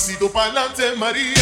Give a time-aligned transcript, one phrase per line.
[0.00, 1.34] pasito pa'lante, María.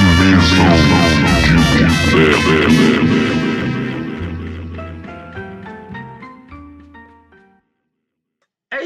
[0.00, 0.34] Mesmo que
[2.16, 3.41] o que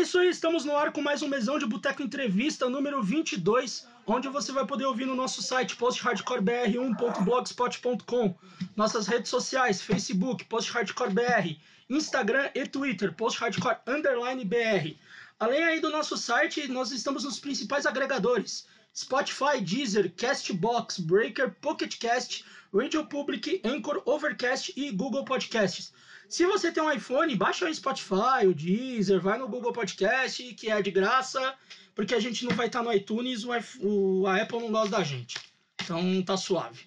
[0.07, 4.29] isso aí, estamos no ar com mais um Mesão de Boteco Entrevista número 22, onde
[4.29, 8.39] você vai poder ouvir no nosso site posthardcorebr1.blogspot.com,
[8.77, 11.57] nossas redes sociais, Facebook, posthardcorebr,
[11.91, 14.95] Instagram e Twitter, posthardcore underline br.
[15.41, 21.99] Além aí do nosso site, nós estamos nos principais agregadores, Spotify, Deezer, Castbox, Breaker, Pocket
[21.99, 25.93] Cast, Radio Public, Anchor, Overcast e Google Podcasts.
[26.29, 30.71] Se você tem um iPhone, baixa o Spotify, o Deezer, vai no Google Podcast, que
[30.71, 31.55] é de graça,
[31.95, 35.03] porque a gente não vai estar no iTunes, o, o- a Apple não gosta da
[35.05, 35.37] gente.
[35.83, 36.85] Então tá suave.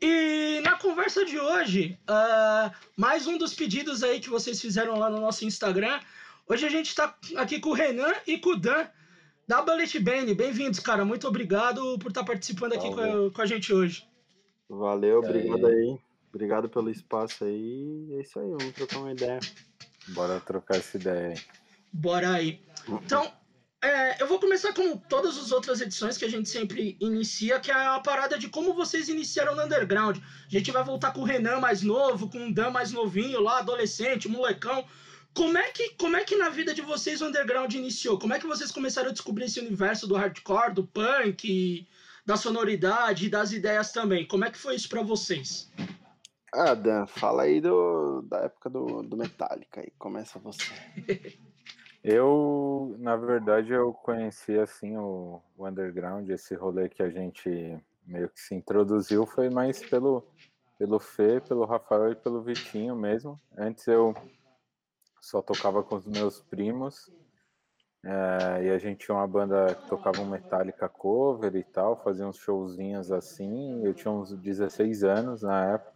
[0.00, 5.08] E na conversa de hoje, ah, mais um dos pedidos aí que vocês fizeram lá
[5.08, 5.98] no nosso Instagram.
[6.46, 8.86] Hoje a gente está aqui com o Renan e com o Dan,
[9.48, 10.34] da Bullet Bane.
[10.34, 11.02] Bem-vindos, cara.
[11.04, 14.06] Muito obrigado por estar participando aqui com a, com a gente hoje.
[14.68, 15.74] Valeu, obrigado aí?
[15.92, 15.98] aí.
[16.34, 18.08] Obrigado pelo espaço aí.
[18.18, 19.38] É isso aí, vamos trocar uma ideia.
[20.08, 21.40] Bora trocar essa ideia aí.
[21.92, 22.60] Bora aí.
[22.88, 23.32] Então,
[23.80, 27.70] é, eu vou começar com todas as outras edições que a gente sempre inicia, que
[27.70, 30.18] é a parada de como vocês iniciaram no underground.
[30.18, 33.60] A gente vai voltar com o Renan mais novo, com o Dan mais novinho lá,
[33.60, 34.84] adolescente, molecão.
[35.32, 38.18] Como é que, como é que na vida de vocês o underground iniciou?
[38.18, 41.86] Como é que vocês começaram a descobrir esse universo do hardcore, do punk,
[42.26, 44.26] da sonoridade e das ideias também?
[44.26, 45.70] Como é que foi isso pra vocês?
[46.54, 49.90] Ah, Dan, fala aí do, da época do, do Metallica aí.
[49.98, 50.74] Começa você.
[52.02, 57.48] Eu, na verdade, eu conheci assim o, o underground, esse rolê que a gente
[58.06, 60.26] meio que se introduziu foi mais pelo
[60.78, 63.40] pelo Fê, pelo Rafael e pelo Vitinho mesmo.
[63.56, 64.14] Antes eu
[65.20, 67.10] só tocava com os meus primos.
[68.04, 72.26] eh, e a gente tinha uma banda que tocava um Metallica cover e tal, fazia
[72.26, 73.84] uns showzinhos assim.
[73.84, 75.93] Eu tinha uns 16 anos na época.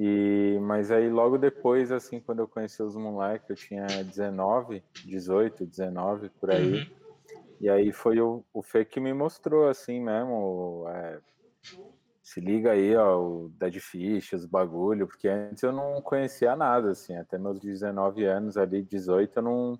[0.00, 5.66] E, mas aí logo depois, assim, quando eu conheci os moleques, eu tinha 19, 18,
[5.66, 6.74] 19, por aí.
[6.74, 6.86] Uhum.
[7.60, 11.18] E aí foi o, o Fê que me mostrou, assim mesmo, é,
[12.22, 16.92] se liga aí, ó, o Dead Fish, os bagulho, porque antes eu não conhecia nada,
[16.92, 19.78] assim, até meus 19 anos ali, 18, eu não,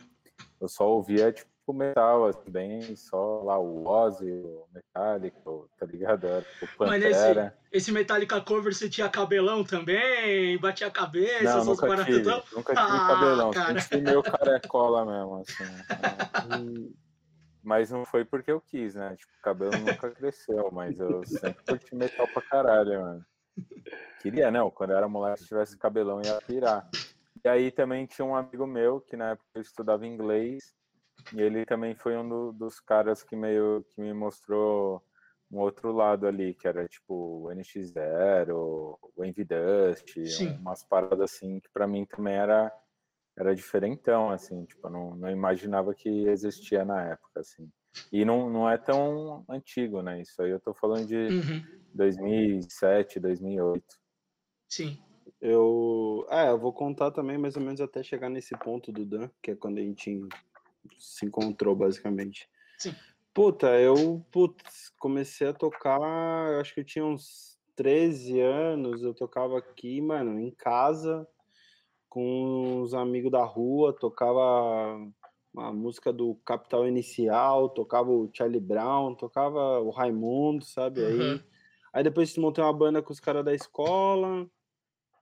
[0.61, 5.87] eu só ouvia, tipo, metal, assim, bem, só lá o Ozzy, o Metallica, o- tá
[5.87, 6.27] ligado?
[6.27, 7.59] Era O Mas esse, Pantera.
[7.73, 10.59] esse Metallica cover você tinha cabelão também?
[10.59, 11.45] Batia a cabeça?
[11.45, 13.81] Não, essas paradas tive, nunca tive Ah, cabelão, cara.
[13.81, 15.85] sempre meio carecola mesmo, assim.
[16.45, 16.93] Hum,
[17.63, 19.17] Mas não foi porque eu quis, né?
[19.17, 23.27] Tipo, o cabelo nunca cresceu, mas eu sempre curti metal pra caralho, mano.
[24.19, 26.89] Queria, não, quando eu era moleque, se tivesse cabelão ia pirar.
[27.45, 30.75] E aí também tinha um amigo meu, que na época eu estudava inglês,
[31.33, 35.03] e ele também foi um do- dos caras que meio que me mostrou
[35.51, 40.57] um outro lado ali, que era tipo o NX0, o Envy Dust, Sim.
[40.61, 42.71] umas paradas assim, que pra mim também era,
[43.37, 47.71] era diferentão, assim, tipo, eu não, não imaginava que existia na época, assim.
[48.13, 50.21] E não, não é tão antigo, né?
[50.21, 51.63] Isso aí eu tô falando de Uhum,
[51.95, 53.85] 2007, 2008.
[54.69, 55.03] sim.
[55.41, 56.27] Eu.
[56.31, 59.53] É, eu vou contar também mais ou menos até chegar nesse ponto do Dan, que
[59.53, 60.21] é quando a gente
[60.99, 62.49] se encontrou, basicamente.
[62.79, 62.95] Sim.
[63.35, 69.59] Puta, eu putz, comecei a tocar, acho que eu tinha uns 13 anos, eu tocava
[69.59, 71.27] aqui, mano, em casa,
[72.09, 74.41] com os amigos da rua, tocava
[75.57, 81.05] a música do Capital Inicial, tocava o Charlie Brown, tocava o Raimundo, sabe?
[81.05, 81.41] Aí, Uhum.
[81.93, 84.49] aí depois montei uma banda com os caras da escola,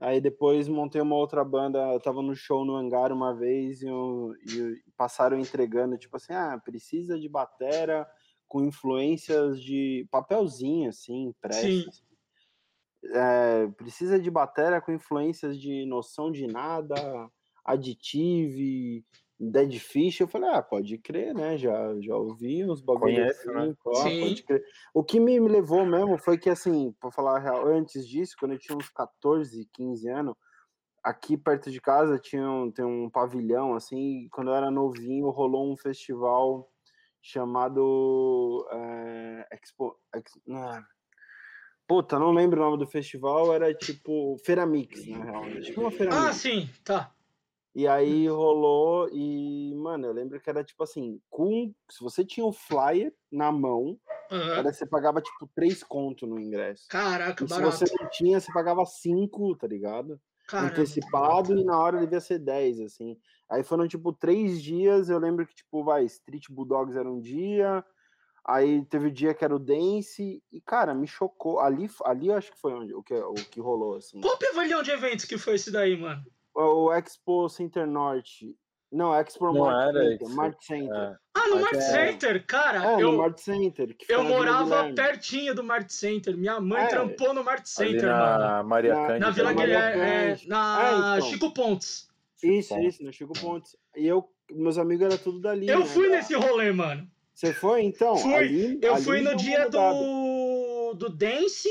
[0.00, 3.88] aí depois montei uma outra banda, eu tava no show no Hangar uma vez e,
[3.88, 8.08] eu- e passaram entregando, tipo assim, ah, precisa de batera
[8.48, 11.60] com influências de papelzinho, assim, impresso.
[11.60, 11.84] Sim.
[11.88, 12.06] assim.
[13.14, 17.31] É, precisa de batera com influências de noção de nada,
[17.64, 19.04] additive,
[19.38, 20.20] dead fish.
[20.20, 21.56] Eu falei, ah, pode crer, né?
[21.56, 23.28] Já, já ouvi uns bagulhos né?
[23.28, 24.20] assim, pô, Sim.
[24.20, 24.64] pode crer.
[24.94, 28.37] O que me me levou mesmo foi que, assim, pra falar a real, antes disso,
[28.38, 30.34] quando eu tinha uns 14, 15 anos,
[31.06, 35.70] aqui perto de casa tinha um, tem um pavilhão, assim, quando eu era novinho, rolou
[35.73, 36.69] um festival
[37.23, 39.97] chamado eh, Expo...
[40.14, 40.85] Ex, não, é.
[41.87, 45.44] Puta, não lembro o nome do festival, era tipo Feira Mix, na real.
[45.44, 46.37] era Tipo uma Feira Ah, Mix.
[46.37, 47.12] sim, tá.
[47.73, 52.44] E aí rolou, e, mano, eu lembro que era tipo assim, com, se você tinha
[52.44, 53.99] o flyer na mão,
[54.31, 54.55] Aham.
[54.58, 56.88] Era, você pagava tipo três conto no ingresso.
[56.88, 57.79] Caraca, E se barato.
[57.79, 60.20] você não tinha, você pagava cinco, tá ligado?
[60.46, 60.72] Caramba.
[60.72, 63.19] Antecipado e na hora devia ser 10, assim.
[63.50, 65.08] Aí foram tipo três dias.
[65.10, 67.84] Eu lembro que, tipo, vai, Street Bulldogs era um dia.
[68.44, 70.43] Aí teve o dia que era o Dance.
[70.52, 71.58] E, cara, me chocou.
[71.58, 74.20] Ali, ali eu acho que foi onde, o, que, o que rolou, assim.
[74.20, 76.22] Qual pavilhão de eventos que foi esse daí, mano?
[76.54, 78.56] O Expo Center Norte.
[78.93, 80.23] Não, Expo Não Mart era Center.
[80.27, 80.37] isso.
[80.37, 80.97] Mart Center.
[80.97, 82.93] É, Ah, no Mart é- Center, cara.
[82.93, 83.97] É, eu, no Mart Center.
[83.97, 86.37] Que eu morava pertinho do Mart Center.
[86.37, 86.87] Minha mãe É.
[86.87, 88.38] trampou no Mart Center, mano.
[88.38, 89.27] na Maria Na- Cândida.
[89.27, 90.49] Na Vila Maria Guilherme, é, Cândido.
[90.49, 91.31] na É, então.
[91.31, 92.09] Chico Pontes.
[92.43, 92.94] Isso, Pontes.
[92.94, 93.77] isso, no Chico Pontes.
[93.97, 95.69] E eu, meus amigos eram tudo dali.
[95.69, 97.06] Eu né, fui da- nesse rolê, mano.
[97.35, 98.17] Você foi, então?
[98.17, 98.35] Fui.
[98.35, 101.69] Ali- Eu ali fui no dia do, do Dance.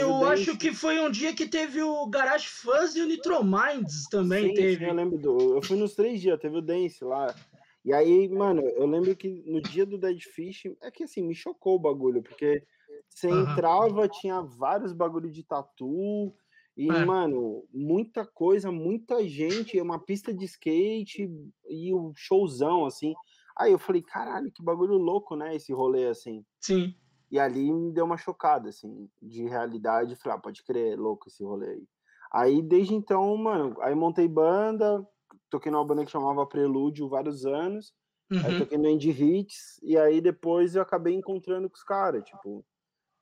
[0.00, 4.08] eu acho que foi um dia que teve o Garage Fuzz e o Nitro Minds
[4.08, 4.78] também Sim, teve.
[4.78, 5.56] sim, eu lembro do.
[5.56, 7.36] Eu fui nos três dias, teve o Dance lá.
[7.84, 11.34] E aí, mano, eu lembro que no dia do Dead Fish, é que assim, me
[11.34, 12.64] chocou o bagulho, porque
[13.08, 13.64] você Aham.
[13.70, 16.34] entrava, tinha vários bagulho de tatu,
[16.76, 17.02] e, É.
[17.02, 21.28] mano, muita coisa, muita gente, uma pista de skate
[21.68, 23.16] e um showzão, assim.
[23.58, 25.54] Aí eu falei, caralho, que bagulho louco, né?
[25.56, 26.44] Esse rolê, assim.
[26.60, 27.01] Sim.
[27.32, 30.16] E ali me deu uma chocada, assim, de realidade.
[30.16, 31.88] Falei, ah, pode crer, louco esse rolê aí.
[32.32, 35.06] Aí, desde então, mano, aí montei banda,
[35.50, 37.94] toquei numa banda que chamava Prelúdio vários anos,
[38.42, 38.54] aí Uhum.
[38.54, 42.64] toquei no Indie Hits, e aí depois eu acabei encontrando com os caras, tipo,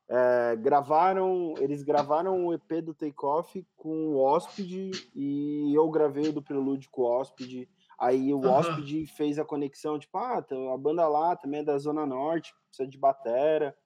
[0.09, 6.33] é, gravaram, eles gravaram o EP do Takeoff com o Hóspede, e eu gravei o
[6.33, 7.69] do Prelúdio com o Hóspede,
[7.99, 8.47] aí o Aham.
[8.47, 10.39] Hóspede fez a conexão, tipo, ah,
[10.75, 13.77] a banda lá também é da Zona Norte, precisa de batera,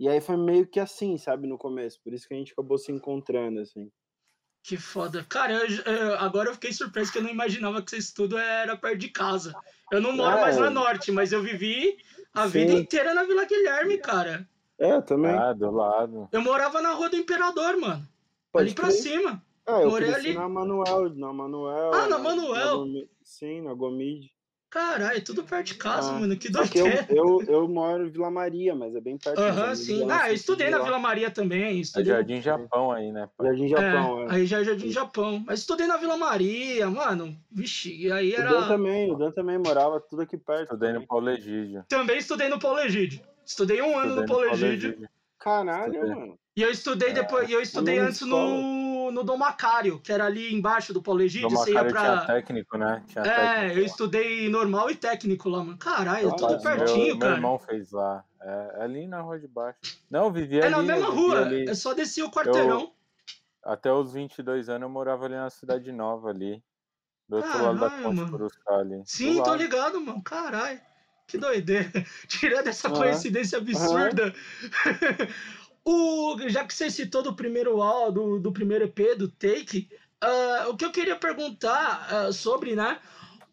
[0.00, 2.78] e aí foi meio que assim, sabe, no começo, por isso que a gente acabou
[2.78, 3.88] se encontrando, assim.
[4.62, 5.24] Que foda.
[5.28, 8.76] Cara, eu- eu- agora eu fiquei surpreso que eu não imaginava que esse tudo era
[8.76, 9.54] perto de casa.
[9.92, 10.40] Eu não moro É.
[10.40, 11.96] mais na Norte, mas eu vivi
[12.34, 12.50] a Sim.
[12.50, 14.48] vida inteira na Vila Guilherme, cara.
[14.78, 15.30] É, eu também.
[15.32, 16.28] Ah, do lado.
[16.32, 18.06] Eu morava na Rua do Imperador, mano.
[18.52, 18.96] Pode ali pra crer.
[18.96, 19.42] cima.
[19.66, 20.34] Ah, eu morei ali.
[20.34, 21.94] na Manuel, na Manuel.
[21.94, 22.78] Ah, na Manuel?
[22.78, 24.30] Gomi- sim, na Gomide.
[24.70, 26.36] Caralho, tudo perto de casa, Ah, mano.
[26.36, 27.06] Que Só que eu, doideira.
[27.10, 29.36] eu, eu moro em Vila Maria, mas é bem perto.
[29.40, 30.06] Aham, sim.
[30.06, 30.78] já Ah, eu estudei na.
[30.78, 31.64] Vila Maria também.
[31.64, 33.28] É Estudei Jardim Japão aí, né?
[33.36, 33.48] pai?
[33.48, 34.30] Jardim Japão, é, é.
[34.36, 35.42] aí já é Jardim Japão.
[35.44, 37.36] Mas estudei na Vila Maria, mano.
[37.50, 38.68] Vixe, e aí O Dan era.
[38.68, 40.62] também, o Dan também morava tudo aqui perto.
[40.74, 41.04] Estudei no.
[41.04, 41.84] Paulo Egídio.
[41.88, 43.20] Também estudei no Paulo Egídio.
[43.44, 44.88] Estudei um ano Estudei no Paulo Egídio.
[44.90, 45.08] Egídio.
[45.40, 46.14] Caralho, Estudei.
[46.14, 46.38] mano.
[46.56, 47.48] E eu estudei É, depois.
[47.48, 48.36] E eu estudei antes no,
[49.10, 51.50] no Dom Macário, que era ali embaixo do Paulo Egídio.
[51.50, 52.34] Você ia Macário tinha pra.
[52.34, 53.02] técnico, né?
[53.06, 55.78] Tinha É, técnico eu estudei normal e técnico lá, mano.
[55.78, 57.34] Caralho, é Ah, tudo Meu- pertinho, meu, cara.
[57.34, 58.24] irmão fez lá.
[58.42, 59.78] É, é ali na rua de baixo.
[60.10, 60.70] Não, eu vivia É ali.
[60.72, 61.68] na eu mesma rua, ali.
[61.68, 62.92] é só descer o quarteirão.
[63.62, 66.62] Até os 22 anos eu morava ali na Cidade Nova, ali.
[67.28, 68.30] Do outro lado da Caralho, Ponte.
[68.30, 68.96] Coruscant ali.
[68.98, 69.62] do Sim, tô lado.
[69.62, 70.22] ligado, mano.
[70.22, 70.80] Caralho.
[71.28, 71.92] Que doideira.
[72.26, 72.96] Tirando essa Aham.
[72.96, 74.34] coincidência absurda.
[75.84, 77.76] o, já que você citou do primeiro
[78.12, 79.88] do, do primeiro EP, do Take,
[80.20, 83.00] ah, o que eu queria perguntar ah, sobre, né?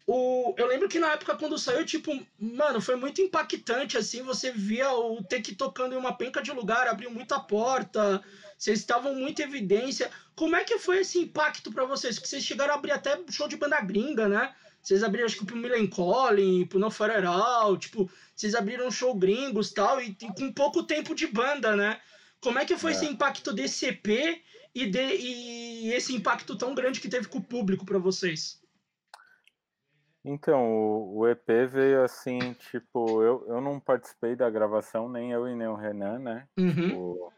[0.06, 4.50] O, eu lembro que na época quando saiu, tipo, mano, foi muito impactante, assim, você
[4.50, 8.22] via o Take tocando em uma penca de lugar, abriu muita porta,
[8.56, 10.10] vocês estavam muito em evidência.
[10.34, 12.18] Como é que foi esse impacto pra vocês?
[12.18, 14.54] Que vocês chegaram a abrir até show de banda gringa, né?
[14.82, 16.88] Vocês abriram, acho que pro Millencolin, pro No
[17.30, 22.00] Out, tipo, vocês abriram show gringos tal, e, e com pouco tempo de banda, né?
[22.40, 22.94] Como é que foi É.
[22.94, 24.42] esse impacto desse EP
[24.74, 28.62] e, de, e esse impacto tão grande que teve com o público pra vocês?
[30.24, 32.38] Então, o, o EP veio assim,
[32.70, 36.48] tipo, eu, eu não participei da gravação, nem eu e nem o Renan, né?
[36.58, 36.74] Uhum.
[36.74, 37.32] Tipo,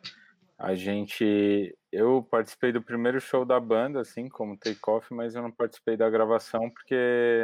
[0.59, 1.77] a gente.
[1.93, 6.09] Eu participei do primeiro show da banda, assim, como take-off, mas eu não participei da
[6.11, 7.43] gravação porque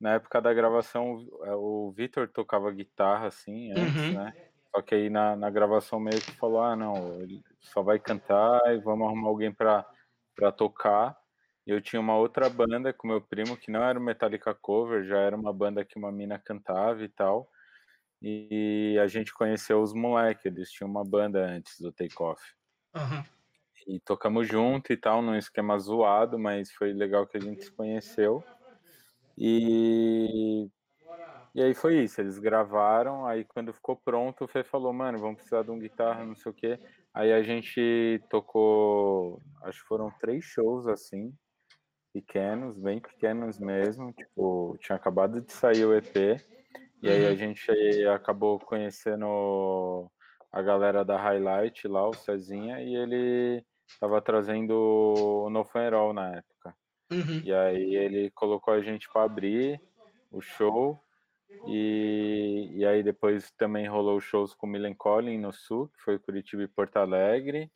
[0.00, 1.26] na época da gravação
[1.56, 4.12] o Vitor tocava guitarra, assim, antes, Uhum.
[4.14, 4.34] né?
[4.74, 8.60] Só que aí na, na gravação meio que falou: ah, não, ele só vai cantar
[8.74, 9.86] e vamos arrumar alguém pra,
[10.34, 11.16] pra tocar.
[11.64, 15.04] E eu tinha uma outra banda com meu primo, que não era o Metallica Cover,
[15.04, 17.48] já era uma banda que uma mina cantava e tal.
[18.20, 22.42] E a gente conheceu os moleques, eles tinham uma banda antes do Take Off.
[22.94, 23.24] Aham.
[23.86, 27.72] E tocamos junto e tal, num esquema zoado, mas foi legal que a gente se
[27.72, 28.42] conheceu.
[29.36, 30.68] E,
[31.54, 35.36] e aí foi isso, eles gravaram, aí quando ficou pronto, o Fê falou, mano, vamos
[35.36, 36.78] precisar de um guitarra, não sei o quê.
[37.14, 41.32] Aí a gente tocou, acho que foram três shows assim,
[42.12, 46.36] pequenos, bem pequenos mesmo, tipo, tinha acabado de sair o EP,
[47.02, 47.36] e aí a Uhum.
[47.36, 47.70] gente
[48.06, 50.10] acabou conhecendo
[50.50, 53.64] a galera da Highlight lá, o Cezinha, e ele
[54.00, 56.74] tava trazendo o No Funeral na época.
[57.12, 57.42] Uhum.
[57.44, 59.80] E aí ele colocou a gente para abrir
[60.32, 61.03] o show.
[61.66, 66.62] E, e aí depois também rolou shows com Milen Collin no Sul, que foi Curitiba
[66.62, 67.70] e Porto Alegre.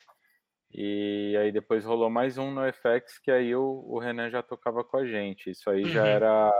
[0.71, 4.83] E aí depois rolou mais um no FX, que aí o, o Renan já tocava
[4.83, 5.49] com a gente.
[5.49, 5.89] Isso aí uhum.
[5.89, 6.51] já era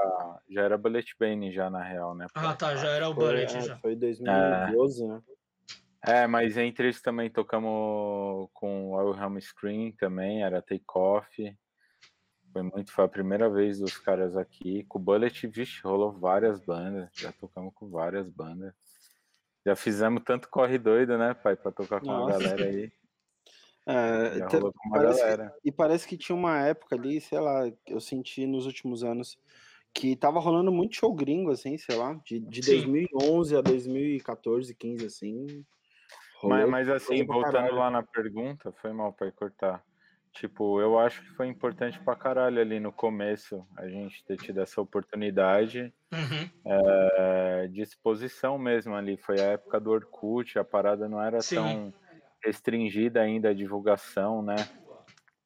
[0.50, 2.26] já era Bullet Bane já na real, né?
[2.34, 3.78] Ah, tá, já era o Bullet foi, já.
[3.78, 5.08] Foi 2012, é.
[5.08, 5.22] né?
[6.06, 11.58] É, mas entre eles também tocamos com o Wilhelm Screen também, era Take Off.
[12.60, 14.84] Foi muito, foi a primeira vez dos caras aqui.
[14.84, 17.10] Com o Bullet, vixe, rolou várias bandas.
[17.14, 18.74] Já tocamos com várias bandas.
[19.66, 22.36] Já fizemos tanto corre doido, né, pai, pra tocar com Nossa.
[22.36, 22.92] a galera aí.
[23.88, 24.42] É,
[24.92, 29.04] parece que, e parece que tinha uma época ali, sei lá, eu senti nos últimos
[29.04, 29.36] anos
[29.92, 35.06] que tava rolando muito show gringo, assim, sei lá, de, de 2011 a 2014, 15,
[35.08, 35.66] assim.
[36.44, 39.84] Mas, mas assim, voltando lá na pergunta, foi mal para cortar.
[40.34, 44.62] Tipo, eu acho que foi importante pra caralho ali no começo a gente ter tido
[44.62, 46.50] essa oportunidade uhum.
[46.66, 49.18] é, de exposição mesmo ali.
[49.18, 51.56] Foi a época do Orkut, a parada não era Sim.
[51.56, 51.94] tão
[52.44, 54.56] restringida ainda a divulgação, né?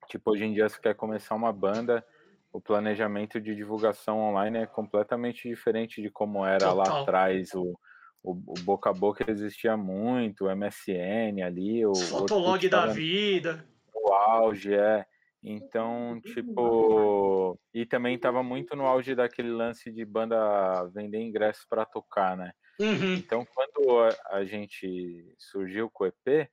[0.07, 2.05] Tipo, hoje em dia, se quer começar uma banda,
[2.51, 6.75] o planejamento de divulgação online é completamente diferente de como era Total.
[6.75, 7.53] lá atrás.
[7.55, 7.73] O,
[8.21, 13.65] o, o, boca a boca existia muito, o MSN ali, o Fotolog da vida.
[14.03, 15.05] O auge, é.
[15.41, 21.86] Então, tipo, e também estava muito no auge daquele lance de banda vender ingressos para
[21.86, 22.53] tocar, né?
[22.79, 23.15] Uhum.
[23.15, 26.50] Então, quando a, a, gente surgiu com o EP,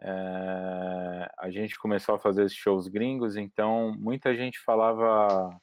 [0.00, 5.54] é, a gente começou a fazer esses shows gringos, então muita gente falava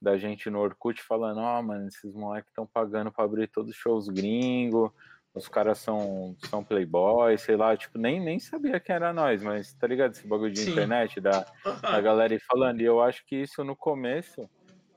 [0.00, 3.70] da gente no Orkut falando, ó, oh, mano, esses moleques estão pagando para abrir todos
[3.70, 4.90] os shows gringos,
[5.36, 9.74] os caras são, são playboys, sei lá, tipo, nem, nem sabia quem era nós, mas
[9.74, 10.72] tá ligado esse bagulho de Sim.
[10.72, 11.44] internet, da,
[11.82, 14.48] da galera ir falando, e eu acho que isso no começo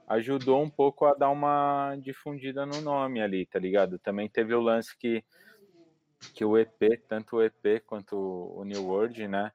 [0.07, 3.99] ajudou um pouco a dar uma difundida no nome ali, tá ligado?
[3.99, 5.23] Também teve o lance que
[6.33, 9.51] que o EP, tanto o EP quanto o New World, né?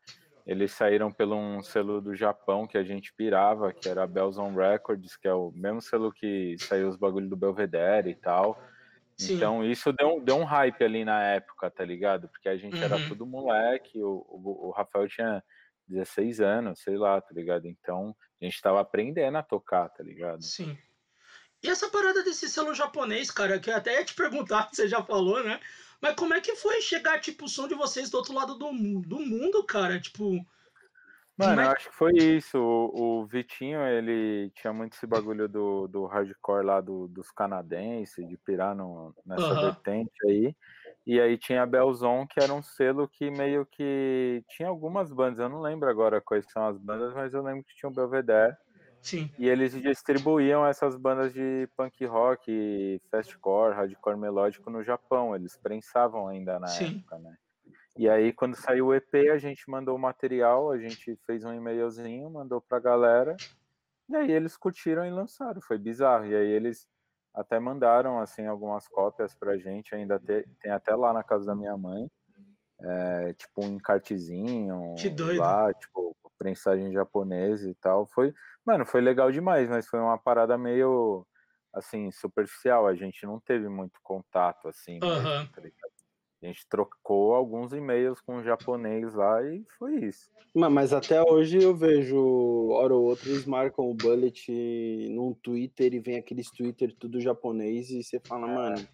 [0.46, 4.54] Eles saíram pelo um selo do Japão que a gente pirava, que era a Belzon
[4.54, 8.58] Records, que é o mesmo selo que saiu os bagulhos do Belvedere e tal.
[9.16, 9.36] Sim.
[9.36, 12.28] Então isso deu, deu um hype ali na época, tá ligado?
[12.28, 12.82] Porque a gente uhum.
[12.82, 15.42] era tudo moleque, o, o, o, Rafael tinha
[15.86, 17.66] 16 anos, sei lá, tá ligado?
[17.66, 20.42] Então a gente tava aprendendo a tocar, tá ligado?
[20.42, 20.76] Sim.
[21.62, 25.02] E essa parada desse selo japonês, cara, que eu até ia te perguntar, você já
[25.02, 25.60] falou, né?
[26.00, 28.70] Mas como é que foi chegar, tipo, o som de vocês do outro lado do,
[29.00, 29.98] do mundo, cara?
[30.00, 30.44] Tipo.
[31.36, 31.64] Mano, é...
[31.64, 32.58] eu acho que foi isso.
[32.58, 38.26] O, o, Vitinho, ele tinha muito esse bagulho do, do hardcore lá do, dos canadenses,
[38.28, 39.60] de pirar no, nessa uhum.
[39.62, 40.56] vertente aí.
[41.06, 45.38] E aí tinha a Belzon, que era um selo que meio que tinha algumas bandas,
[45.38, 48.56] eu não lembro agora quais são as bandas, mas eu lembro que tinha o Belvedere.
[49.02, 49.30] Sim.
[49.38, 55.36] E eles distribuíam essas bandas de punk rock, fastcore, hardcore melódico no Japão.
[55.36, 56.96] Eles prensavam ainda na Sim.
[56.96, 57.36] época, né?
[57.96, 61.52] E aí, quando saiu o EP, a gente mandou o material, a gente fez um
[61.52, 63.36] e-mailzinho, mandou pra galera.
[64.08, 65.60] E aí eles curtiram e lançaram.
[65.60, 66.26] Foi bizarro.
[66.26, 66.88] E aí eles
[67.32, 69.94] até mandaram, assim, algumas cópias pra gente.
[69.94, 72.10] Ainda te, tem até lá na casa da minha mãe.
[72.80, 74.94] É, tipo um encartezinho.
[74.98, 75.38] Que doido.
[75.38, 78.06] Lá, tipo, prensagem japonesa e tal.
[78.06, 78.34] Foi,
[78.64, 81.26] mano, foi legal demais, mas foi uma parada meio
[81.72, 82.86] assim, superficial.
[82.86, 84.98] A gente não teve muito contato, assim.
[85.02, 85.22] Uhum.
[85.22, 85.62] Mesmo, tá
[86.44, 90.30] a gente trocou alguns e-mails com o japonês lá e foi isso.
[90.54, 94.52] Mas até hoje eu vejo, hora ou outra, eles marcam o bullet
[95.10, 98.54] num Twitter e vem aqueles Twitter tudo japonês e você fala, é.
[98.54, 98.88] mano.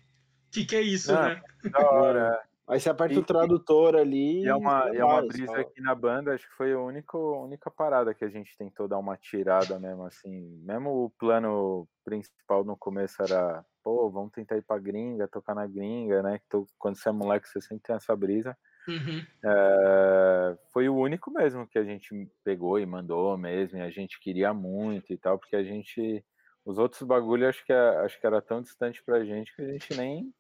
[0.50, 1.42] Que que é isso, não, né?
[1.71, 2.50] Da hora.
[2.70, 4.44] Aí você aperta e, o tradutor ali.
[4.44, 7.68] E é uma, é uma brisa aqui na banda, acho que foi a única, única
[7.68, 10.56] parada que a gente tentou dar uma tirada mesmo, assim.
[10.62, 15.66] Mesmo o plano principal no começo era, pô, vamos tentar ir pra gringa, tocar na
[15.66, 16.38] gringa, né?
[16.38, 18.56] Que quando você é moleque, você sempre tem essa brisa.
[18.86, 19.26] Uhum.
[19.44, 24.20] É, foi o único mesmo que a gente pegou e mandou mesmo, e a gente
[24.20, 26.24] queria muito e tal, porque a gente.
[26.64, 29.66] Os outros bagulhos acho que, é, acho que era tão distante pra gente que a
[29.72, 30.32] gente nem,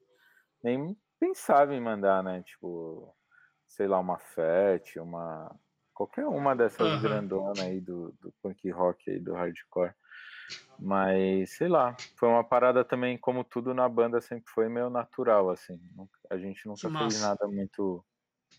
[0.62, 2.42] nem pensava em mandar, né?
[2.42, 3.14] Tipo,
[3.68, 5.54] sei lá, uma FET, uma.
[5.94, 7.02] Qualquer uma dessas uhum.
[7.02, 9.92] grandonas aí do, do punk rock aí, do hardcore.
[10.78, 15.50] Mas, sei lá, foi uma parada também, como tudo na banda sempre foi meio natural,
[15.50, 15.78] assim.
[16.30, 18.02] A gente nunca fez nada muito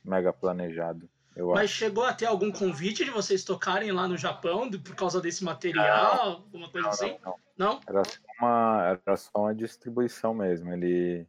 [0.05, 1.09] mega planejado.
[1.35, 1.73] Mas acho.
[1.75, 6.15] chegou a ter algum convite de vocês tocarem lá no Japão por causa desse material?
[6.15, 7.17] Não, alguma coisa não, assim?
[7.23, 7.73] Não, não.
[7.73, 7.81] não?
[7.87, 10.71] Era, só uma, era só uma distribuição mesmo.
[10.73, 11.25] Ele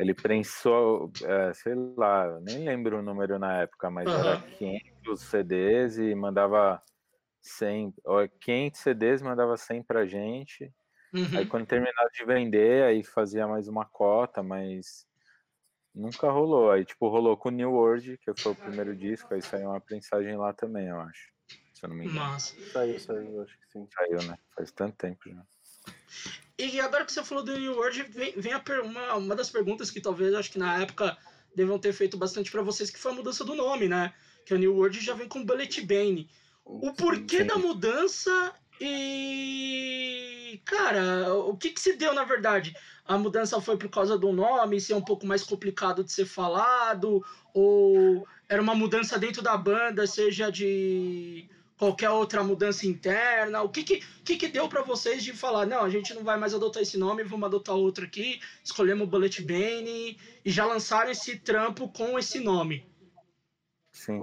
[0.00, 4.18] ele prensou, é, sei lá, nem lembro o número na época, mas uhum.
[4.18, 6.82] era 500 CDs e mandava
[7.42, 7.94] 100,
[8.40, 10.72] 500 CDs mandava 100 pra gente.
[11.12, 11.38] Uhum.
[11.38, 15.06] Aí quando terminava de vender, aí fazia mais uma cota, mas
[15.94, 16.70] nunca rolou.
[16.70, 19.80] Aí, tipo, rolou com o New World, que foi o primeiro disco, aí saiu uma
[19.80, 21.30] prensagem lá também, eu acho.
[21.74, 22.20] Se eu não me engano.
[22.20, 22.54] Massa.
[22.72, 23.86] Saiu, saiu, acho que sim.
[23.92, 24.38] Saiu, né?
[24.56, 25.42] Faz tanto tempo já.
[26.60, 29.90] E agora que você falou do New World, vem, vem a uma, uma das perguntas
[29.90, 31.16] que talvez acho que na época
[31.56, 34.12] devam ter feito bastante para vocês, que foi a mudança do nome, né?
[34.44, 36.28] Que o New World já vem com Bullet Bane.
[36.62, 37.46] O porquê Sim.
[37.46, 40.60] da mudança e.
[40.66, 42.76] Cara, o que, que se deu na verdade?
[43.06, 47.24] A mudança foi por causa do nome, ser um pouco mais complicado de ser falado?
[47.54, 51.48] Ou era uma mudança dentro da banda, seja de
[51.80, 53.62] qualquer outra mudança interna?
[53.62, 56.36] O que que, que, que deu para vocês de falar, não, a gente não vai
[56.36, 61.10] mais adotar esse nome, vamos adotar outro aqui, escolhemos o Bullet Bane e já lançaram
[61.10, 62.86] esse trampo com esse nome?
[63.92, 64.20] Sim.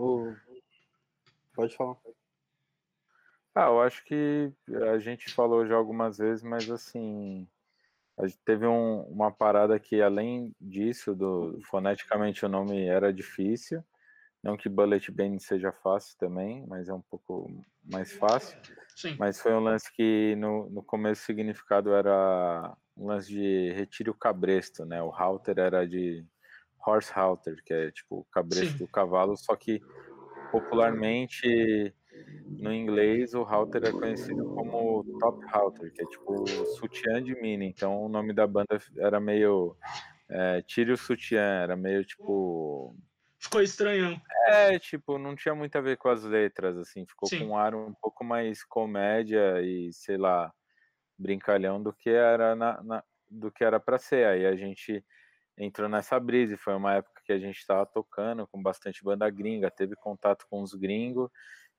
[1.56, 1.98] Pode falar.
[3.56, 4.52] Ah, eu acho que
[4.94, 7.48] a gente falou já algumas vezes, mas assim,
[8.16, 13.84] a gente teve um, uma parada que além disso, do foneticamente o nome era difícil,
[14.44, 17.50] não que Bullet Bane seja fácil também, mas é um pouco
[17.84, 18.58] mais fácil.
[18.96, 19.18] Sim.
[19.18, 24.10] Mas foi um lance que no, no começo o significado era um lance de retire
[24.10, 25.02] o cabresto, né?
[25.02, 26.26] O halter era de
[26.86, 28.86] horse halter, que é tipo o cabresto Sim.
[28.86, 29.84] do cavalo, só que
[30.52, 31.94] popularmente
[32.58, 37.68] no inglês o halter é conhecido como top halter, que é tipo sutiã de mini.
[37.68, 39.78] Então o nome da banda era meio
[40.30, 42.96] é, tire o sutiã, era meio tipo
[43.48, 44.22] ficou estranhão.
[44.46, 47.40] É, tipo, não tinha muito a ver com as letras, assim, ficou Sim.
[47.40, 50.54] com um ar um pouco mais comédia e, sei lá,
[51.18, 54.26] brincalhão do que era na, na do que era para ser.
[54.26, 55.04] Aí a gente
[55.58, 59.72] entrou nessa brisa, foi uma época que a gente estava tocando com bastante banda gringa,
[59.72, 61.30] teve contato com os gringos,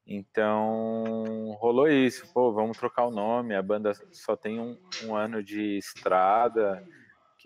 [0.07, 5.43] então rolou isso, pô, vamos trocar o nome, a banda só tem um, um ano
[5.43, 6.85] de estrada,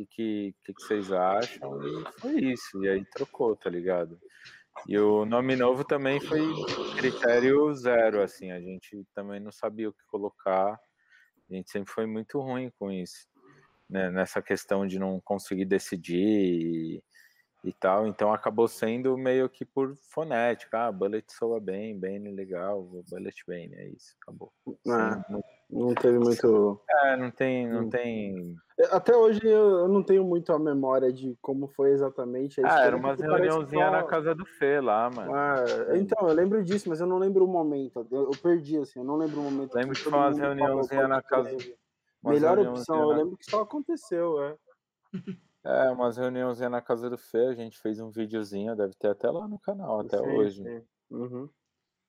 [0.07, 1.83] que, que, que, que vocês acham?
[1.83, 2.85] E foi isso.
[2.85, 4.19] E aí trocou, tá ligado?
[4.87, 6.41] E o nome novo também foi
[6.97, 8.51] critério zero, assim.
[8.51, 10.79] A gente também não sabia o que colocar.
[11.51, 13.29] A gente sempre foi muito ruim com isso,
[13.89, 14.11] né?
[14.11, 17.05] Nessa questão de não conseguir decidir e,
[17.63, 18.07] e tal.
[18.07, 20.87] Então acabou sendo meio que por fonética.
[20.87, 24.53] Ah, Bullet soa bem, Bane legal, Bullet Bane, é isso, acabou.
[24.69, 25.35] É,
[25.73, 26.81] não teve muito.
[27.05, 27.91] É, não tem, não hum.
[27.91, 28.55] tem.
[28.91, 32.97] Até hoje eu não tenho muito a memória de como foi exatamente a Ah, era
[32.97, 35.33] uma reuniãozinha na casa do Fê lá, mano.
[35.35, 38.07] Ah, então, eu lembro disso, mas eu não lembro o momento.
[38.11, 39.75] Eu, eu perdi, assim, eu não lembro o momento.
[39.75, 41.57] Lembro que foi uma reuniãozinha na casa.
[42.23, 44.57] Melhor opção, eu lembro que só aconteceu, é.
[45.65, 49.31] É, umas reuniãozinhas na casa do Fê, a gente fez um videozinho, deve ter até
[49.31, 50.63] lá no canal, até sim, hoje.
[50.63, 50.83] Sim.
[51.11, 51.49] Uhum.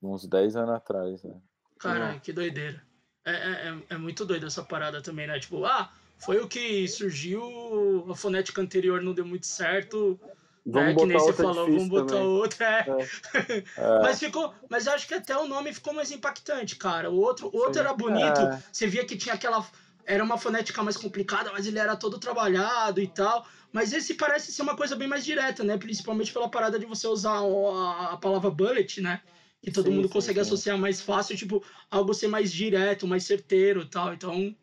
[0.02, 1.40] Uns 10 anos atrás, né?
[1.80, 2.82] Caralho, que doideira.
[3.26, 5.40] É, é, é, é muito doido essa parada também, né?
[5.40, 10.20] Tipo, ah, foi o que surgiu, a fonética anterior não deu muito certo.
[10.66, 12.28] Vamos é, que nem você falou, vamos botar também.
[12.28, 12.66] outra.
[12.66, 13.64] É.
[13.78, 14.00] É.
[14.02, 14.54] mas ficou.
[14.70, 17.10] Mas acho que até o nome ficou mais impactante, cara.
[17.12, 18.40] O outro, o outro era bonito.
[18.40, 18.64] É.
[18.72, 19.66] Você via que tinha aquela.
[20.06, 23.46] Era uma fonética mais complicada, mas ele era todo trabalhado e tal.
[23.72, 25.78] Mas esse parece ser uma coisa bem mais direta, né?
[25.78, 29.22] Principalmente pela parada de você usar a, a palavra bullet, né?
[29.64, 30.42] Que todo sim, mundo sim, consegue sim.
[30.42, 34.14] associar mais fácil, tipo, algo ser mais direto, mais certeiro tal.
[34.14, 34.54] Então,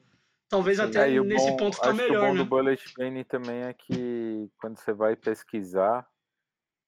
[0.49, 2.39] talvez até nesse bom, ponto fica melhor, o bom né?
[2.39, 6.07] do Bullet Bane também é que quando você vai pesquisar,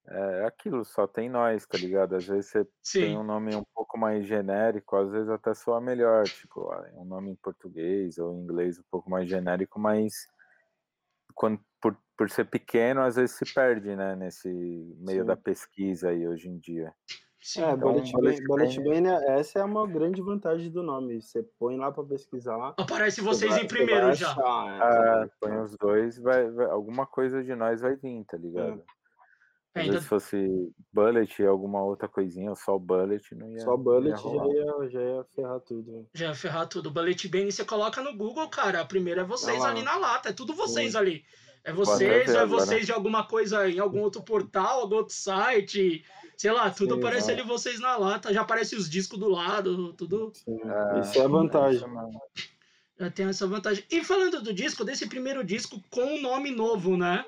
[0.07, 2.17] é aquilo, só tem nós, tá ligado?
[2.17, 2.67] Às vezes você
[2.99, 7.05] tem um nome um pouco mais genérico, às vezes até soa melhor, tipo, ah, um
[7.05, 10.29] nome em português ou em inglês um pouco mais genérico, mas
[11.35, 14.51] quando, por, por ser pequeno, às vezes se perde, né, nesse
[14.99, 16.93] meio da pesquisa aí hoje em dia.
[17.43, 21.21] Sim, é, então, Bullet, Bullet, Bullet Bane, essa é uma grande vantagem do nome.
[21.21, 22.73] Você põe lá para pesquisar.
[22.77, 24.31] Aparece vocês vai, em primeiro já.
[24.31, 28.81] Achar, é, põe os dois, vai, vai, alguma coisa de nós vai vir, tá ligado?
[29.75, 29.81] É.
[29.81, 30.01] Ainda...
[30.01, 33.61] Se fosse Bullet, alguma outra coisinha, ou só Bullet, não ia.
[33.61, 36.09] Só Bullet ia já, ia, já ia ferrar tudo.
[36.15, 36.93] Já ia ferrar tudo.
[36.93, 38.83] Bullet Bane você coloca no Google, cara.
[38.83, 40.29] A primeira é vocês ah, ali na lata.
[40.29, 40.99] É tudo vocês Sim.
[40.99, 41.25] ali.
[41.65, 46.05] É vocês, é vocês de alguma coisa em algum outro portal, algum outro site.
[46.43, 47.35] Sei lá, tudo Sim, aparece é.
[47.35, 50.33] ali vocês na lata, já aparece os discos do lado, tudo.
[50.49, 51.89] É, isso é a vantagem.
[52.99, 53.85] Já tem essa vantagem.
[53.89, 57.25] E falando do disco, desse primeiro disco com um nome novo, né?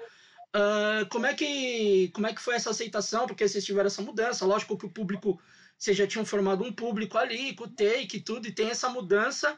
[0.48, 3.24] Uh, como, é que, como é que foi essa aceitação?
[3.28, 5.40] Porque vocês tiveram essa mudança, lógico que o público,
[5.78, 8.88] vocês já tinham formado um público ali, com o take e tudo, e tem essa
[8.88, 9.56] mudança.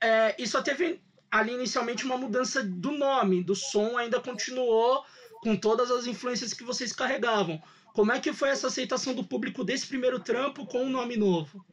[0.00, 5.04] É, e só teve ali inicialmente uma mudança do nome, do som ainda continuou
[5.42, 7.62] com todas as influências que vocês carregavam.
[7.96, 11.64] Como é que foi essa aceitação do público desse primeiro trampo com um nome novo?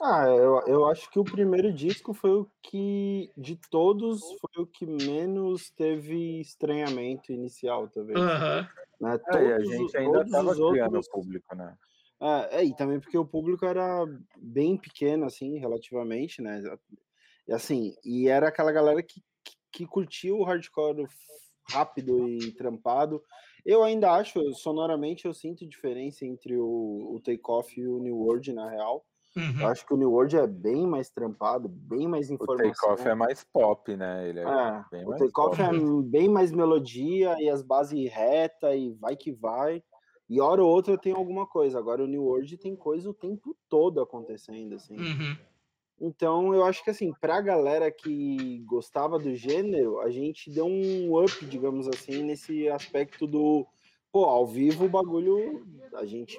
[0.00, 4.66] Ah, eu, eu acho que o primeiro disco foi o que, de todos, foi o
[4.66, 8.16] que menos teve estranhamento inicial, talvez.
[8.16, 8.68] Aham.
[9.00, 9.10] Né?
[9.10, 11.76] É, e a Todos os- gente ainda todos tava os criando outros- o público, né?
[12.20, 16.62] É, é, e também porque o público era bem pequeno, assim, relativamente, né?
[17.48, 21.08] E assim, e era aquela galera que, que, que curtia o hardcore
[21.70, 23.20] rápido e trampado.
[23.66, 28.52] Eu ainda acho, sonoramente, eu sinto diferença entre o, o Takeoff e o New World,
[28.52, 29.04] na real.
[29.36, 29.66] Eu Uhum.
[29.66, 32.72] acho que o New World é bem mais trampado, bem mais O informação.
[32.72, 34.28] Takeoff é mais pop, né?
[34.28, 35.66] Ele é, É, bem o mais Takeoff é
[36.04, 39.82] bem mais melodia e as bases reta e vai que vai.
[40.28, 41.78] E hora ou outra tem alguma coisa.
[41.78, 44.96] Agora o New World tem coisa o tempo todo acontecendo, assim.
[44.96, 45.36] Uhum.
[46.00, 51.22] Então eu acho que assim, pra galera que gostava do gênero, a gente deu um
[51.22, 53.66] up, digamos assim, nesse aspecto do
[54.12, 56.38] pô, ao vivo o bagulho, a gente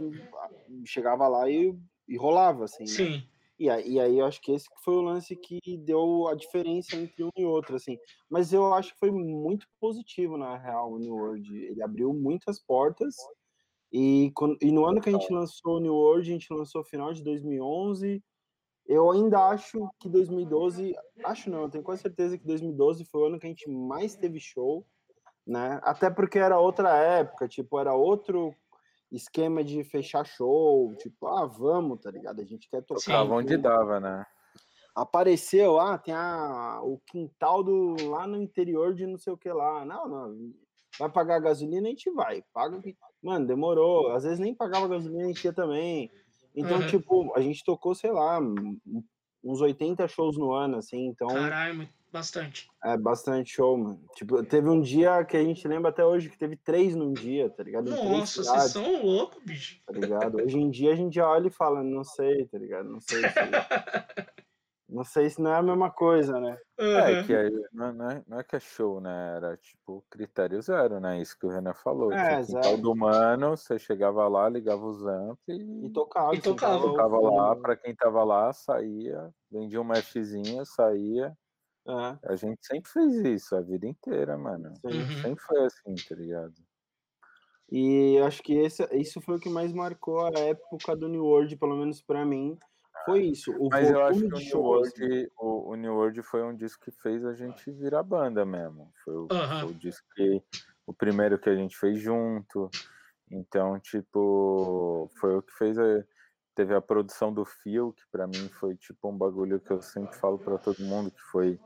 [0.86, 1.76] chegava lá e,
[2.08, 2.90] e rolava, assim, né?
[2.90, 3.24] Sim.
[3.60, 6.96] E aí, e aí eu acho que esse foi o lance que deu a diferença
[6.96, 7.98] entre um e outro, assim.
[8.30, 11.56] Mas eu acho que foi muito positivo, na real, o New World.
[11.56, 13.16] Ele abriu muitas portas.
[13.92, 17.12] E, e no ano que a gente lançou o New World, a gente lançou final
[17.14, 18.24] de 2011.
[18.88, 20.96] Eu ainda acho que 2012,
[21.26, 24.40] acho não, tenho quase certeza que 2012 foi o ano que a gente mais teve
[24.40, 24.86] show,
[25.46, 25.80] né?
[25.84, 28.56] Até porque era outra época, tipo, era outro
[29.12, 32.42] esquema de fechar show, tipo, ah, vamos, tá ligado?
[32.42, 33.02] A gente quer tocar.
[33.02, 34.26] Tocava onde dava, né?
[34.96, 39.50] Apareceu, ah, tem a, o quintal do lá no interior de não sei o que
[39.52, 39.86] lá.
[39.86, 40.54] Não, não.
[40.98, 42.42] Vai pagar gasolina, a gente vai.
[42.54, 42.78] Paga.
[42.78, 44.12] o que- Mano, demorou.
[44.14, 46.10] Às vezes nem pagava gasolina, a gente ia também.
[46.58, 46.88] Então, Uhum.
[46.88, 48.40] tipo, a gente tocou, sei lá,
[49.44, 51.06] uns 80 shows no ano, assim.
[51.06, 52.68] Então, Caralho, bastante.
[52.84, 54.02] é bastante show, mano.
[54.16, 57.48] Tipo, teve um dia que a gente lembra até hoje que teve três num dia,
[57.50, 57.92] tá ligado?
[57.92, 59.80] Nossa, vocês são loucos, bicho.
[59.86, 60.38] tá ligado?
[60.42, 62.90] Hoje em dia a gente olha e fala, não sei, tá ligado?
[62.90, 63.28] Não sei se.
[64.90, 66.58] não sei se não é a mesma coisa, né?
[66.80, 67.26] É, Uhum.
[67.28, 69.36] que aí não, não é, não é que é show, né?
[69.36, 71.22] Era tipo critério zero, né?
[71.22, 72.12] Isso que o Renan falou.
[72.14, 72.78] É, zero.
[72.78, 76.36] do mano, você chegava lá, ligava os amp E e tocava.
[76.36, 76.82] E tocava.
[76.82, 81.36] tocava lá, pra quem tava lá, saía, vendia um mashzinho, saía.
[81.88, 84.74] É, A gente sempre fez isso a vida inteira, mano.
[84.84, 85.08] Uhum.
[85.22, 86.54] Sempre foi assim, tá ligado?
[87.70, 91.58] E acho que esse, isso foi o que mais marcou a época do New World,
[91.58, 92.58] pelo menos pra mim.
[93.08, 93.54] Foi isso.
[93.54, 94.60] O Mas eu acho que o New.
[94.60, 98.92] World, o, o New World foi um disco que fez a gente virar banda mesmo.
[99.06, 100.44] Foi o, foi o disco que.
[100.86, 102.70] O primeiro que a gente fez junto.
[103.32, 106.04] Então, tipo, foi o que fez a.
[106.54, 110.18] Teve a produção do Fio, que pra mim foi tipo um bagulho que eu sempre
[110.18, 111.58] falo pra todo mundo, que foi,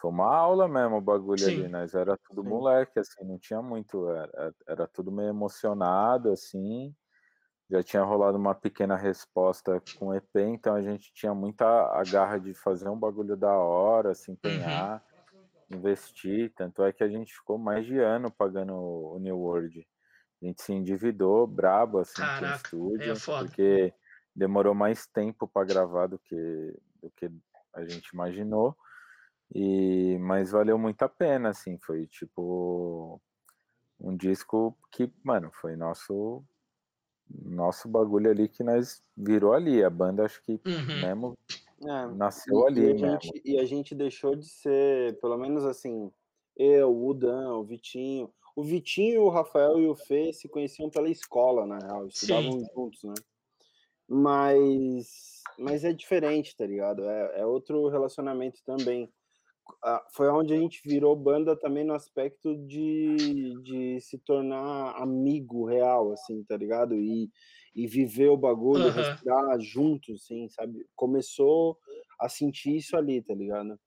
[0.00, 1.60] foi uma aula mesmo o bagulho Sim.
[1.60, 2.48] ali, nós era tudo Sim.
[2.48, 6.96] moleque, assim, não tinha muito, era, era tudo meio emocionado, assim,
[7.72, 12.02] já tinha rolado uma pequena resposta com o EP, então a gente tinha muita a
[12.04, 15.02] garra de fazer um bagulho da hora, se empenhar,
[15.70, 16.52] investir.
[16.54, 19.88] Tanto é que a gente ficou mais de ano pagando o New World.
[20.42, 23.94] A gente se endividou brabo assim com o Caraca, estúdio, é porque
[24.36, 27.30] demorou mais tempo para gravar do que, do que
[27.72, 28.76] a gente imaginou.
[29.54, 33.18] E, mas valeu muito a pena, assim, foi tipo
[33.98, 36.44] um disco que, mano, foi nosso
[37.52, 39.82] nosso bagulho ali que nós virou ali.
[39.84, 41.00] A banda acho que Uhum.
[41.00, 41.38] mesmo
[41.84, 43.20] É, nasceu e, ali e a mesmo.
[43.20, 46.10] gente, e a gente deixou de ser, pelo menos assim,
[46.56, 48.32] eu, o Dan, o Vitinho.
[48.54, 52.06] O Vitinho, o Rafael e o Fê se conheciam pela escola, na real.
[52.06, 53.14] Estudavam juntos, né?
[54.06, 57.08] Mas, mas é diferente, tá ligado?
[57.08, 59.10] É, é outro relacionamento também.
[60.14, 66.12] Foi onde a gente virou banda também no aspecto de, de se tornar amigo real,
[66.12, 66.94] assim, tá ligado?
[66.94, 67.30] E,
[67.74, 69.02] e viver o bagulho, Aham.
[69.02, 70.86] respirar juntos, assim, sabe?
[70.94, 71.78] Começou
[72.20, 73.78] a sentir isso ali, tá ligado?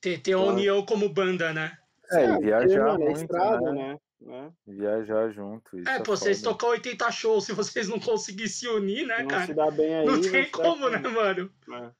[0.00, 0.54] Ter, ter a Claro.
[0.54, 1.76] união como banda, né?
[2.12, 3.72] É, e porque, viajar mano, é muito, estrada, né?
[3.72, 3.98] né?
[4.20, 4.52] né?
[4.66, 5.78] Viajar junto.
[5.78, 6.50] Isso É, é pô, vocês foda.
[6.52, 9.54] tocam 80 shows, se vocês não conseguirem se unir, né, Não se cara?
[9.54, 10.06] dá bem aí.
[10.06, 11.52] Não tem se dar como, né, mano?
[11.72, 11.92] É.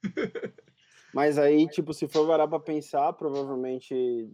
[1.12, 4.28] Mas aí, tipo, se for parar pra pensar, provavelmente,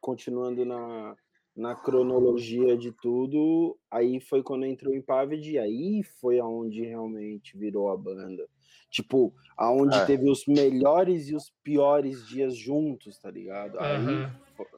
[0.00, 1.16] continuando na,
[1.56, 7.56] na cronologia de tudo, aí foi quando entrou o Impaved, e aí foi aonde realmente
[7.56, 8.46] virou a banda.
[8.90, 10.04] Tipo, aonde É.
[10.04, 13.78] teve os melhores e os piores dias juntos, tá ligado?
[13.80, 14.30] Aí, Aham.
[14.54, 14.68] fo-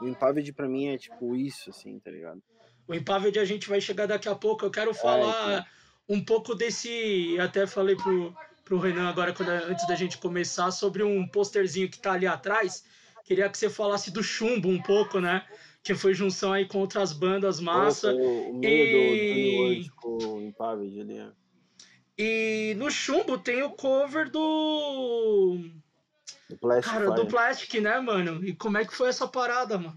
[0.00, 2.40] o Impaved pra mim é tipo isso, assim, tá ligado?
[2.86, 4.64] O Impaved a gente vai chegar daqui a pouco.
[4.64, 5.66] Eu quero falar
[6.08, 7.36] um pouco desse.
[7.40, 8.32] Até falei pro,
[8.64, 12.84] pro Renan agora, quando, antes da gente começar, sobre um posterzinho que tá ali atrás.
[13.24, 15.46] Queria que você falasse do Chumbo um pouco, né?
[15.82, 18.10] Que foi junção aí com outras bandas massa.
[18.12, 21.30] Foi o, o meio do, do E- o Impaved ali, é.
[22.16, 25.58] E no chumbo tem o cover do.
[26.48, 27.16] Do Plastic Cara, Fire.
[27.16, 28.44] do Plastic, né, mano?
[28.44, 29.96] E como é que foi essa parada, mano?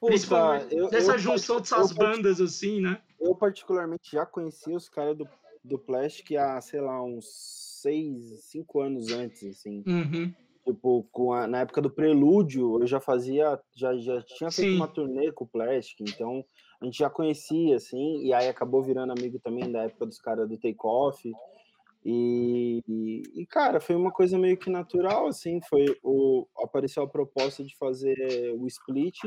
[0.00, 3.00] Puta, Principalmente eu- dessa eu junção dessas eu parti- bandas, assim, né?
[3.20, 5.28] Eu, particularmente, já conheci os caras do,
[5.68, 7.26] do Plastic há, sei lá, uns
[7.82, 9.84] seis, cinco anos antes, assim.
[9.86, 10.32] Uhum.
[10.66, 14.76] Tipo, com a- na época do Prelúdio, eu já fazia, já, já tinha feito Sim.
[14.76, 16.44] uma turnê com o Plastic, então
[16.80, 20.48] a gente já conhecia, assim, e aí acabou virando amigo também da época dos caras
[20.48, 21.32] do Take Off.
[22.04, 27.08] E, e, e, cara, foi uma coisa meio que natural, assim, foi o, apareceu a
[27.08, 28.16] proposta de fazer
[28.58, 29.18] o split,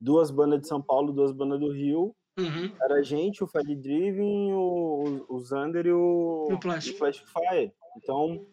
[0.00, 2.70] duas bandas de São Paulo, duas bandas do Rio, Uhum.
[2.80, 6.92] era a gente, o Fred Driven, o, o Zander e o, E o Plastic.
[6.92, 7.72] e o Plastic Fire.
[7.96, 8.46] Então,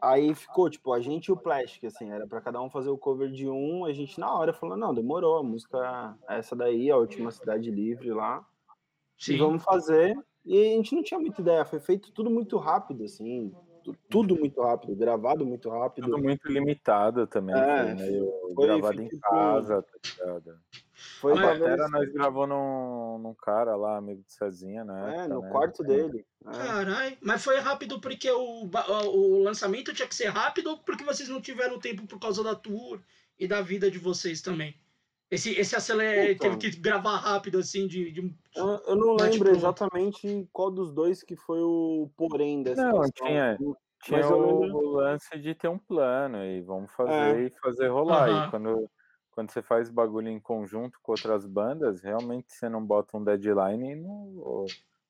[0.00, 2.96] aí ficou, tipo, a gente e o Plastic, assim, era pra cada um fazer o
[2.98, 6.90] cover de um, a gente na hora falou, não, demorou, a música é essa daí,
[6.90, 8.44] a última cidade livre lá,
[9.18, 9.38] e Sim.
[9.38, 10.16] vamos fazer.
[10.44, 14.36] E a gente não tinha muita ideia, foi feito tudo muito rápido, assim, tu- tudo
[14.36, 16.04] muito rápido, gravado muito rápido.
[16.04, 17.54] Tudo muito limitado também.
[17.56, 20.58] É, foi meio foi- gravado foi em tipo- casa, tá ligado?
[21.20, 25.14] Foi a talvez- batera nós gravou num, num cara lá, amigo de Cezinha, né?
[25.18, 25.50] é, no também.
[25.52, 26.24] quarto dele.
[26.46, 26.50] é.
[26.50, 31.28] Caralho, mas foi rápido porque o, o lançamento tinha que ser rápido ou porque vocês
[31.28, 33.00] não tiveram tempo por causa da tour
[33.38, 34.74] e da vida de vocês também?
[35.30, 36.56] Esse, esse aceler Então.
[36.56, 38.12] teve que gravar rápido, assim, de.
[38.12, 42.82] de- Eu, eu não lembro tipo- exatamente qual dos dois que foi o porém dessa
[42.90, 43.26] Não, questão.
[43.26, 43.58] tinha-
[44.04, 47.46] Tinha o, o lance de ter um plano e vamos fazer É.
[47.46, 48.28] e fazer rolar.
[48.28, 48.46] Aham.
[48.46, 48.90] E quando,
[49.36, 53.92] quando você faz bagulho em conjunto com outras bandas, realmente você não bota um deadline
[53.92, 54.64] e não,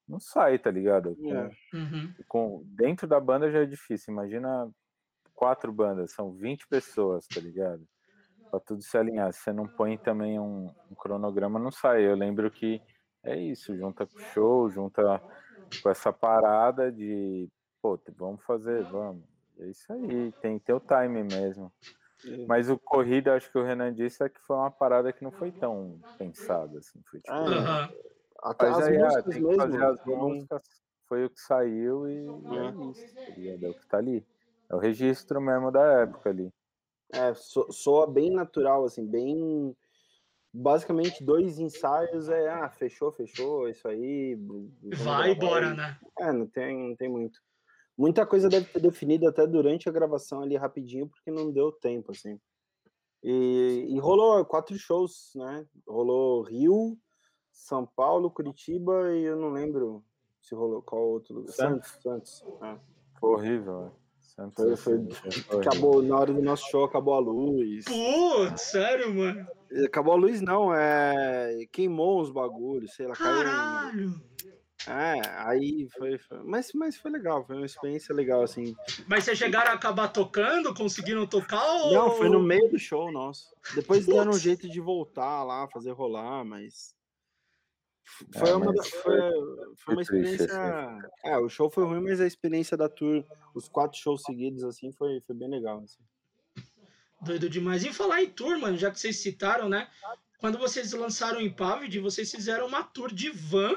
[0.09, 1.15] não sai, tá ligado?
[1.15, 1.51] Com- É.
[1.73, 2.13] Uhum.
[2.27, 4.13] com, dentro da banda já é difícil.
[4.13, 4.69] Imagina
[5.33, 7.87] quatro bandas, são 20 pessoas, tá ligado?
[8.51, 9.33] Pra tudo se alinhar.
[9.33, 12.05] Se você não põe também um, um cronograma, não sai.
[12.05, 12.83] Eu lembro que
[13.23, 15.23] é isso, junta com o show, junta
[15.81, 17.49] com essa parada de,
[17.81, 19.23] pô, vamos fazer, vamos.
[19.61, 21.73] É isso aí, tem que ter o time mesmo.
[22.25, 22.47] É.
[22.47, 25.33] Mas o corrida, acho que o Renan disse, é que foi uma parada que não
[25.33, 27.01] foi tão pensada, assim.
[27.11, 27.93] Foi tipo, É, Aham.
[28.43, 29.63] Até as aí, ah, músicas tem que mesmo.
[29.63, 30.63] fazer as músicas,
[31.09, 33.65] foi o que saiu e, e é?
[33.65, 34.25] É o que tá ali.
[34.69, 36.53] É o registro mesmo da época ali.
[37.13, 39.75] É, so- soa bem natural, assim, bem.
[40.53, 44.37] Basicamente, dois ensaios é, ah, fechou, fechou, é isso aí.
[44.97, 45.77] Vai embora, aí.
[45.77, 45.99] né?
[46.19, 47.39] É, não tem, não tem muito.
[47.97, 52.13] Muita coisa deve ter definido até durante a gravação ali rapidinho, porque não deu tempo,
[52.13, 52.39] assim.
[53.23, 55.67] E, e rolou quatro shows, né?
[55.89, 56.97] Rolou Rio,
[57.51, 60.05] São Paulo, Curitiba e eu não lembro
[60.41, 61.35] se rolou qual outro.
[61.37, 61.53] lugar.
[61.53, 61.99] Santos.
[62.03, 62.79] Santos, é.
[63.19, 63.91] Foi horrível, é.
[64.21, 65.09] Santos, Foi- foi- assim,
[65.49, 65.61] horrível.
[65.61, 67.85] Acabou, na hora do nosso show, acabou a luz.
[67.87, 69.47] Putz, sério, mano?
[69.85, 71.67] Acabou a luz, não, é.
[71.73, 74.15] Queimou os bagulhos, sei lá, caiu.
[74.89, 76.19] É, aí foi.
[76.19, 78.77] foi- Mas, mas foi legal, foi uma experiência legal, assim.
[79.09, 80.73] Mas vocês chegaram a acabar tocando?
[80.75, 81.65] Conseguiram tocar?
[81.83, 81.93] Ou...
[81.93, 83.55] Não, foi no meio do show nosso.
[83.75, 86.95] Depois deram um jeito de voltar lá, fazer rolar, mas.
[88.39, 89.21] Foi uma, da- mas foi,
[89.77, 91.11] foi uma triste, experiência.
[91.25, 94.93] É, o show foi ruim, mas a experiência da tour, os quatro shows seguidos, assim,
[94.93, 95.81] foi, foi bem legal.
[95.83, 95.99] Assim.
[97.21, 97.85] Doido demais.
[97.85, 99.89] E falar em tour, mano, já que vocês citaram, né?
[100.39, 103.75] Quando vocês lançaram o Impavid, vocês fizeram uma tour de van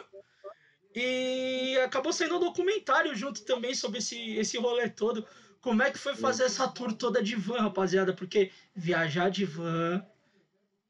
[0.95, 5.25] e acabou saindo um documentário junto também sobre esse, esse rolê todo.
[5.61, 8.13] Como é que foi fazer essa tour toda de van, rapaziada?
[8.13, 10.01] Porque viajar de van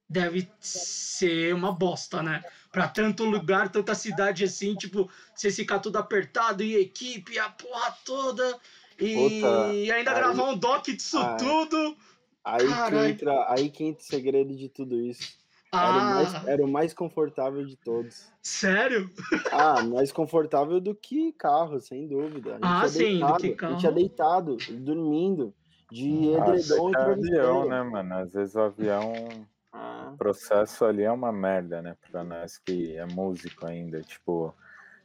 [0.07, 2.43] deve ser uma bosta, né?
[2.71, 7.91] Pra tanto lugar, tanta cidade assim, tipo, você ficar tudo apertado e equipe, a porra
[8.05, 8.59] toda.
[8.97, 11.97] E Puta, ainda aí- gravar um doc disso Ah, tudo.
[12.43, 15.38] Aí que, entra, aí que entra o segredo de tudo isso.
[15.77, 18.34] Era, o mais, Ah, era o mais confortável de todos.
[18.41, 19.10] sério?
[19.51, 22.55] Ah, mais confortável do que carro, sem dúvida.
[22.55, 23.91] A gente Ah, sim, do deitado, que A gente ia carro.
[23.91, 25.55] deitado, dormindo,
[25.89, 28.15] de Ah, edredom e quer avião, né, mano?
[28.15, 31.97] Às vezes o avião, Ah, o processo ali é uma merda, né?
[32.12, 34.01] Pra nós que é músico ainda.
[34.03, 34.55] Tipo,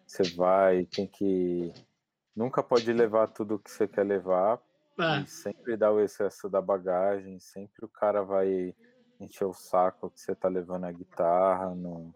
[0.07, 1.73] você vai, tem que.
[2.37, 4.63] Nunca pode levar tudo que você quer levar,
[4.99, 8.75] É, E sempre dá o excesso da bagagem, sempre o cara vai
[9.21, 11.75] encher o saco que você tá levando a guitarra.
[11.75, 12.15] No...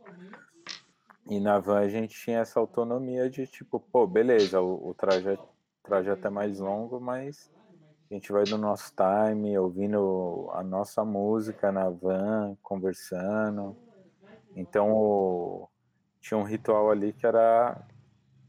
[1.27, 5.45] E na van a gente tinha essa autonomia de tipo, pô, beleza, o, o trajeto,
[5.83, 7.51] trajeto é mais longo, mas
[8.11, 13.77] a gente vai no nosso time, ouvindo a nossa música na van, conversando.
[14.57, 15.69] Então o-
[16.21, 17.87] tinha um ritual ali que era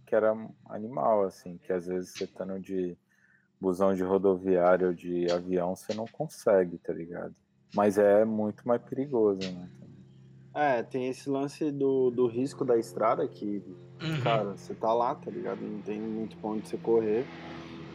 [0.08, 0.34] que era
[0.70, 2.98] animal, assim, que às vezes você tá no de
[3.62, 7.36] busão de rodoviário ou de avião, você não consegue, tá ligado?
[7.76, 9.70] Mas é muito mais perigoso, né?
[10.56, 13.64] É, tem esse lance do, do risco da estrada que,
[14.02, 14.22] Uhum.
[14.22, 15.62] cara, você tá lá, tá ligado?
[15.62, 17.26] Não tem muito pra onde você correr.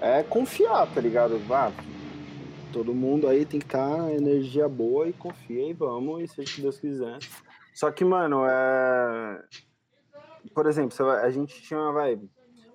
[0.00, 1.38] É confiar, tá ligado?
[1.46, 1.72] Vá,
[2.72, 6.54] todo mundo aí tem que estar energia boa e confia e vamos, e seja o
[6.54, 7.18] que Deus quiser.
[7.74, 9.42] Só que, mano, é.
[10.54, 12.20] Por exemplo, a gente tinha, vai.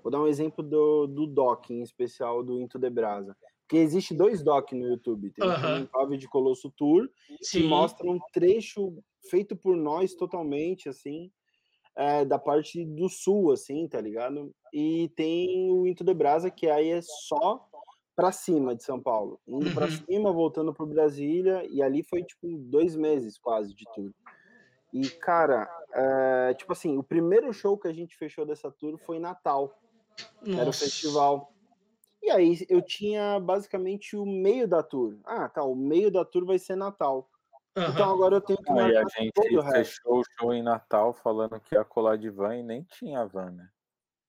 [0.04, 3.36] Vou dar um exemplo do, do doc, em especial do Into the Brasa.
[3.70, 5.30] Porque existe dois doc no YouTube.
[5.30, 5.82] Tem Aham.
[5.84, 7.68] um Pave de Colosso Tour, que Sim.
[7.68, 8.98] mostra um trecho
[9.30, 11.32] feito por nós totalmente, assim,
[11.96, 14.52] é, da parte do sul, assim, tá ligado?
[14.74, 17.64] E tem o Into the Brasa, que aí é só
[18.16, 19.40] pra cima de São Paulo.
[19.48, 19.92] Indo pra Uhum.
[19.92, 24.12] cima, voltando pro Brasília, e ali foi, tipo, dois meses quase de tour.
[24.92, 29.18] E, cara, é, tipo assim, o primeiro show que a gente fechou dessa tour foi
[29.18, 29.80] em Natal,
[30.44, 30.86] que era o Nossa.
[30.86, 31.54] festival.
[32.30, 35.18] E aí eu tinha basicamente o meio da tour.
[35.26, 37.28] Ah, tá, o meio da tour vai ser Natal.
[37.76, 37.92] Aham.
[37.92, 39.96] Então agora eu tenho que Aí a marcar gente todo o resto.
[39.96, 43.50] fechou o show em Natal falando que ia colar de van e nem tinha van,
[43.50, 43.68] né?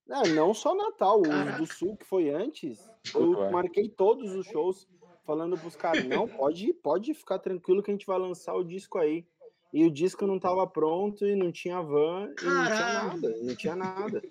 [0.09, 1.59] É, não só Natal, Caraca.
[1.59, 3.51] do Sul que foi antes, eu é.
[3.51, 4.89] marquei todos os shows
[5.27, 8.97] falando pros caras, não, pode, pode ficar tranquilo que a gente vai lançar o disco
[8.97, 9.27] aí.
[9.75, 13.57] E o disco não tava pronto e não tinha van e não tinha nada, não
[13.57, 14.23] tinha nada.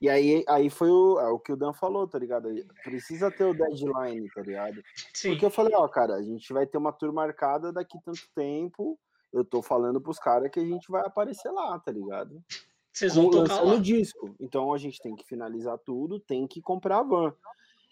[0.00, 2.48] E aí, aí foi o, é o que o Dan falou, tá ligado?
[2.84, 4.82] Precisa ter o deadline, tá ligado?
[5.12, 5.30] Sim.
[5.30, 8.98] Porque eu falei, ó, cara, a gente vai ter uma tour marcada daqui tanto tempo.
[9.32, 12.42] Eu tô falando pros caras que a gente vai aparecer lá, tá ligado?
[12.92, 13.74] Vocês vão tocar lá.
[13.74, 14.34] o disco.
[14.40, 17.34] Então a gente tem que finalizar tudo, tem que comprar a van.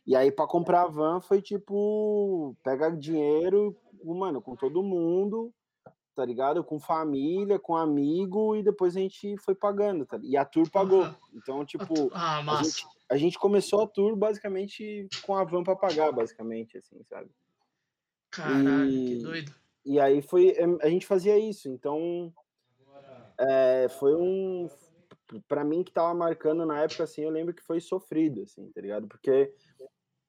[0.06, 5.52] E aí, pra comprar a van, foi tipo, pega dinheiro, mano, com todo mundo,
[6.14, 6.62] tá ligado?
[6.62, 10.18] Com família, com amigo, e depois a gente foi pagando, tá?
[10.22, 11.06] E a tour pagou.
[11.34, 15.76] Então, tipo, Ah, a gente, a gente começou a tour basicamente com a van pra
[15.76, 17.30] pagar, basicamente, assim, sabe?
[18.30, 19.54] Caralho, que E- doido.
[19.86, 20.48] E aí foi.
[20.50, 21.68] é, A gente fazia isso.
[21.68, 22.32] Então.
[23.38, 24.68] é, foi um.
[25.48, 28.80] Pra mim que tava marcando na época, assim, eu lembro que foi sofrido, assim, tá
[28.80, 29.08] ligado?
[29.08, 29.52] Porque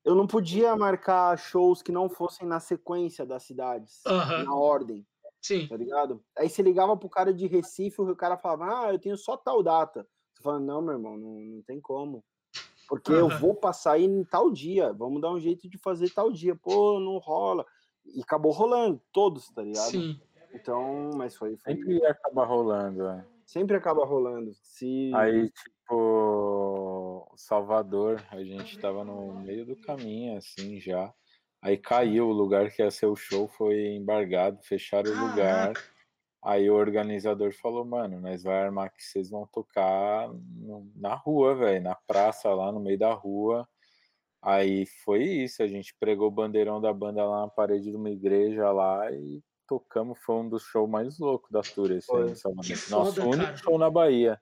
[0.03, 4.43] eu não podia marcar shows que não fossem na sequência das cidades, Aham.
[4.43, 5.05] na ordem,
[5.45, 5.67] Sim.
[5.67, 6.23] tá ligado?
[6.35, 9.61] Aí você ligava pro cara de Recife, o cara falava, ah, eu tenho só tal
[9.61, 10.07] data.
[10.33, 12.25] Você fala, não, meu irmão, não, não tem como.
[12.89, 13.39] Porque eu Aham.
[13.39, 16.55] vou passar aí em tal dia, vamos dar um jeito de fazer tal dia.
[16.55, 17.63] Pô, não rola.
[18.03, 19.91] E acabou rolando, todos, tá ligado?
[19.91, 20.19] Sim.
[20.51, 23.27] Então, mas foi, foi Sempre ia acabar rolando, é.
[23.45, 24.51] sempre acaba rolando.
[24.63, 31.13] Se Aí, tipo, Salvador, a gente tava no meio do caminho, assim, já.
[31.65, 35.73] Aí caiu o lugar que ia ser o show, foi embargado, fecharam o lugar.
[35.73, 35.81] Caraca.
[36.43, 41.55] Aí o organizador falou, mano, nós vai armar que vocês vão tocar no- na rua,
[41.55, 43.67] velho, na praça lá, no meio da rua.
[44.43, 48.11] Aí foi isso, a gente pregou o bandeirão da banda lá na parede de uma
[48.11, 52.35] igreja lá e tocamos, foi um dos shows mais loucos da tour esse aí em
[52.35, 52.63] Salvador.
[52.63, 54.39] Que Nosso foda, único show na Bahia.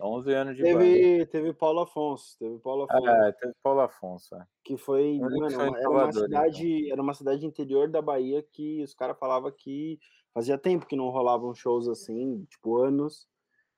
[0.00, 0.78] 11 anos de banda.
[0.78, 4.34] teve, teve Paulo Afonso, teve Paulo Afonso, É, teve Paulo Afonso.
[4.34, 4.44] é.
[4.64, 8.00] que foi, mano, show em uma- era uma Salvador, cidade, era uma cidade interior da
[8.02, 9.98] Bahia que os caras falavam que
[10.34, 13.26] fazia tempo que não rolavam shows assim, tipo anos.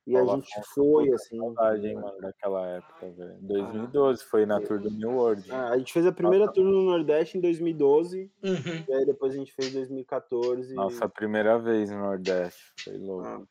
[0.07, 1.37] E a Paulo gente Afonso, foi assim.
[1.37, 3.37] Saudade, hein, mano, daquela época, velho.
[3.43, 5.53] 2012 foi na tour do New World.
[5.53, 8.85] Ah, a gente fez a primeira tour no Nordeste em 2012, Uhum.
[8.89, 10.75] e aí depois a gente fez 2014.
[10.75, 12.73] Nossa primeira vez no Nordeste.
[12.83, 13.27] Foi louco.
[13.27, 13.43] Ah,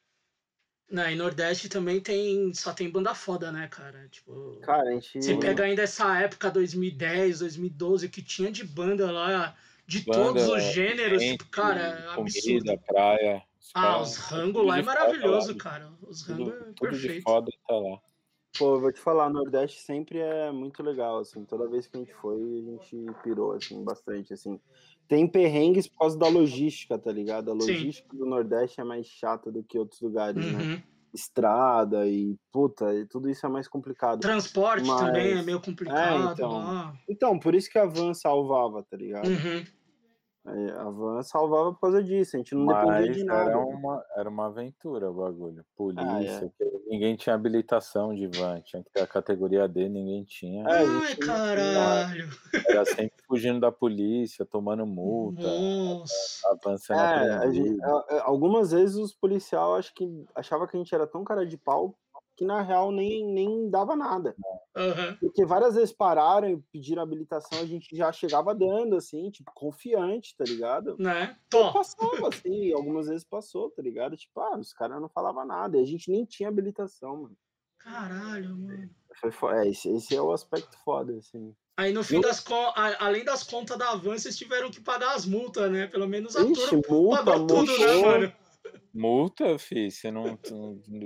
[0.89, 2.53] Não, e Nordeste também tem.
[2.53, 4.07] Só tem banda foda, né, cara?
[4.09, 4.57] Tipo.
[4.61, 5.21] cara, a gente.
[5.21, 10.47] Você pega ainda essa época 2010, 2012, que tinha de banda lá, de Banda, todos
[10.47, 12.65] os gêneros, gente, tipo, cara, é absurdo.
[12.65, 13.43] Comida, praia.
[13.59, 15.93] Os Ah, caras- os rango tudo lá é maravilhoso, lá, cara.
[16.01, 17.23] Os rango Tudo, é tudo de perfeito.
[17.23, 18.01] foda tá lá.
[18.57, 21.99] Pô, eu vou te falar, Nordeste sempre é muito legal, assim, toda vez que a
[21.99, 24.59] gente foi, a gente pirou, assim, bastante, assim.
[25.07, 27.51] Tem perrengues por causa da logística, tá ligado?
[27.51, 27.71] A Sim.
[27.71, 30.61] logística do Nordeste é mais chata do que outros lugares, né?
[30.61, 30.81] Uhum.
[31.13, 34.19] Estrada e, puta, e tudo isso é mais complicado.
[34.19, 36.33] Transporte Mas- também é meio complicado.
[36.33, 36.51] então.
[36.51, 36.93] lá.
[37.09, 39.27] Então, por isso que a van salvava, tá ligado?
[39.27, 39.63] Uhum.
[40.79, 43.49] A van salvava por causa disso, a gente não dependia Mas de nada.
[43.51, 45.65] era uma, era uma aventura o bagulho.
[45.75, 46.05] Polícia,
[46.41, 46.49] Ah, é.
[46.57, 50.63] que ninguém tinha habilitação de van, tinha que ter a categoria D, ninguém tinha.
[50.65, 50.85] Ai,
[51.15, 52.29] tinha- caralho.
[52.67, 56.49] Era sempre fugindo da polícia, tomando multa, Nossa.
[56.51, 57.77] avançando É, a gente-
[58.23, 61.97] algumas vezes os policial acho que achava que a gente era tão cara de pau
[62.37, 64.35] que na real nem, nem dava nada.
[64.75, 65.17] Aham.
[65.19, 70.35] Porque várias vezes pararam e pediram habilitação, a gente já chegava dando, assim, tipo, confiante,
[70.37, 70.95] tá ligado?
[70.99, 71.35] Né?
[71.49, 71.73] Tô.
[71.73, 74.15] Passava, assim, e algumas vezes passou, tá ligado?
[74.15, 77.37] Tipo, ah, os caras não falavam nada, e a gente nem tinha habilitação, mano.
[77.79, 78.89] Caralho, mano.
[79.19, 81.55] Foi fo- é, esse, esse é o aspecto foda, assim.
[81.75, 85.25] Aí no fim das contas, além das contas da van, vocês tiveram que pagar as
[85.25, 85.87] multas, né?
[85.87, 88.33] Pelo menos a Ixi, turma multa, pagou tudo, né, mano?
[88.93, 90.39] Multa, fi, você não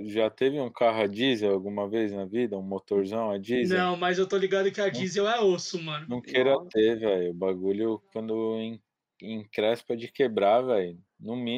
[0.05, 2.57] já teve um carro a diesel alguma vez na vida?
[2.57, 3.77] Um motorzão a diesel?
[3.77, 6.05] Não, mas eu tô ligado que a diesel é osso, mano.
[6.07, 7.31] Não queira ter, velho.
[7.31, 8.57] O bagulho, quando
[9.21, 10.97] encrespa de quebrar, velho,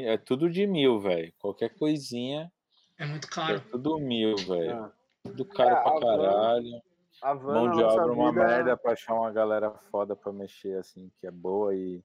[0.05, 1.31] é tudo de mil, velho.
[1.37, 2.51] Qualquer coisinha.
[2.97, 3.55] É muito caro.
[3.55, 4.73] É tudo mil, velho.
[4.73, 4.91] Ah.
[5.23, 6.81] Tudo caro é, pra caralho.
[7.21, 8.45] A van, Mão de obra uma vida...
[8.45, 12.03] merda pra achar uma galera foda pra mexer, assim, que é boa e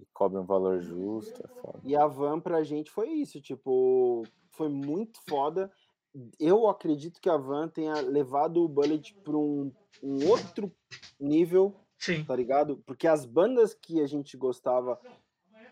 [0.00, 1.42] e cobre um valor justo.
[1.42, 5.70] É e a van pra gente foi isso, tipo, foi muito foda.
[6.38, 9.72] Eu acredito que a van tenha levado o Bullet para um,
[10.02, 10.72] um outro
[11.20, 12.24] nível, Sim.
[12.24, 12.82] tá ligado?
[12.86, 14.98] Porque as bandas que a gente gostava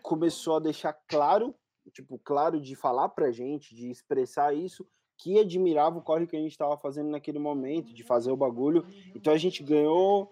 [0.01, 1.53] começou a deixar claro,
[1.91, 6.39] tipo, claro de falar pra gente, de expressar isso, que admirava o corre que a
[6.39, 8.85] gente estava fazendo naquele momento, de fazer o bagulho.
[9.13, 10.31] Então a gente ganhou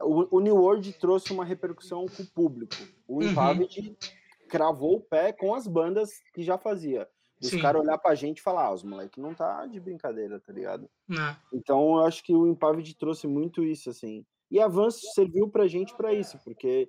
[0.00, 2.76] o, o New World trouxe uma repercussão com o público.
[3.06, 3.96] O uhum.
[4.48, 7.08] cravou o pé com as bandas que já fazia.
[7.40, 10.52] Os caras olhar pra gente e falar, ah, os moleques não tá de brincadeira, tá
[10.52, 10.88] ligado?
[11.06, 11.36] Não.
[11.52, 14.24] Então eu acho que o Impavid trouxe muito isso, assim.
[14.50, 16.88] E a Avanço serviu pra gente para isso, porque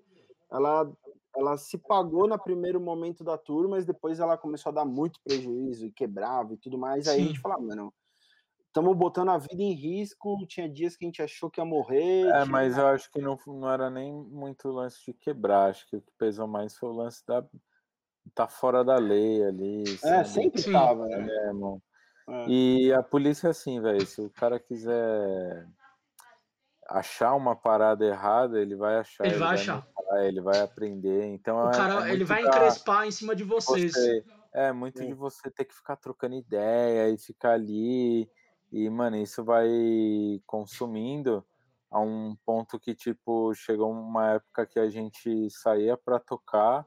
[0.49, 0.89] ela,
[1.35, 5.19] ela se pagou no primeiro momento da tour, mas depois ela começou a dar muito
[5.21, 7.07] prejuízo e quebrava e tudo mais.
[7.07, 7.23] Aí Sim.
[7.23, 7.93] a gente falava, mano,
[8.77, 10.45] estamos botando a vida em risco.
[10.47, 12.27] Tinha dias que a gente achou que ia morrer.
[12.27, 12.45] É, tinha...
[12.45, 15.69] mas eu acho que não, não era nem muito o lance de quebrar.
[15.69, 17.43] Acho que o que pesou mais foi o lance da
[18.35, 19.83] tá fora da lei ali.
[20.03, 20.29] É, sabe?
[20.29, 20.73] sempre Sim.
[20.73, 21.27] tava, né?
[21.27, 21.81] É, irmão.
[22.29, 22.45] É.
[22.47, 25.65] E a polícia, assim, velho, se o cara quiser
[26.89, 29.25] achar uma parada errada, ele vai achar.
[29.25, 29.87] Ele, ele vai achar.
[30.23, 31.25] ele vai aprender.
[31.25, 33.93] Então, o é, cara, é ele vai encrespar em cima de vocês.
[33.93, 35.07] Você, é, muito Sim.
[35.07, 38.29] de você ter que ficar trocando ideia e ficar ali
[38.71, 39.69] e, mano, isso vai
[40.45, 41.45] consumindo
[41.89, 46.85] a um ponto que, tipo, chegou uma época que a gente saía para tocar,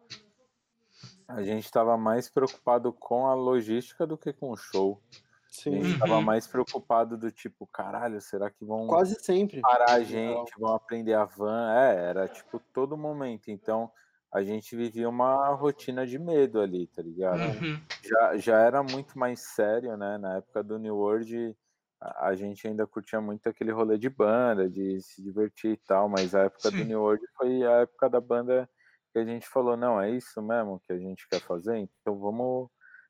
[1.27, 5.01] a gente estava mais preocupado com a logística do que com o show.
[5.49, 5.71] Sim.
[5.71, 6.23] A gente estava uhum.
[6.23, 11.15] mais preocupado do tipo, caralho, será que vão quase sempre parar a gente, vão aprender
[11.15, 11.73] a van?
[11.73, 13.51] É, era tipo todo momento.
[13.51, 13.91] Então,
[14.33, 17.41] a gente vivia uma rotina de medo ali, tá ligado?
[17.41, 17.81] Uhum.
[18.03, 20.19] Já, já era muito mais sério, né?
[20.19, 21.57] Na época do New World,
[22.01, 26.35] a gente ainda curtia muito aquele rolê de banda, de se divertir e tal, mas
[26.35, 26.79] a época Sim.
[26.79, 28.69] do New World foi a época da banda
[29.13, 32.69] que a gente falou, não, é isso mesmo que a gente quer fazer, então vamos,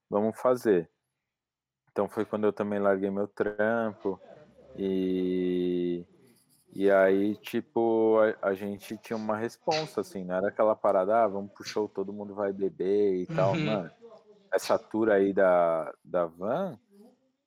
[0.09, 0.91] vamos fazer.
[1.93, 4.20] Então foi quando eu também larguei meu trampo
[4.76, 6.05] e,
[6.72, 11.28] e aí, tipo, a, a gente tinha uma resposta, assim, não era aquela parada, ah,
[11.28, 13.36] vamos pro show, todo mundo vai beber e uhum.
[13.36, 13.91] tal, mano.
[14.53, 16.76] Essa tour aí da, da van,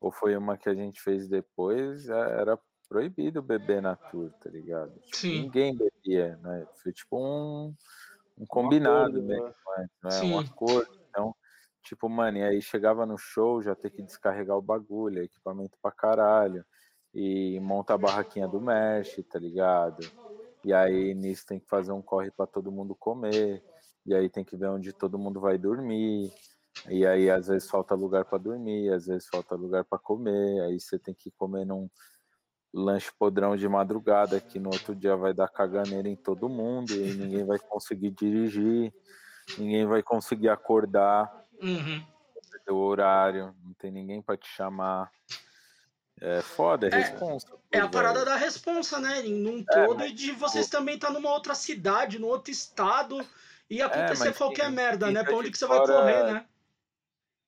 [0.03, 4.49] ou foi uma que a gente fez depois, é, era proibido beber na tour, tá
[4.49, 4.91] ligado?
[5.05, 5.41] Tipo, Sim.
[5.43, 6.67] Ninguém bebia, né?
[6.83, 7.73] Foi tipo um,
[8.37, 9.45] um combinado um acordo, mesmo,
[9.77, 9.87] né?
[10.03, 10.21] né?
[10.23, 10.89] um acordo.
[11.09, 11.33] Então,
[11.81, 15.89] tipo, mano, e aí chegava no show, já ter que descarregar o bagulho, equipamento pra
[15.89, 16.65] caralho,
[17.13, 20.01] e monta a barraquinha do mesh, tá ligado?
[20.65, 23.63] E aí nisso tem que fazer um corre para todo mundo comer,
[24.05, 26.29] e aí tem que ver onde todo mundo vai dormir.
[26.89, 30.61] E aí, às vezes, falta lugar para dormir, às vezes, falta lugar para comer.
[30.63, 31.89] Aí, você tem que comer num
[32.74, 37.13] lanche podrão de madrugada, que no outro dia vai dar caganeira em todo mundo, e
[37.13, 38.91] ninguém vai conseguir dirigir,
[39.57, 41.45] ninguém vai conseguir acordar.
[41.61, 42.03] Uhum.
[42.69, 45.11] O horário, não tem ninguém para te chamar.
[46.19, 47.47] É foda, é, é responsa.
[47.71, 49.21] É a parada da responsa, né?
[49.21, 53.24] Num é, todo, e de vocês também estar tá numa outra cidade, num outro estado,
[53.69, 55.24] e é, acontecer é, qualquer merda, né?
[55.24, 55.86] Pra onde que você fora...
[55.86, 56.45] vai correr, né?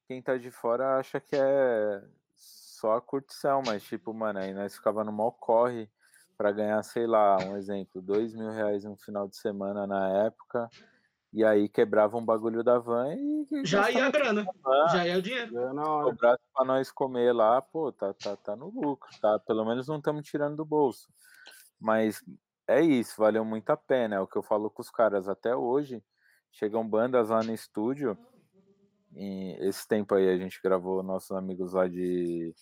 [0.07, 2.03] Quem tá de fora acha que é
[2.35, 5.89] só a curtição, mas tipo, mano, aí nós ficava no maior corre
[6.37, 10.69] para ganhar, sei lá, um exemplo, dois mil reais no final de semana na época,
[11.31, 13.65] e aí quebrava um bagulho da van e.
[13.65, 15.53] Já ia a grana, van, já ia o dinheiro.
[16.03, 19.39] Cobrasse pra nós comer lá, pô, tá, tá, tá no lucro, tá?
[19.39, 21.07] Pelo menos não estamos tirando do bolso.
[21.79, 22.23] Mas
[22.67, 25.55] é isso, valeu muito a pena, é o que eu falo com os caras até
[25.55, 26.03] hoje.
[26.51, 28.17] Chegam bandas lá no estúdio
[29.15, 32.53] em esse tempo aí a gente gravou nossos amigos lá de,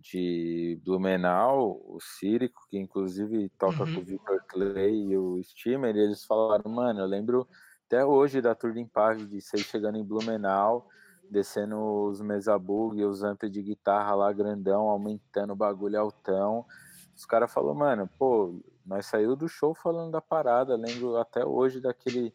[0.00, 3.94] de Blumenau, o Círico, que inclusive toca uhum.
[3.94, 7.46] com o Victor Clay e o Steamer, e eles falaram, mano, eu lembro
[7.86, 10.88] até hoje da Tour de Impave, de ser chegando em Blumenau,
[11.30, 11.76] descendo
[12.06, 16.64] os mesabug e os amp de guitarra lá grandão, aumentando o bagulho altão.
[17.14, 21.80] Os caras falaram, mano, pô, nós saiu do show falando da parada, lembro até hoje
[21.80, 22.34] daquele,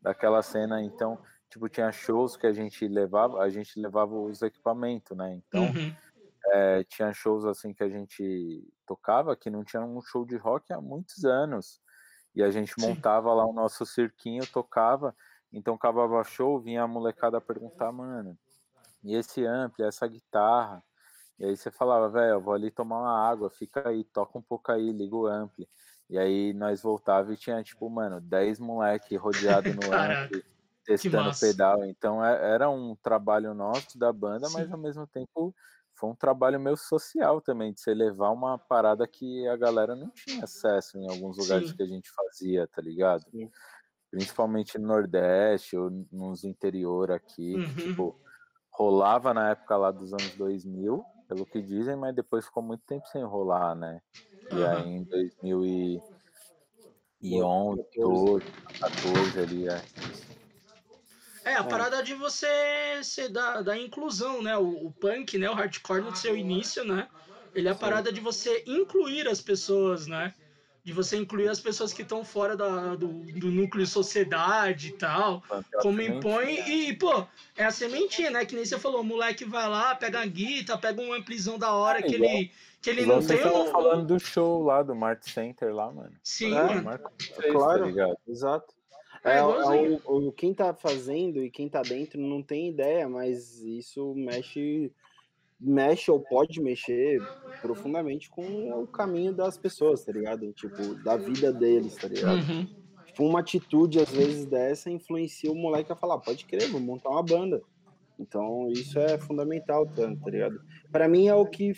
[0.00, 5.16] daquela cena, então tipo, tinha shows que a gente levava, a gente levava os equipamentos,
[5.16, 5.34] né?
[5.34, 5.94] Então, uhum.
[6.46, 10.72] é, tinha shows assim que a gente tocava que não tinha um show de rock
[10.72, 11.80] há muitos anos.
[12.34, 12.88] E a gente Sim.
[12.88, 15.14] montava lá o nosso cirquinho, tocava.
[15.52, 18.38] Então, acabava show, vinha a molecada perguntar, mano,
[19.02, 20.82] e esse ampli, essa guitarra.
[21.38, 24.42] E aí você falava, velho, eu vou ali tomar uma água, fica aí, toca um
[24.42, 25.68] pouco aí, liga o ampli.
[26.10, 30.44] E aí nós voltava e tinha, tipo, mano, 10 moleque rodeado no ampli,
[30.88, 31.84] testando pedal.
[31.84, 34.54] Então é, era um trabalho nosso da banda, Sim.
[34.54, 35.54] mas ao mesmo tempo
[35.94, 40.10] foi um trabalho meio social também, de você levar uma parada que a galera não
[40.10, 41.76] tinha acesso em alguns lugares Sim.
[41.76, 43.24] que a gente fazia, tá ligado?
[43.30, 43.50] Sim.
[44.10, 47.74] Principalmente no Nordeste ou nos interior aqui, uhum.
[47.74, 48.18] que, tipo,
[48.70, 53.06] rolava na época lá dos anos 2000, pelo que dizem, mas depois ficou muito tempo
[53.08, 54.00] sem rolar, né?
[54.50, 54.66] E uhum.
[54.66, 58.44] aí em 2011, 12,
[58.80, 59.82] 14 ali, é.
[61.48, 61.62] É, a é.
[61.62, 62.46] parada de você
[63.02, 64.56] ser da, da inclusão, né?
[64.56, 65.48] O, o, punk, né?
[65.48, 67.08] O hardcore no seu início, né?
[67.54, 70.34] Ele é a parada de você incluir as pessoas, né?
[70.84, 74.92] De você incluir as pessoas que estão fora da, do, do núcleo de sociedade e
[74.92, 75.42] tal.
[75.80, 76.60] Como impõe.
[76.68, 77.26] E, pô,
[77.56, 78.44] é a sementinha, né?
[78.44, 81.72] Que nem você falou, o moleque vai lá, pega a guitarra, pega um amplizão da
[81.72, 82.30] hora é, que igual.
[82.30, 83.66] ele que ele não tem um...
[83.72, 86.12] falando do show lá do Mart Center lá, mano.
[86.22, 87.00] Sim, é, mano.
[87.38, 88.77] É claro, tá exato.
[89.24, 93.08] É, é, é o, o, quem tá fazendo e quem tá dentro não tem ideia,
[93.08, 94.92] mas isso mexe
[95.60, 97.20] mexe ou pode mexer
[97.60, 100.52] profundamente com o caminho das pessoas, tá ligado?
[100.52, 102.48] Tipo, da vida deles, tá ligado?
[102.48, 102.66] Uhum.
[103.06, 107.10] Tipo, uma atitude às vezes dessa influencia o moleque a falar, pode crer, vou montar
[107.10, 107.60] uma banda.
[108.18, 110.60] Então, isso é fundamental, tá, tá ligado?
[110.92, 111.72] Para mim é o que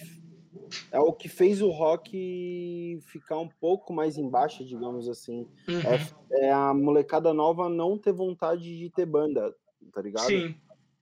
[0.91, 5.49] é o que fez o rock ficar um pouco mais embaixo, digamos assim.
[5.69, 5.81] Uhum.
[6.33, 9.55] É, é, a molecada nova não ter vontade de ter banda,
[9.93, 10.27] tá ligado?
[10.27, 10.55] Sim.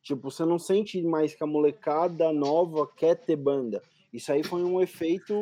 [0.03, 3.83] Tipo, você não sente mais que a molecada nova quer ter banda.
[4.13, 5.35] Isso aí foi um efeito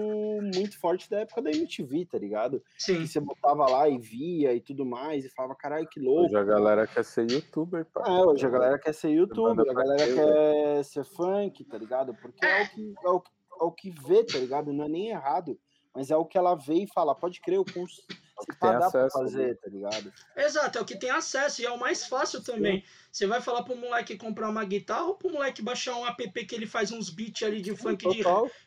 [0.54, 2.60] muito forte da época da MTV, tá ligado?
[2.76, 3.02] Sim.
[3.02, 6.26] Que você botava lá e via e tudo mais, e falava, caralho, que louco.
[6.26, 8.02] Hoje a galera quer ser youtuber, pá.
[8.06, 12.12] É, hoje a galera quer ser youtuber, a galera quer ser funk, tá ligado?
[12.14, 13.30] Porque é o que, é o que
[13.60, 14.72] é o que vê, tá ligado?
[14.72, 15.58] Não é nem errado,
[15.94, 18.06] mas é o que ela vê e fala, pode crer, eu consigo
[18.48, 19.54] é dá pra fazer, né?
[19.54, 20.12] tá ligado?
[20.36, 22.80] Exato, é o que tem acesso e é o mais fácil também.
[22.80, 22.86] Sim.
[23.10, 26.54] Você vai falar pro moleque comprar uma guitarra ou pro moleque baixar um app que
[26.54, 28.22] ele faz uns beats ali de Sim, funk de,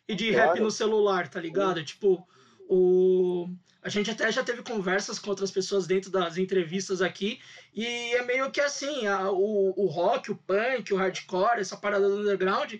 [0.08, 0.50] e de claro.
[0.50, 1.80] rap no celular, tá ligado?
[1.80, 1.86] Sim.
[1.86, 2.28] Tipo,
[2.68, 3.48] o...
[3.84, 7.40] a gente até já teve conversas com outras pessoas dentro das entrevistas aqui
[7.74, 7.86] e
[8.16, 12.22] é meio que assim, a, o, o rock, o punk, o hardcore, essa parada do
[12.22, 12.74] underground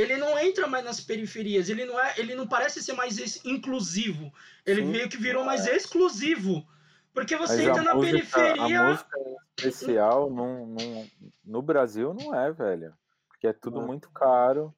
[0.00, 4.32] ele não entra mais nas periferias, ele não é, ele não parece ser mais inclusivo.
[4.64, 5.76] Ele Sim, meio que virou mais é.
[5.76, 6.66] exclusivo.
[7.12, 8.80] Porque você Mas entra na música, periferia.
[8.80, 9.18] A música
[9.58, 11.06] especial no, no,
[11.44, 12.94] no Brasil não é, velho.
[13.28, 14.74] Porque é tudo muito caro.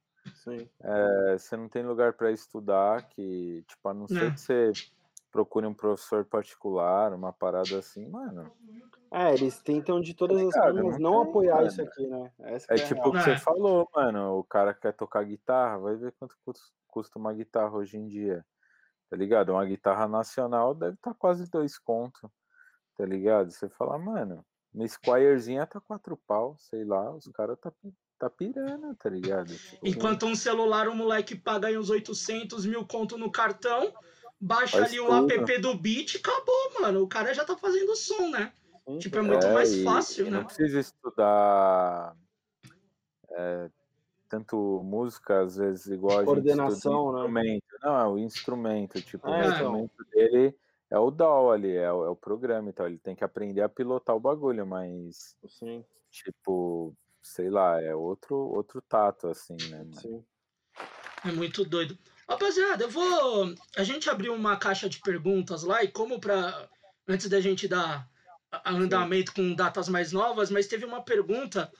[0.80, 4.30] É, você não tem lugar para estudar, que, tipo, a não ser é.
[4.30, 4.72] que você
[5.30, 8.50] procure um professor particular, uma parada assim, mano.
[9.14, 11.68] É, eles tentam de todas as formas não, não apoiar mano.
[11.68, 12.32] isso aqui, né?
[12.40, 14.38] Essa é, é tipo o que você falou, mano.
[14.38, 16.34] O cara quer tocar guitarra, vai ver quanto
[16.86, 18.42] custa uma guitarra hoje em dia.
[19.10, 19.52] Tá ligado?
[19.52, 22.22] Uma guitarra nacional deve estar tá quase dois contos.
[22.96, 23.50] Tá ligado?
[23.50, 24.42] Você fala, mano,
[24.72, 27.70] uma Squirezinha tá quatro pau, sei lá, os caras tá,
[28.18, 29.54] tá pirando, tá ligado?
[29.54, 33.92] Tipo, Enquanto um celular, o moleque paga aí uns 800 mil conto no cartão,
[34.40, 35.32] baixa Faz ali o tudo.
[35.32, 37.02] app do beat, acabou, mano.
[37.02, 38.54] O cara já tá fazendo som, né?
[38.98, 40.38] Tipo, é muito é, mais fácil, né?
[40.38, 42.16] Não precisa estudar
[43.30, 43.70] é,
[44.28, 47.18] tanto música, às vezes, igual a Coordenação, né?
[47.18, 47.64] instrumento.
[47.82, 49.00] Não, é o instrumento.
[49.02, 49.50] Tipo, é, o então.
[49.50, 50.06] instrumento então.
[50.12, 50.56] dele
[50.90, 52.86] é o DAW ali, é o, é o programa e tal.
[52.86, 55.36] Ele tem que aprender a pilotar o bagulho, mas.
[55.48, 55.84] Sim.
[56.10, 59.86] Tipo, sei lá, é outro, outro tato, assim, né?
[59.92, 60.24] Sim.
[61.24, 61.96] É muito doido.
[62.28, 63.54] Rapaziada, eu vou.
[63.76, 66.68] A gente abriu uma caixa de perguntas lá e como para
[67.06, 68.08] antes da gente dar
[68.66, 71.70] andamento com datas mais novas, mas teve uma pergunta.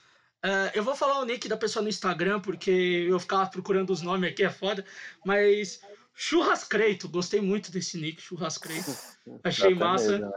[0.43, 4.01] Uh, eu vou falar o nick da pessoa no Instagram, porque eu ficava procurando os
[4.01, 4.85] nomes aqui, é foda.
[5.25, 5.79] Mas
[6.15, 8.95] Churrascreito, gostei muito desse nick, Churrascreito.
[9.43, 10.19] Achei massa.
[10.19, 10.31] né?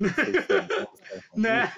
[1.36, 1.72] né?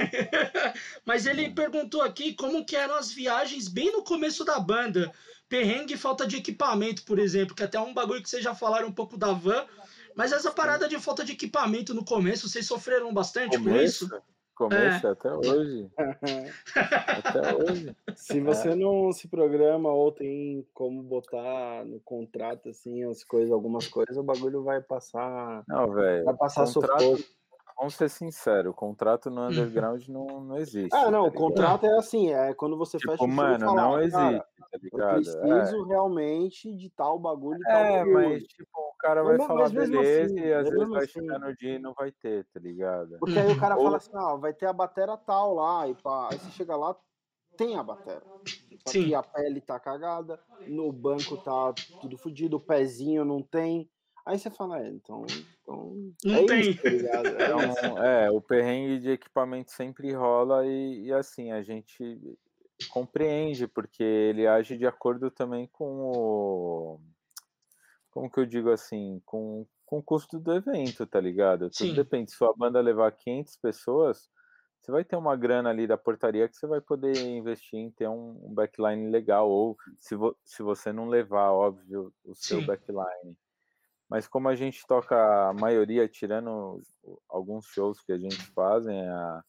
[1.05, 5.12] Mas ele perguntou aqui como que eram as viagens bem no começo da banda.
[5.48, 8.55] Perrengue e falta de equipamento, por exemplo, que até é um bagulho que vocês já
[8.55, 9.66] falaram um pouco da van,
[10.17, 14.09] mas essa parada de falta de equipamento no começo, vocês sofreram bastante começo?
[14.09, 14.23] com isso?
[14.55, 15.11] Começo é.
[15.11, 15.91] até hoje.
[17.25, 17.97] até hoje.
[18.15, 18.75] Se você é.
[18.77, 24.23] não se programa ou tem como botar no contrato assim as coisas, algumas coisas, o
[24.23, 25.65] bagulho vai passar.
[25.67, 26.25] Não, velho.
[26.25, 27.25] Vai passar contrato, sufoco.
[27.83, 30.95] Vamos ser sinceros, o contrato no underground não, não existe.
[30.95, 33.83] Ah, não, tá o contrato é assim, é quando você tipo, fecha o mano, falar,
[33.83, 34.39] não existe,
[34.70, 35.28] tá ligado?
[35.28, 35.89] Eu preciso é.
[35.89, 37.59] realmente de tal bagulho.
[37.66, 40.89] É, tal mas tipo, o cara vai mas, falar mas beleza assim, e às vezes
[40.89, 43.18] vai assim, chegar no dia e não vai ter, tá ligado?
[43.18, 43.83] Porque aí o cara Ou...
[43.83, 46.28] fala assim, ah, vai ter a batera tal lá, e pá.
[46.30, 46.95] Aí você chega lá,
[47.57, 48.22] tem a batera.
[48.87, 53.91] Só que a pele tá cagada, no banco tá tudo fodido, o pezinho não tem.
[54.25, 55.25] Aí você fala, é, então.
[55.62, 56.70] então Não é tem.
[56.70, 57.27] Isso, tá ligado?
[57.37, 57.99] É Então, isso.
[57.99, 62.20] é, o perrengue de equipamento sempre rola e, e, assim, a gente
[62.89, 67.01] compreende, porque ele age de acordo também com o.
[68.11, 69.20] Como que eu digo assim?
[69.25, 71.70] Com, com o custo do evento, tá ligado?
[71.70, 71.95] Tudo Sim.
[71.95, 72.31] depende.
[72.31, 74.29] Se sua banda levar 500 pessoas,
[74.81, 78.09] você vai ter uma grana ali da portaria que você vai poder investir em ter
[78.09, 82.66] um, um backline legal, ou se, vo, se você não levar, óbvio, o seu Sim.
[82.66, 83.37] backline.
[84.13, 86.83] Mas como a gente toca a maioria, tirando
[87.31, 89.43] alguns shows que a gente fazem, a,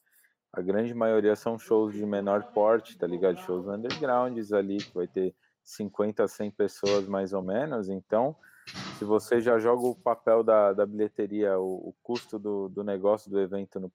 [0.54, 3.38] a grande maioria são shows de menor porte, tá ligado?
[3.38, 5.36] Shows undergrounds ali, que vai ter
[5.66, 7.90] 50 a 100 pessoas mais ou menos.
[7.90, 8.38] Então,
[8.98, 13.30] se você já joga o papel da, da bilheteria, o, o custo do, do negócio
[13.30, 13.92] do evento no,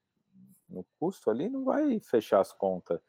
[0.69, 2.99] no custo ali, não vai fechar as contas.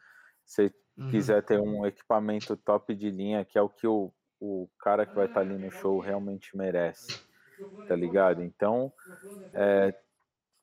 [0.47, 1.11] Se Uhum.
[1.11, 5.15] quiser ter um equipamento top de linha, que é o que o, o cara que
[5.15, 7.30] vai estar ali no show realmente merece
[7.87, 8.43] tá ligado?
[8.43, 8.93] Então,
[9.55, 9.95] é,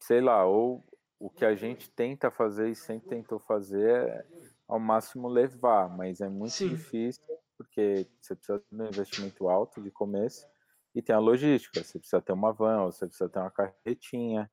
[0.02, 0.84] sei lá, ou
[1.20, 4.26] o que a gente tenta fazer e sempre tentou fazer é
[4.68, 6.70] ao máximo levar, mas é muito Sim.
[6.70, 7.24] difícil
[7.58, 10.45] porque você precisa de um investimento alto de começo
[10.93, 14.50] e tem a logística, você precisa ter uma van, você precisa ter uma carretinha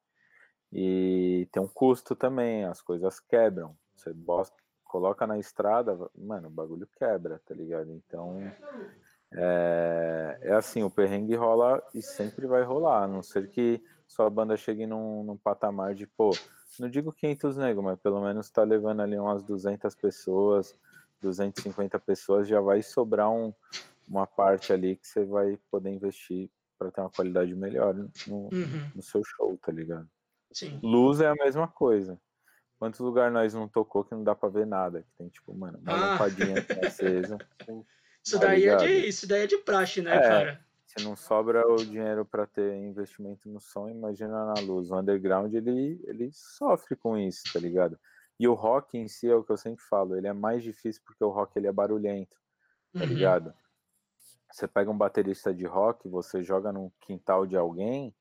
[0.73, 6.51] e tem um custo também, as coisas quebram, você bosta, coloca na estrada, mano, o
[6.51, 7.91] bagulho quebra, tá ligado?
[7.93, 8.41] Então,
[9.35, 14.31] é, é, assim, o perrengue rola e sempre vai rolar, a não ser que sua
[14.31, 16.31] banda chegue num, num patamar de, pô,
[16.79, 20.75] não digo 500 nego, mas pelo menos tá levando ali umas 200 pessoas,
[21.21, 23.53] 250 pessoas, já vai sobrar um,
[24.07, 28.11] uma parte ali que você vai poder investir para ter uma qualidade melhor no,
[28.53, 28.91] Uhum.
[28.95, 30.09] no seu show, tá ligado?
[30.53, 30.79] Sim.
[30.83, 32.21] Luz é a mesma coisa.
[32.79, 35.03] Quantos lugares nós não tocou que não dá pra ver nada?
[35.03, 35.97] Que tem, tipo, mano, uma Ah.
[35.97, 36.55] lampadinha
[36.85, 37.39] acesa.
[38.25, 40.21] Isso Tá daí, é de, isso daí é de praxe, né, É.
[40.21, 40.65] cara?
[40.87, 44.91] Se não sobra o dinheiro para ter investimento no som, imagina na luz.
[44.91, 47.99] O underground, ele, ele sofre com isso, tá ligado?
[48.39, 51.03] E o rock em si é o que eu sempre falo, ele é mais difícil
[51.05, 52.37] porque o rock ele é barulhento,
[52.93, 53.07] tá Uhum.
[53.07, 53.55] ligado?
[54.53, 58.15] Você pega um baterista de rock, você joga num quintal de alguém,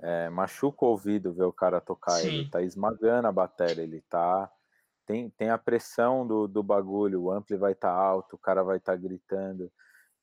[0.00, 2.28] é, machuca o ouvido ver o cara tocar, Sim.
[2.28, 4.50] ele tá esmagando a bateria, ele tá...
[5.06, 8.78] Tem, tem a pressão do, do bagulho, o ampli vai estar alto, o cara vai
[8.78, 9.70] estar gritando.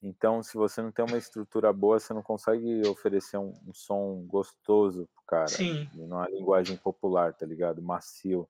[0.02, 4.26] Então, se você não tem uma estrutura boa, você não consegue oferecer um, um som
[4.28, 5.88] gostoso pro cara, Sim.
[5.94, 7.84] numa linguagem popular, tá ligado?
[7.84, 8.50] Macio.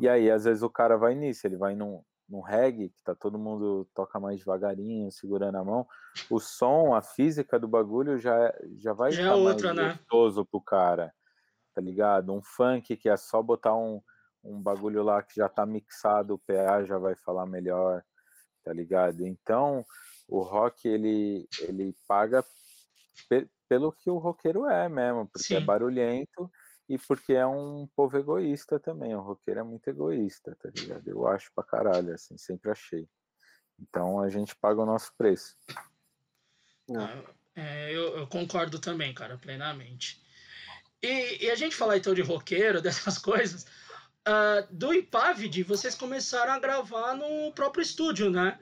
[0.00, 3.14] E aí, às vezes, o cara vai nisso, ele vai num, num reggae, que tá
[3.14, 5.86] todo mundo toca mais devagarinho, segurando a mão.
[6.30, 9.88] O som, a física do bagulho já, é- já vai Já é estar outra, mais
[9.88, 9.98] né?
[9.98, 11.12] gostoso pro cara,
[11.74, 12.32] tá ligado?
[12.32, 14.00] Um funk que é só botar um,
[14.42, 18.04] um bagulho lá que já tá mixado, o PA já vai falar melhor,
[18.64, 19.26] tá ligado?
[19.26, 19.84] Então,
[20.28, 22.44] o rock, ele, ele paga
[23.28, 25.64] pe- pelo que o roqueiro é mesmo, porque é Sim.
[25.66, 26.50] barulhento
[26.88, 29.14] e porque é um povo egoísta também.
[29.14, 31.06] O roqueiro é muito egoísta, tá ligado?
[31.08, 33.06] Eu acho pra caralho, assim, sempre achei.
[33.78, 35.56] Então a gente paga o nosso preço.
[36.90, 37.38] É.
[37.60, 40.22] É, eu, eu concordo também, cara, plenamente.
[41.02, 43.66] E, e a gente falar então de roqueiro, dessas coisas,
[44.30, 48.58] ah, do Impavide, vocês começaram a gravar no próprio estúdio, né?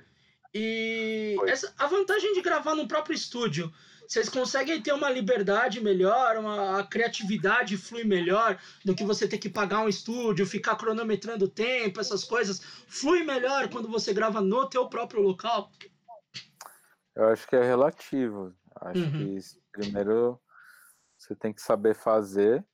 [0.55, 3.73] E essa, a vantagem de gravar no próprio estúdio,
[4.07, 9.39] vocês conseguem ter uma liberdade melhor, uma a criatividade flui melhor do que você ter
[9.39, 12.61] que pagar um estúdio, ficar cronometrando o tempo, essas coisas.
[12.87, 15.73] Flui melhor quando você grava no teu próprio local?
[17.17, 18.55] Eu acho que é relativo.
[18.83, 19.37] Acho Uhum.
[19.37, 19.41] que
[19.73, 20.41] primeiro
[21.19, 22.65] você tem que saber fazer.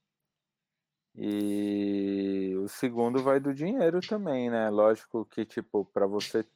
[1.14, 4.70] E o segundo vai do dinheiro também, né?
[4.70, 6.46] Lógico que, tipo, para você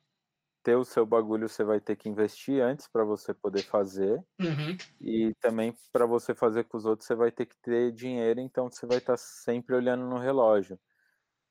[0.62, 4.24] ter o seu bagulho, você vai ter que investir antes para você poder fazer.
[4.40, 4.76] Uhum.
[5.00, 8.70] E também para você fazer com os outros, você vai ter que ter dinheiro, então
[8.70, 10.78] você vai estar sempre olhando no relógio.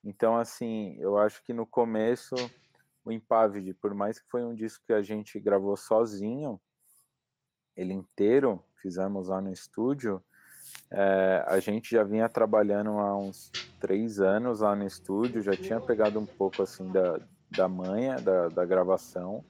[0.03, 2.35] Então, assim, eu acho que no começo,
[3.05, 6.59] o Impavide, por mais que foi um disco que a gente gravou sozinho,
[7.75, 10.23] ele inteiro, fizemos lá no estúdio,
[10.91, 15.79] é, a gente já vinha trabalhando há uns três anos lá no estúdio, já tinha
[15.79, 17.19] pegado um pouco assim da,
[17.51, 19.43] da manha da, da gravação,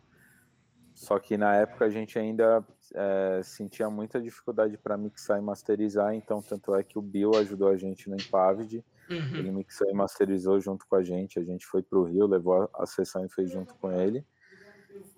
[0.93, 2.63] só que na época a gente ainda
[2.93, 7.69] é, sentia muita dificuldade para mixar e masterizar, então tanto é que o Bill ajudou
[7.69, 9.35] a gente no Impavide, Uhum.
[9.35, 12.69] ele mixou e masterizou junto com a gente, a gente foi pro Rio, levou a,
[12.83, 14.25] a sessão e fez junto com ele.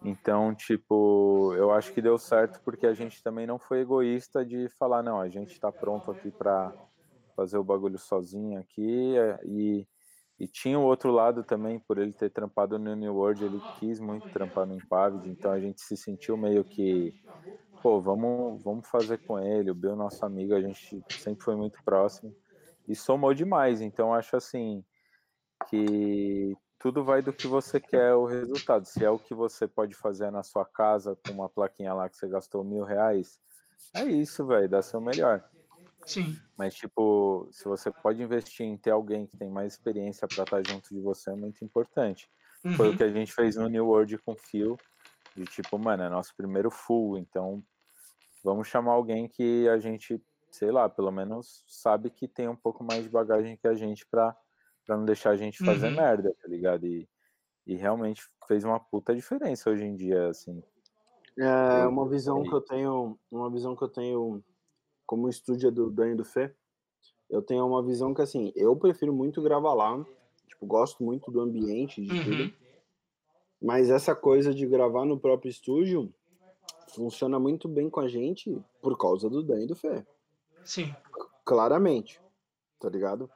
[0.03, 4.69] Então, tipo, eu acho que deu certo porque a gente também não foi egoísta de
[4.79, 6.73] falar, não, a gente tá pronto aqui para
[7.35, 9.87] fazer o bagulho sozinho aqui é, e,
[10.39, 13.99] E tinha o outro lado também, por ele ter trampado no New World, ele quis
[13.99, 17.15] muito trampar no Impavid, então a gente se sentiu meio que,
[17.81, 21.79] pô, vamos, vamos fazer com ele, o Bill, nosso amigo, a gente sempre foi muito
[21.85, 22.35] próximo
[22.87, 24.83] e somou demais, então acho assim
[25.69, 28.85] que tudo vai do que você quer o resultado.
[28.85, 32.17] Se é o que você pode fazer na sua casa com uma plaquinha lá que
[32.17, 33.39] você gastou mil reais,
[33.93, 35.43] é isso, velho, dá seu melhor.
[36.05, 36.37] Sim.
[36.57, 40.67] Mas, tipo, se você pode investir em ter alguém que tem mais experiência para estar
[40.67, 42.29] junto de você, é muito importante.
[42.63, 42.73] Uhum.
[42.73, 42.97] Foi o uhum.
[42.97, 44.77] que a gente fez no New World com o Phil.
[45.35, 47.63] De tipo, mano, é nosso primeiro full, então
[48.43, 50.19] vamos chamar alguém que a gente,
[50.49, 54.05] sei lá, pelo menos sabe que tem um pouco mais de bagagem que a gente
[54.07, 54.35] para
[54.95, 55.95] não deixar a gente fazer uhum.
[55.95, 56.85] merda, tá ligado?
[56.85, 57.07] E,
[57.65, 60.63] e realmente fez uma puta diferença hoje em dia, assim.
[61.37, 64.43] É uma visão que eu tenho, uma visão que eu tenho
[65.05, 66.53] como estúdio do Danho do Fê,
[67.29, 70.03] eu tenho uma visão que, assim, eu prefiro muito gravar lá,
[70.47, 72.23] tipo, gosto muito do ambiente, de uhum.
[72.23, 72.53] tudo,
[73.61, 76.13] mas essa coisa de gravar no próprio estúdio
[76.89, 80.05] funciona muito bem com a gente por causa do Danho do Fê.
[80.63, 80.93] Sim.
[81.45, 82.21] Claramente,
[82.79, 83.29] tá ligado?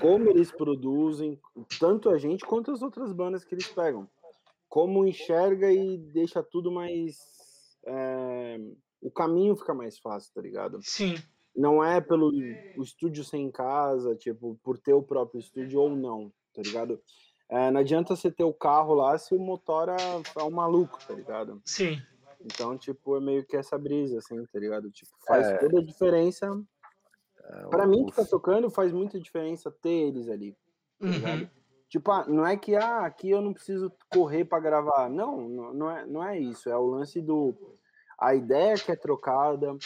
[0.00, 1.38] Como eles produzem,
[1.78, 4.08] tanto a gente quanto as outras bandas que eles pegam.
[4.68, 7.18] Como enxerga e deixa tudo mais...
[7.84, 8.58] É
[9.00, 10.78] o caminho fica mais fácil, tá ligado?
[10.82, 11.14] Sim.
[11.56, 12.30] Não é pelo
[12.76, 17.00] o estúdio ser em casa, tipo, por ter o próprio estúdio ou não, tá ligado?
[17.48, 19.96] É, não adianta você ter o carro lá se o motor é,
[20.38, 21.60] é um maluco, tá ligado?
[21.64, 22.00] Sim.
[22.40, 24.90] Então, tipo, é meio que essa brisa, assim, tá ligado?
[24.90, 25.58] Tipo, faz é...
[25.58, 26.62] toda a diferença.
[27.52, 30.56] É, para mim que tá tocando, faz muita diferença ter eles ali,
[31.00, 31.48] tá uhum.
[31.88, 35.10] Tipo, ah, não é que ah, aqui eu não preciso correr para gravar.
[35.10, 36.70] Não, não é, não é isso.
[36.70, 37.52] É o lance do
[38.16, 39.76] a ideia que é trocada,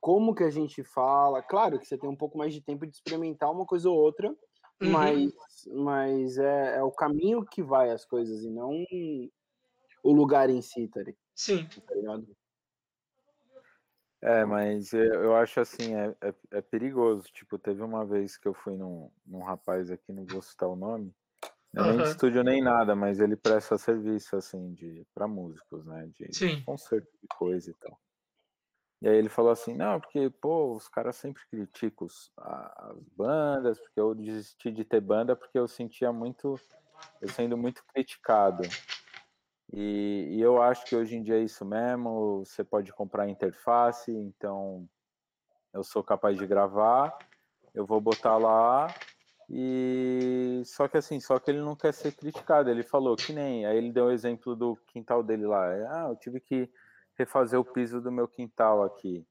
[0.00, 1.42] como que a gente fala.
[1.42, 4.28] Claro que você tem um pouco mais de tempo de experimentar uma coisa ou outra,
[4.28, 4.90] uhum.
[4.90, 5.32] mas,
[5.66, 8.84] mas é, é, o caminho que vai as coisas e não
[10.04, 11.00] o lugar em si, tá,
[11.34, 11.66] Sim.
[11.66, 12.37] tá ligado?
[14.20, 17.24] É, mas eu acho assim, é, é, é, perigoso.
[17.32, 20.76] Tipo, teve uma vez que eu fui num, num rapaz aqui, não vou citar o
[20.76, 21.14] nome,
[21.76, 21.86] uhum.
[21.86, 26.08] nem de estúdio nem nada, mas ele presta serviço, assim, de para músicos, né?
[26.14, 26.62] De Sim.
[26.62, 27.98] concerto de coisa e tal.
[29.00, 34.00] E aí ele falou assim, não, porque, pô, os caras sempre criticam as bandas, porque
[34.00, 36.58] eu desisti de ter banda porque eu sentia muito,
[37.20, 38.64] eu sendo muito criticado.
[39.72, 44.10] E, e eu acho que hoje em dia é isso mesmo, você pode comprar interface,
[44.10, 44.88] então
[45.72, 47.16] eu sou capaz de gravar,
[47.74, 48.88] eu vou botar lá
[49.50, 52.68] e só que assim, só que ele não quer ser criticado.
[52.68, 53.64] Ele falou que nem.
[53.64, 55.64] Aí ele deu o exemplo do quintal dele lá.
[55.90, 56.70] Ah, eu tive que
[57.14, 59.26] refazer o piso do meu quintal aqui.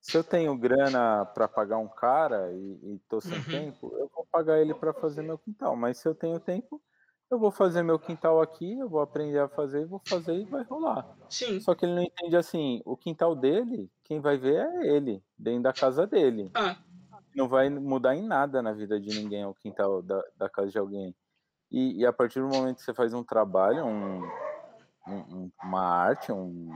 [0.00, 3.44] Se eu tenho grana para pagar um cara e, e tô sem uhum.
[3.44, 5.76] tempo, eu vou pagar ele para fazer meu quintal.
[5.76, 6.82] Mas se eu tenho tempo,
[7.30, 10.62] eu vou fazer meu quintal aqui, eu vou aprender a fazer, vou fazer e vai
[10.64, 11.06] rolar.
[11.28, 11.60] Sim.
[11.60, 15.62] Só que ele não entende assim, o quintal dele, quem vai ver é ele, dentro
[15.62, 16.50] da casa dele.
[16.54, 16.76] Ah
[17.36, 20.78] não vai mudar em nada na vida de ninguém o quintal da, da casa de
[20.78, 21.14] alguém.
[21.70, 24.22] E, e, a partir do momento que você faz um trabalho, um,
[25.06, 26.70] um, uma arte, um,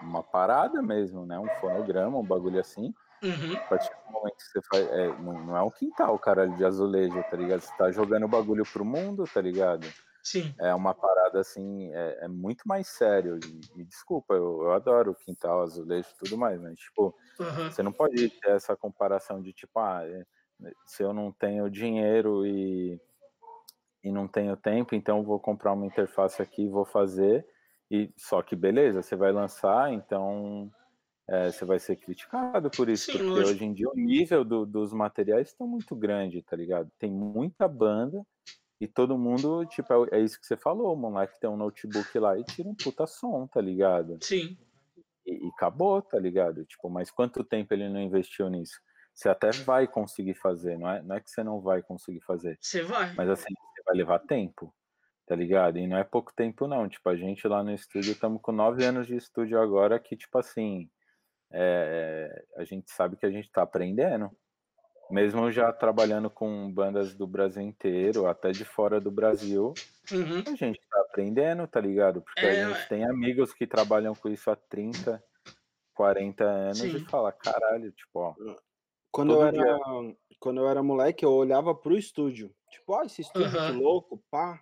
[0.00, 1.38] uma parada mesmo, né?
[1.38, 2.94] Um fonograma, um bagulho assim.
[3.22, 3.56] Uhum.
[3.56, 4.86] A partir momento que você faz.
[4.88, 7.60] É, não, não, é um quintal, caralho, de azulejo, tá ligado?
[7.60, 9.86] Você tá jogando o bagulho pro mundo, tá ligado?
[10.26, 10.52] Sim.
[10.58, 13.38] É uma parada assim, é, é muito mais sério.
[13.44, 17.70] E, e desculpa, eu, eu, adoro o quintal, azulejo e tudo mais, mas tipo, uhum.
[17.70, 20.24] você não pode ter essa comparação de tipo, ah, é,
[20.84, 23.00] se eu não tenho dinheiro e,
[24.02, 27.46] e não tenho tempo, então vou comprar uma interface aqui e vou fazer.
[27.88, 30.68] E só que beleza, você vai lançar, então
[31.28, 33.52] é, você vai ser criticado por isso, Sim, porque hoje.
[33.52, 36.90] hoje em dia o nível do, dos materiais está muito grande, tá ligado?
[36.98, 38.24] Tem muita banda
[38.80, 42.18] e todo mundo, tipo, é, é isso que você falou, o moleque tem um notebook
[42.18, 44.18] lá e tira um puta som, tá ligado?
[44.20, 44.56] Sim.
[45.26, 46.64] E, e, acabou, tá ligado?
[46.64, 48.80] Tipo, mas quanto tempo ele não investiu nisso?
[49.12, 52.58] Você até vai conseguir fazer, não é, não é que você não vai conseguir fazer.
[52.60, 53.14] Você vai.
[53.14, 54.72] Mas assim, você vai levar tempo,
[55.26, 55.78] tá ligado?
[55.78, 56.86] E não é pouco tempo, não.
[56.86, 60.38] Tipo, a gente lá no estúdio, estamos com nove anos de estúdio agora que, tipo
[60.38, 60.88] assim,
[61.52, 64.30] é, a gente sabe que a gente tá aprendendo
[65.10, 69.72] mesmo já trabalhando com bandas do Brasil inteiro, até de fora do Brasil,
[70.10, 70.42] uhum.
[70.46, 72.22] a gente tá aprendendo, tá ligado?
[72.22, 72.64] Porque é...
[72.64, 75.22] a gente tem amigos que trabalham com isso há 30,
[75.94, 76.96] 40 anos Sim.
[76.96, 78.34] e fala, caralho, tipo, ó.
[79.10, 80.16] Quando eu, era, dia...
[80.40, 82.52] quando eu era moleque, eu olhava pro estúdio.
[82.70, 83.66] Tipo, ó, esse estúdio uhum.
[83.66, 84.60] que louco, pá.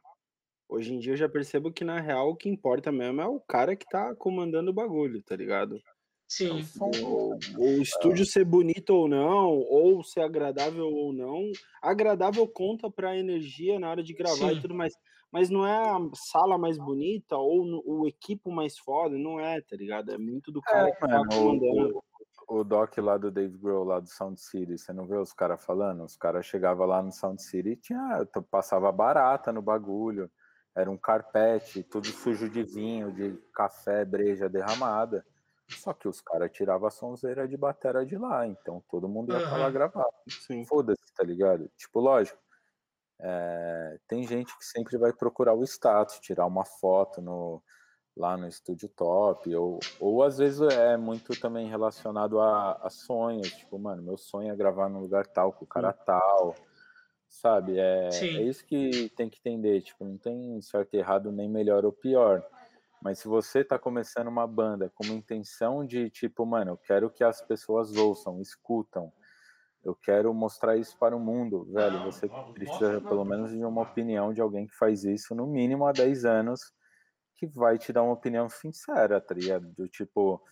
[0.69, 3.41] Hoje em dia eu já percebo que, na real, o que importa mesmo é o
[3.41, 5.79] cara que tá comandando o bagulho, tá ligado?
[6.27, 6.65] Sim.
[6.81, 11.51] O, o estúdio ser bonito ou não, ou ser agradável ou não,
[11.83, 14.57] agradável conta para energia na hora de gravar Sim.
[14.57, 14.95] e tudo mais.
[15.31, 15.99] Mas não é a
[16.31, 20.13] sala mais bonita ou o equipo mais foda, não é, tá ligado?
[20.13, 22.03] É muito do cara é, que tá comandando.
[22.49, 25.33] O, o doc lá do Dave Grohl, lá do Sound City, você não vê os
[25.33, 26.05] caras falando?
[26.05, 30.31] Os caras chegavam lá no Sound City e tinha, passava barata no bagulho.
[30.75, 35.25] Era um carpete, tudo sujo de vinho, de café, breja derramada.
[35.69, 39.39] Só que os caras tiravam a sonzeira de batera de lá, então todo mundo ia
[39.39, 39.59] uhum.
[39.59, 40.07] lá gravar.
[40.69, 41.71] Foda-se, tá ligado?
[41.77, 42.39] Tipo, lógico.
[43.21, 47.63] É, tem gente que sempre vai procurar o status, tirar uma foto no,
[48.17, 53.49] lá no estúdio top, ou, ou às vezes é muito também relacionado a, a sonhos,
[53.53, 55.99] tipo, mano, meu sonho é gravar num lugar tal, com o cara Sim.
[56.05, 56.55] tal,
[57.29, 57.79] sabe?
[57.79, 61.85] É, é isso que tem que entender, tipo, não tem certo e errado, nem melhor
[61.85, 62.45] ou pior.
[63.05, 67.11] Mas se você está começando uma banda com uma intenção de tipo, mano, eu quero
[67.11, 69.13] que as pessoas ouçam, escutam,
[69.85, 74.33] eu quero mostrar isso para o mundo, velho, você precisa pelo menos de uma opinião
[74.33, 76.73] de alguém que faz isso no mínimo há 10 anos,
[77.37, 79.67] que vai te dar uma opinião sincera, tá ligado?
[79.75, 80.43] Do tipo,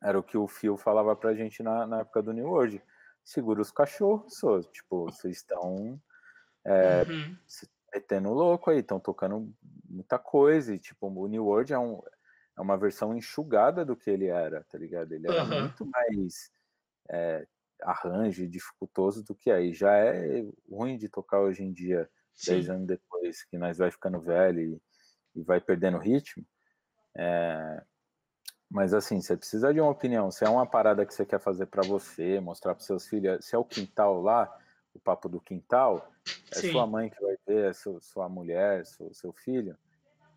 [0.00, 2.80] era o que o Phil falava pra gente na, na época do New World.
[3.24, 6.00] Segura os cachorros, so, tipo, vocês estão
[6.64, 7.36] é, uhum
[7.92, 9.52] metendo louco aí, estão tocando
[9.88, 12.00] muita coisa, e tipo, o New World é, um,
[12.56, 15.12] é uma versão enxugada do que ele era, tá ligado?
[15.12, 15.60] Ele era uhum.
[15.62, 16.50] muito mais
[17.08, 17.46] é,
[17.82, 19.72] arranjo dificultoso do que aí.
[19.72, 22.52] Já é ruim de tocar hoje em dia, Sim.
[22.52, 26.44] dez anos depois, que nós vai ficando velho e, e vai perdendo ritmo.
[27.16, 27.82] É,
[28.70, 30.30] mas assim, você precisa de uma opinião.
[30.30, 33.56] Se é uma parada que você quer fazer para você, mostrar para seus filhos, se
[33.56, 34.48] é o quintal lá,
[34.94, 36.10] o papo do quintal,
[36.52, 36.72] é Sim.
[36.72, 39.76] sua mãe que vai ver, é sua, sua mulher, seu, seu filho,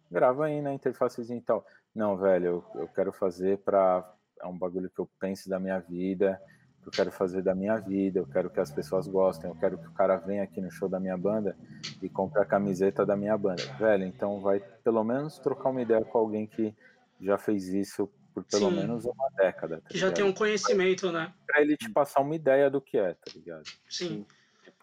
[0.10, 1.66] grava aí na interfacezinha e tal.
[1.94, 5.80] Não, velho, eu, eu quero fazer para é um bagulho que eu penso da minha
[5.80, 6.40] vida,
[6.86, 9.88] eu quero fazer da minha vida, eu quero que as pessoas gostem, eu quero que
[9.88, 11.56] o cara venha aqui no show da minha banda
[12.02, 13.64] e compre a camiseta da minha banda.
[13.80, 16.76] Velho, então vai pelo menos trocar uma ideia com alguém que
[17.22, 18.76] já fez isso por pelo Sim.
[18.76, 19.78] menos uma década.
[19.78, 21.34] Tá já tem um conhecimento, né?
[21.46, 23.66] Pra ele te passar uma ideia do que é, tá ligado?
[23.88, 24.08] Sim.
[24.08, 24.26] Sim.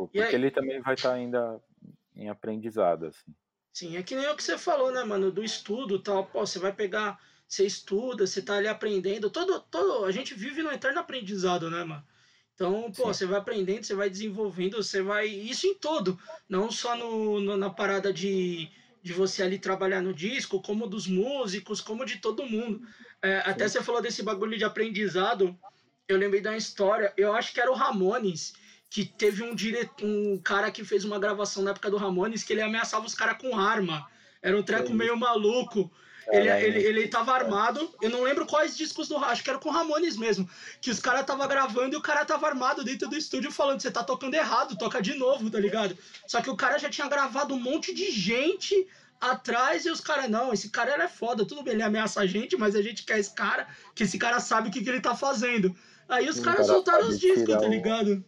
[0.07, 0.35] Tipo, porque aí...
[0.35, 1.61] ele também vai estar tá ainda
[2.15, 3.35] em aprendizado, assim.
[3.73, 6.27] Sim, é que nem o que você falou, né, mano, do estudo tal.
[6.27, 9.31] Pô, você vai pegar, você estuda, você tá ali aprendendo.
[9.31, 12.05] Todo, todo, a gente vive no eterno aprendizado, né, mano?
[12.55, 13.15] Então, pô, Sim.
[13.15, 15.27] você vai aprendendo, você vai desenvolvendo, você vai.
[15.27, 16.19] Isso em todo.
[16.49, 18.69] Não só no, no, na parada de,
[19.03, 22.83] de você ali trabalhar no disco, como dos músicos, como de todo mundo.
[23.23, 25.59] É, até você falou desse bagulho de aprendizado.
[26.07, 28.53] Eu lembrei da história, eu acho que era o Ramones
[28.91, 29.89] que teve um, dire...
[30.03, 33.39] um cara que fez uma gravação na época do Ramones que ele ameaçava os caras
[33.39, 34.05] com arma.
[34.43, 35.91] Era um treco meio maluco.
[36.29, 39.71] Ele, ele, ele tava armado, eu não lembro quais discos do acho que era com
[39.71, 40.49] Ramones mesmo.
[40.81, 43.91] Que os caras tava gravando e o cara tava armado dentro do estúdio falando: você
[43.91, 45.97] tá tocando errado, toca de novo, tá ligado?
[46.27, 48.87] Só que o cara já tinha gravado um monte de gente
[49.21, 52.27] atrás e os caras, não, esse cara ele é foda, tudo bem, ele ameaça a
[52.27, 55.01] gente, mas a gente quer esse cara, que esse cara sabe o que, que ele
[55.01, 55.77] tá fazendo.
[56.09, 58.25] Aí os caras cara soltaram os discos, tá ligado?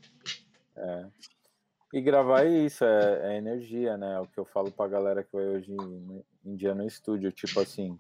[0.77, 1.07] É.
[1.93, 4.15] E gravar é isso, é, é, energia, né?
[4.15, 7.31] É o que eu falo pra galera que vai hoje em, em dia no estúdio,
[7.31, 7.99] tipo assim,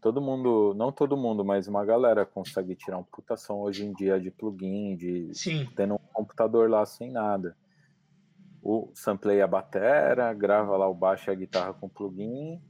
[0.00, 3.92] todo mundo, não todo mundo, mas uma galera consegue tirar um puta som hoje em
[3.92, 5.68] dia de plugin, de Sim.
[5.74, 7.56] tendo um computador lá sem nada.
[8.62, 12.62] O sampleia a batera, grava lá o baixo e a guitarra com plugin,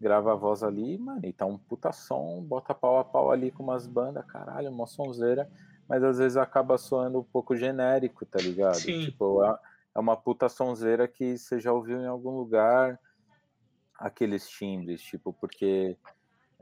[0.00, 3.50] grava a voz ali, mano, e tá um puta som, bota pau a pau ali
[3.50, 5.50] com umas bandas, caralho, uma sonzeira
[5.88, 8.76] mas às vezes acaba soando um pouco genérico, tá ligado?
[8.76, 9.04] Sim.
[9.04, 9.58] Tipo, é,
[9.94, 12.98] é uma puta sonzeira que você já ouviu em algum lugar
[13.98, 15.96] aqueles timbres, tipo, porque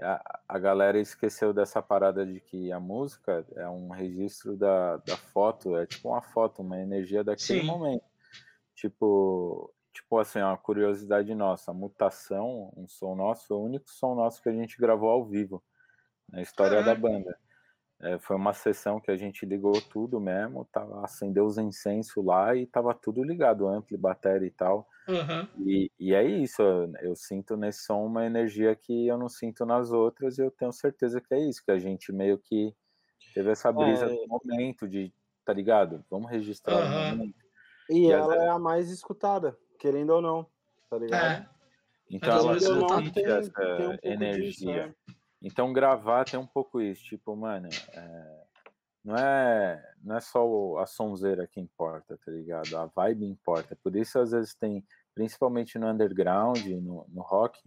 [0.00, 5.16] a, a galera esqueceu dessa parada de que a música é um registro da, da
[5.16, 7.66] foto, é tipo uma foto, uma energia daquele Sim.
[7.66, 8.04] momento.
[8.74, 14.14] Tipo, tipo assim, uma curiosidade nossa, a mutação, um som nosso, foi o único som
[14.14, 15.62] nosso que a gente gravou ao vivo
[16.28, 17.38] na história da banda.
[18.02, 22.54] É, foi uma sessão que a gente ligou tudo mesmo, tava, acendeu os incensos lá
[22.56, 24.88] e tava tudo ligado, ampli, bateria e tal.
[25.08, 25.48] Uhum.
[25.64, 29.64] E, e é isso, eu, eu, sinto nesse som uma energia que eu não sinto
[29.64, 32.74] nas outras e eu tenho certeza que é isso, que a gente meio que
[33.34, 34.26] teve essa brisa é.
[34.26, 35.12] momento de,
[35.44, 36.04] tá ligado?
[36.10, 36.86] Vamos registrar uhum.
[36.86, 37.38] o momento.
[37.88, 40.46] E, e ela é a mais escutada, querendo ou não,
[40.90, 41.24] tá ligado?
[41.24, 41.48] É.
[42.10, 44.42] Então ela sente essa tem um energia.
[44.42, 44.94] Disso, né?
[45.42, 48.42] Então gravar tem um pouco isso, tipo, mano, é,
[49.04, 52.76] não é não é só a sonzeira que importa, tá ligado?
[52.76, 53.76] A vibe importa.
[53.82, 54.84] Por isso às vezes tem,
[55.14, 57.58] principalmente no underground, no, no rock,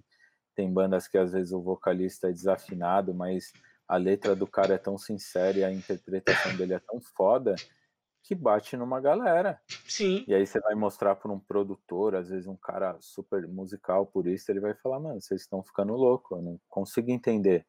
[0.55, 3.51] tem bandas que às vezes o vocalista é desafinado, mas
[3.87, 7.55] a letra do cara é tão sincera e a interpretação dele é tão foda
[8.25, 9.61] que bate numa galera.
[9.87, 10.25] Sim.
[10.27, 14.25] E aí você vai mostrar para um produtor, às vezes um cara super musical por
[14.25, 17.65] isso, ele vai falar, mano, vocês estão ficando louco, eu não consigo entender.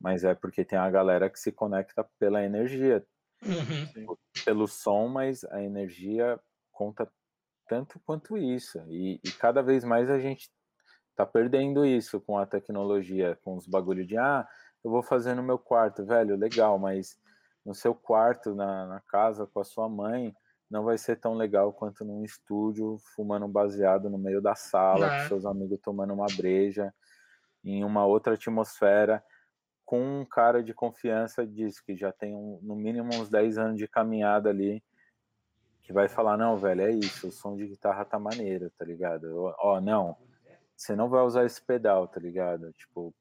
[0.00, 3.04] Mas é porque tem a galera que se conecta pela energia,
[3.44, 4.16] Uhum.
[4.44, 6.38] pelo som, mas a energia
[6.70, 7.10] conta
[7.68, 8.78] tanto quanto isso.
[8.88, 10.48] E, e cada vez mais a gente
[11.16, 14.46] tá perdendo isso com a tecnologia, com os bagulho de ah,
[14.82, 17.18] eu vou fazer no meu quarto, velho, legal, mas
[17.64, 20.34] no seu quarto, na, na casa, com a sua mãe,
[20.70, 25.06] não vai ser tão legal quanto num estúdio, fumando um baseado no meio da sala,
[25.06, 25.22] Não.
[25.22, 26.92] com seus amigos tomando uma breja,
[27.64, 29.22] em uma outra atmosfera,
[29.84, 33.76] com um cara de confiança diz que já tem um, no mínimo uns 10 anos
[33.76, 34.82] de caminhada ali,
[35.82, 39.24] que vai falar, não, velho, é isso, o som de guitarra tá maneiro, tá ligado?
[39.36, 40.16] Ó, ó, não,
[40.74, 42.72] você não vai usar esse pedal, tá ligado?
[42.72, 43.14] Tipo,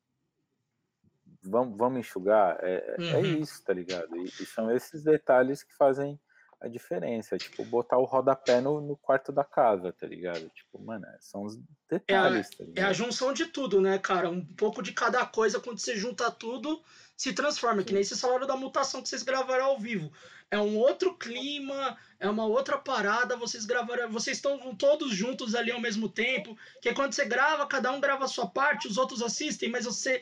[1.43, 2.57] vamos, vamos enxugar?
[2.61, 3.41] É, é Uhum.
[3.41, 4.15] isso, tá ligado?
[4.17, 6.19] E, e são esses detalhes que fazem
[6.61, 7.37] a diferença.
[7.37, 10.47] Tipo, botar o rodapé no, no quarto da casa, tá ligado?
[10.49, 11.57] Tipo, mano, são os
[11.89, 14.29] detalhes, tá É a junção de tudo, né, cara?
[14.29, 16.81] Um pouco de cada coisa, quando você junta tudo,
[17.17, 17.83] se transforma.
[17.83, 20.11] Que nem vocês falaram da mutação que vocês gravaram ao vivo.
[20.51, 24.11] É um outro clima, é uma outra parada, vocês gravaram.
[24.11, 26.55] Vocês estão todos juntos ali ao mesmo tempo.
[26.81, 29.85] Que é quando você grava, cada um grava a sua parte, os outros assistem, mas
[29.85, 30.21] você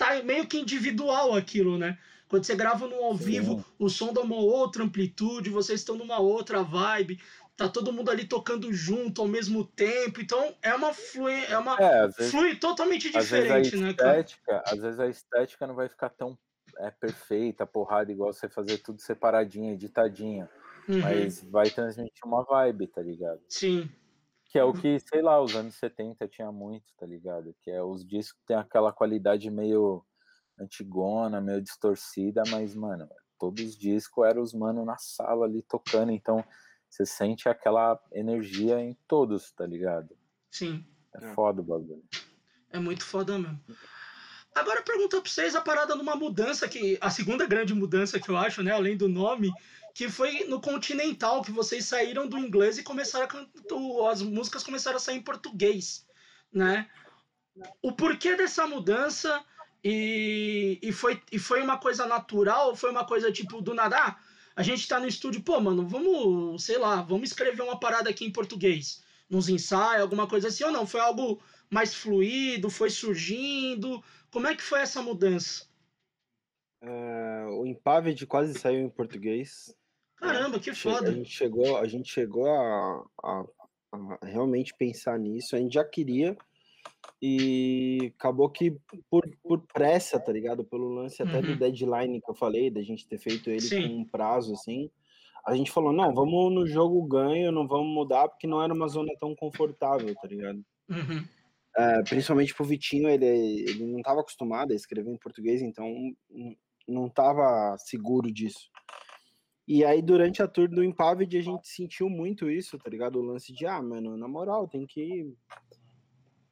[0.00, 1.98] tá meio que individual aquilo, né?
[2.26, 3.26] Quando você grava no ao Sim.
[3.26, 7.20] vivo, o som dá uma outra amplitude, vocês estão numa outra vibe,
[7.56, 10.20] tá todo mundo ali tocando junto ao mesmo tempo.
[10.22, 14.24] Então é uma flui, é uma É, vezes, flui totalmente diferente, né, cara?
[14.24, 16.38] estética, às vezes a estética não vai ficar tão
[16.78, 20.48] é, perfeita, porrada, igual você fazer tudo separadinho, editadinho.
[20.88, 23.40] Uhum, Mas vai transmitir uma vibe, tá ligado?
[23.48, 23.90] Sim.
[24.50, 27.54] Que é o que, sei lá, os anos 70 tinha muito, tá ligado?
[27.62, 30.04] Que é os discos que tem aquela qualidade meio
[30.58, 36.10] antigona, meio distorcida, mas, mano, todos os discos eram os mano na sala ali tocando,
[36.12, 36.44] então
[36.88, 40.16] você sente aquela energia em todos, tá ligado?
[40.50, 40.84] Sim.
[41.14, 41.34] É É.
[41.34, 42.02] foda o bagulho.
[42.70, 43.60] É muito foda mesmo.
[44.54, 46.98] Agora pergunta pra vocês a parada de uma mudança que.
[47.00, 48.72] A segunda grande mudança que eu acho, né?
[48.72, 49.50] Além do nome,
[49.94, 53.50] que foi no Continental, que vocês saíram do inglês e começaram a cantar.
[54.10, 56.06] As músicas começaram a sair em português,
[56.52, 56.88] né?
[57.82, 59.44] O porquê dessa mudança
[59.82, 63.96] e, e, foi, e foi uma coisa natural, foi uma coisa tipo do nada.
[63.98, 64.20] Ah,
[64.56, 68.24] a gente tá no estúdio, pô, mano, vamos, sei lá, vamos escrever uma parada aqui
[68.24, 69.02] em português.
[69.28, 70.86] Nos ensaios, alguma coisa assim, ou não?
[70.86, 74.02] Foi algo mais fluido, foi surgindo?
[74.30, 75.66] Como é que foi essa mudança?
[76.82, 79.74] É, o Impaved quase saiu em português.
[80.20, 81.12] Caramba, que Che- A foda.
[81.12, 83.44] gente chegou, a gente chegou a, a-
[83.92, 85.56] a realmente pensar nisso.
[85.56, 86.36] A gente já queria
[87.22, 88.76] e acabou que
[89.10, 90.64] por, por pressa, tá ligado?
[90.64, 91.56] Pelo lance até do Uhum.
[91.58, 93.88] deadline que eu falei, da gente ter feito ele Sim.
[93.88, 94.90] com um prazo assim.
[95.46, 98.88] A gente falou, não, vamos no jogo ganho, não vamos mudar, porque não era uma
[98.88, 100.62] zona tão confortável, tá ligado?
[100.88, 101.24] Uhum.
[101.76, 105.86] É, principalmente pro Vitinho, ele, ele não estava acostumado a escrever em português, então
[106.86, 108.68] não estava seguro disso.
[109.72, 113.20] E aí, durante a tour do Impaved, a gente sentiu muito isso, tá ligado?
[113.20, 115.32] O lance de, ah, mano, na moral, tem que.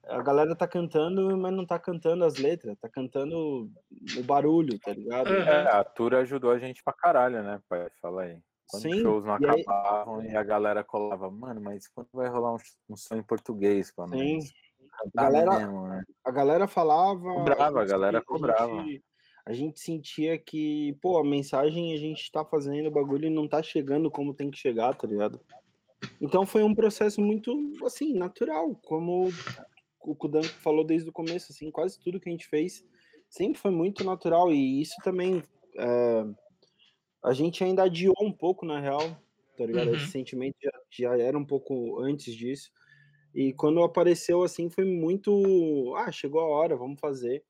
[0.06, 3.68] A galera tá cantando, mas não tá cantando as letras, tá cantando
[4.16, 5.34] o barulho, tá ligado?
[5.34, 7.88] É, a tour ajudou a gente pra caralho, né, pai?
[8.00, 8.38] Fala aí.
[8.70, 12.06] Quando os Sim, shows não e aí- acabavam e a galera colava, mano, mas quando
[12.12, 12.58] vai rolar um,
[12.88, 14.14] um som em português, pelo Sim.
[14.16, 14.52] menos?
[14.96, 16.04] Cantar galera- mesmo, né?
[16.24, 17.34] A galera falava.
[17.34, 18.76] Cobrava, a galera cobrava.
[18.84, 19.02] gente-
[19.48, 23.48] a gente sentia que, pô, a mensagem a gente tá fazendo o bagulho e não
[23.48, 25.40] tá chegando como tem que chegar, tá ligado?
[26.20, 27.50] Então foi um processo muito,
[27.82, 29.30] assim, natural, como
[30.02, 32.84] o Kudan falou desde o começo, assim, quase tudo que a gente fez
[33.30, 35.42] sempre foi muito natural e isso também
[35.78, 36.24] é,
[37.24, 39.16] a gente ainda adiou um pouco, na real,
[39.56, 39.88] tá ligado?
[39.88, 39.94] Uhum.
[39.94, 42.70] Esse sentimento já, já era um pouco antes disso.
[43.34, 45.94] E quando apareceu assim, foi muito.
[45.96, 47.44] Ah, chegou a hora, vamos fazer.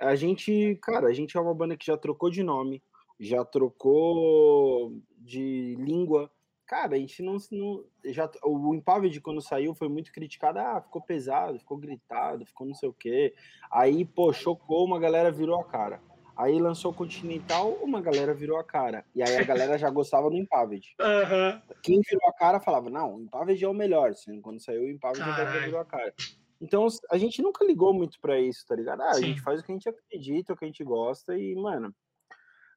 [0.00, 2.82] A gente, cara, a gente é uma banda que já trocou de nome,
[3.18, 6.30] já trocou de língua.
[6.66, 7.36] Cara, a gente não.
[7.52, 10.58] não já, o Impaved, quando saiu, foi muito criticado.
[10.58, 13.34] Ah, ficou pesado, ficou gritado, ficou não sei o quê.
[13.70, 16.00] Aí, pô, chocou, uma galera virou a cara.
[16.40, 19.04] Aí lançou o Continental, uma galera virou a cara.
[19.14, 20.94] E aí a galera já gostava do Impaved.
[20.98, 21.60] Aham.
[21.82, 24.10] Quem virou a cara falava, não, o Impaved é o melhor.
[24.10, 26.14] Assim, quando saiu o Impaved, a galera virou a cara.
[26.60, 29.02] Então a gente nunca ligou muito pra isso, tá ligado?
[29.02, 29.26] Ah, a Sim.
[29.26, 31.94] gente faz o que a gente acredita, o que a gente gosta e, mano,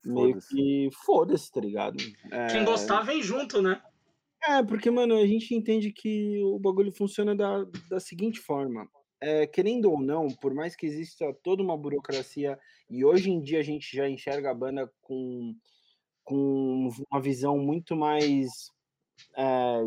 [0.03, 0.47] meio Foda-se.
[0.49, 1.97] que foda-se, tá ligado?
[2.31, 3.81] É, Quem gostar vem junto, né?
[4.45, 8.89] É, porque, mano, a gente entende que o bagulho funciona da, da seguinte forma.
[9.21, 12.59] é, querendo ou não, por mais que exista toda uma burocracia,
[12.89, 15.55] e hoje em dia a gente já enxerga a banda com,
[16.23, 18.49] com uma visão muito mais
[19.37, 19.81] é,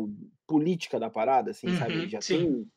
[0.47, 2.07] política da parada, assim, uhum, sabe?
[2.09, 2.37] Já sim.
[2.37, 2.71] tem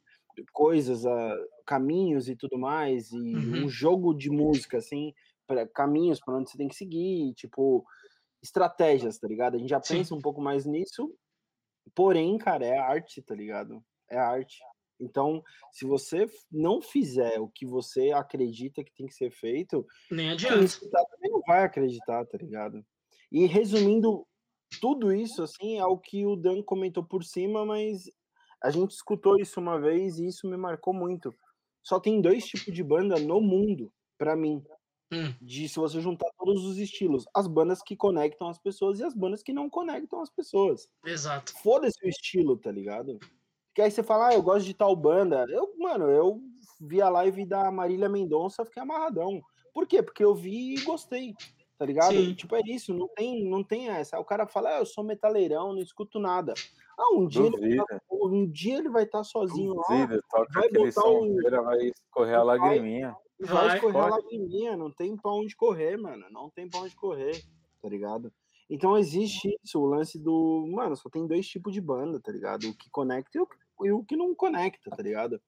[0.52, 3.64] coisas, uh, caminhos e tudo mais, e uhum.
[3.64, 5.12] um jogo de música, assim,
[5.46, 7.84] pra, caminhos para onde você tem que seguir, tipo,
[8.42, 9.56] estratégias, tá ligado?
[9.56, 9.98] A gente já sim.
[9.98, 11.12] pensa um pouco mais nisso,
[11.94, 13.82] porém, cara, é arte, tá ligado?
[14.08, 14.58] É arte.
[15.00, 20.30] Então, se você não fizer o que você acredita que tem que ser feito, nem
[20.30, 20.78] adianta.
[20.80, 22.84] Também não vai acreditar, tá ligado?
[23.32, 24.26] E resumindo
[24.80, 28.10] tudo isso, assim, é o que o Dan comentou por cima, mas
[28.62, 31.34] a gente escutou isso uma vez e isso me marcou muito.
[31.82, 34.62] Só tem dois tipos de banda no mundo, para mim.
[35.12, 35.34] Hum.
[35.40, 39.14] De se você juntar todos os estilos, as bandas que conectam as pessoas e as
[39.14, 40.88] bandas que não conectam as pessoas.
[41.04, 41.52] Exato.
[41.62, 43.18] Foda-se o estilo, tá ligado?
[43.68, 45.46] Porque aí você fala, ah, eu gosto de tal banda.
[45.48, 46.40] Eu, mano, eu
[46.80, 49.40] vi a live da Marília Mendonça, fiquei amarradão.
[49.72, 50.02] Por quê?
[50.02, 51.34] Porque eu vi e gostei,
[51.80, 52.12] tá ligado?
[52.12, 52.34] Sim.
[52.34, 54.20] Tipo, é isso, não tem, não tem essa.
[54.20, 56.52] o cara fala, ah, eu sou metaleirão, não escuto nada.
[56.98, 60.16] Ah, um dia, ele vai, tá, um dia ele vai estar tá sozinho Duvida.
[60.16, 60.22] lá.
[60.30, 61.64] Toca vai aquele botar som, um...
[61.64, 63.16] vai escorrer a lagriminha.
[63.40, 64.12] Vai, vai escorrer pode.
[64.12, 66.26] a lagriminha, não tem pra onde correr, mano.
[66.30, 67.42] Não tem pra onde correr,
[67.80, 68.30] tá ligado?
[68.68, 70.66] Então existe isso, o lance do.
[70.70, 72.64] Mano, só tem dois tipos de banda, tá ligado?
[72.64, 73.48] O que conecta e o,
[73.86, 75.40] e o que não conecta, tá ligado?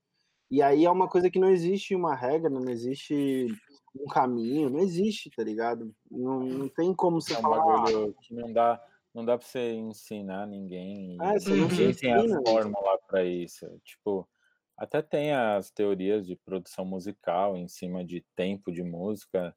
[0.51, 3.49] E aí é uma coisa que não existe uma regra, não existe
[3.95, 5.95] um caminho, não existe, tá ligado?
[6.11, 7.83] Não, não tem como você é um falar.
[7.83, 8.83] Bagulho que não dá,
[9.15, 11.19] não dá pra você ensinar ninguém.
[11.21, 13.67] É, você não ninguém tem a fórmula para isso.
[13.85, 14.29] Tipo,
[14.77, 19.55] até tem as teorias de produção musical em cima de tempo de música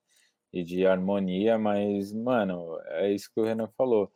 [0.52, 4.12] e de harmonia, mas, mano, é isso que o Renan falou.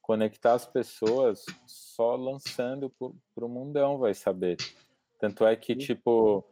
[0.00, 4.56] Conectar as pessoas só lançando pro, pro mundão vai saber.
[5.18, 6.44] Tanto é que, tipo,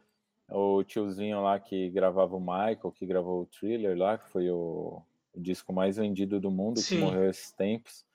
[0.49, 5.01] o tiozinho lá que gravava o Michael, que gravou o Thriller lá, que foi o,
[5.33, 6.95] o disco mais vendido do mundo, Sim.
[6.95, 8.05] que morreu esses tempos,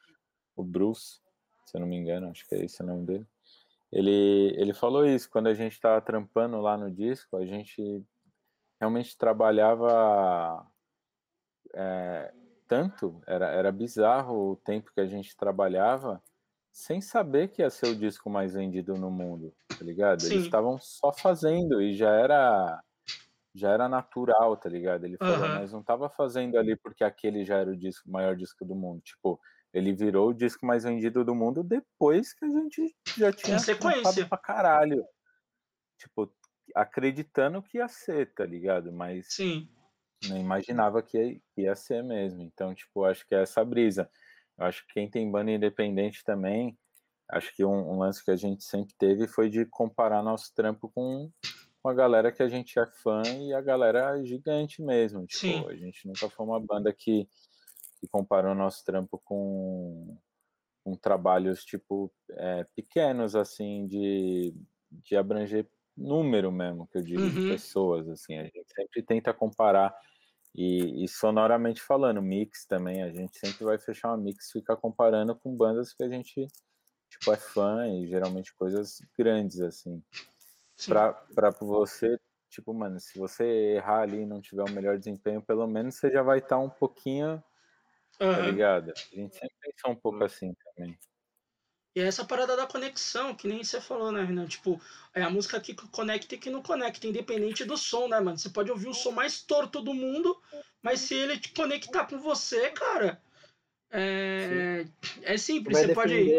[0.56, 1.20] o Bruce,
[1.66, 3.26] se eu não me engano, acho que é esse o nome dele.
[3.92, 8.04] Ele, ele falou isso, quando a gente estava trampando lá no disco, a gente
[8.78, 10.64] realmente trabalhava
[11.74, 12.32] é,
[12.68, 16.22] tanto, era, era bizarro o tempo que a gente trabalhava
[16.72, 20.22] sem saber que ia ser o disco mais vendido no mundo, tá ligado?
[20.22, 20.34] Sim.
[20.34, 22.82] Eles estavam só fazendo e já era
[23.52, 25.04] já era natural, tá ligado?
[25.04, 25.54] Ele falou, uhum.
[25.54, 29.00] mas não tava fazendo ali porque aquele já era o disco, maior disco do mundo.
[29.02, 29.40] Tipo,
[29.74, 34.24] ele virou o disco mais vendido do mundo depois que a gente já tinha sequência
[34.26, 35.04] pra caralho.
[35.98, 36.32] Tipo,
[36.76, 38.92] acreditando que ia ser, tá ligado?
[38.92, 39.68] Mas Sim
[40.28, 42.42] não imaginava que ia, que ia ser mesmo.
[42.42, 44.10] Então, tipo, acho que é essa brisa.
[44.60, 46.78] Acho que quem tem banda independente também,
[47.30, 50.90] acho que um, um, lance que a gente sempre teve foi de comparar nosso trampo
[50.94, 51.30] com,
[51.82, 55.26] com a galera que a gente é fã e a galera gigante mesmo.
[55.26, 55.68] Tipo, Sim.
[55.68, 57.26] a gente nunca foi uma banda que,
[57.98, 60.16] que comparou nosso trampo com,
[60.84, 64.54] com trabalhos, tipo, é, pequenos, assim, de,
[64.90, 67.28] de abranger número mesmo, que eu digo, uhum.
[67.30, 69.94] de pessoas, assim, a gente sempre tenta comparar
[70.54, 75.34] e, e, sonoramente falando, mix também, a gente sempre vai fechar uma mix ficar comparando
[75.34, 76.48] com bandas que a gente
[77.08, 80.02] tipo é fã e geralmente coisas grandes assim.
[80.86, 83.44] Para você, tipo, mano, se você
[83.76, 86.58] errar ali e não tiver o melhor desempenho, pelo menos você já vai estar tá
[86.58, 87.42] um pouquinho,
[88.20, 88.34] uhum.
[88.34, 88.90] tá ligado?
[88.90, 90.98] A gente sempre pensa um pouco assim também.
[91.94, 94.46] E é essa parada da conexão, que nem você falou, né, Renan?
[94.46, 94.80] Tipo,
[95.12, 98.38] é a música que conecta e que não conecta, independente do som, né, mano?
[98.38, 100.40] Você pode ouvir o som mais torto do mundo,
[100.80, 103.20] mas se ele te conectar com você, cara,
[103.90, 104.86] é,
[105.22, 105.78] é simples.
[105.78, 106.30] Você, pode.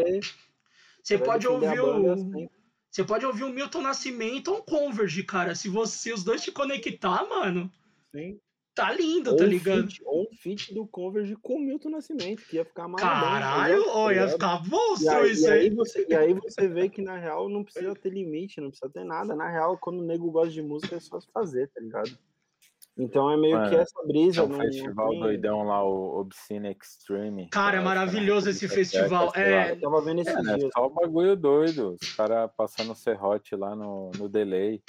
[1.03, 2.13] Você pode ouvir o.
[2.13, 2.49] Assim.
[2.89, 5.55] Você pode ouvir o Milton Nascimento ou um Converge, cara.
[5.55, 7.71] Se você os dois te conectar, mano.
[8.13, 8.39] Sim.
[8.73, 9.81] Tá lindo, ou tá ligado?
[9.81, 14.09] Feat, ou um feat do Converge com Milton Nascimento, que ia ficar mais Caralho, oh,
[14.09, 15.61] ia ficar monstro isso aí.
[15.61, 18.89] aí você, e aí você vê que na real não precisa ter limite, não precisa
[18.89, 19.35] ter nada.
[19.35, 22.17] Na real, quando o nego gosta de música, é só se fazer, tá ligado?
[22.97, 24.41] Então é meio Mano, que essa brisa.
[24.41, 25.19] É um festival tem...
[25.19, 27.49] doidão lá, o Obscene Extreme.
[27.49, 29.31] Cara, é maravilhoso esse festival.
[29.35, 31.97] É, Eu tava vendo esse é, né, Só o bagulho doido.
[32.01, 34.81] Os caras passando serrote lá no, no delay.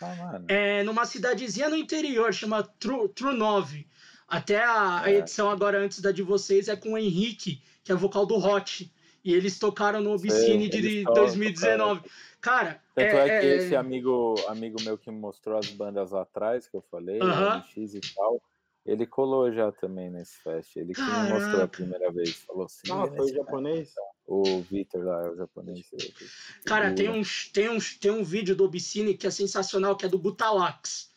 [0.00, 3.86] Ah, é numa cidadezinha no interior, chama True, True 9.
[4.28, 5.16] Até a, a, é.
[5.16, 8.92] edição agora, antes da de vocês, é com o Henrique, que é vocal do Hot.
[9.24, 12.02] E eles tocaram no Obscene de 2019.
[12.40, 13.56] Cara, Tanto é, é que é...
[13.56, 17.24] esse amigo, amigo meu que me mostrou as bandas lá atrás, que eu falei, uh
[17.24, 17.64] -huh.
[17.64, 18.40] X e tal,
[18.86, 20.76] ele colou já também nesse fest.
[20.76, 22.34] Ele que me mostrou a primeira vez.
[22.36, 22.90] Falou assim.
[22.90, 23.92] Ah, foi japonês?
[24.28, 25.86] O Vitor lá, o japonês.
[26.66, 30.08] Cara, tem um, tem, um, tem um vídeo do Obscene que é sensacional, que é
[30.08, 31.10] do Butalax,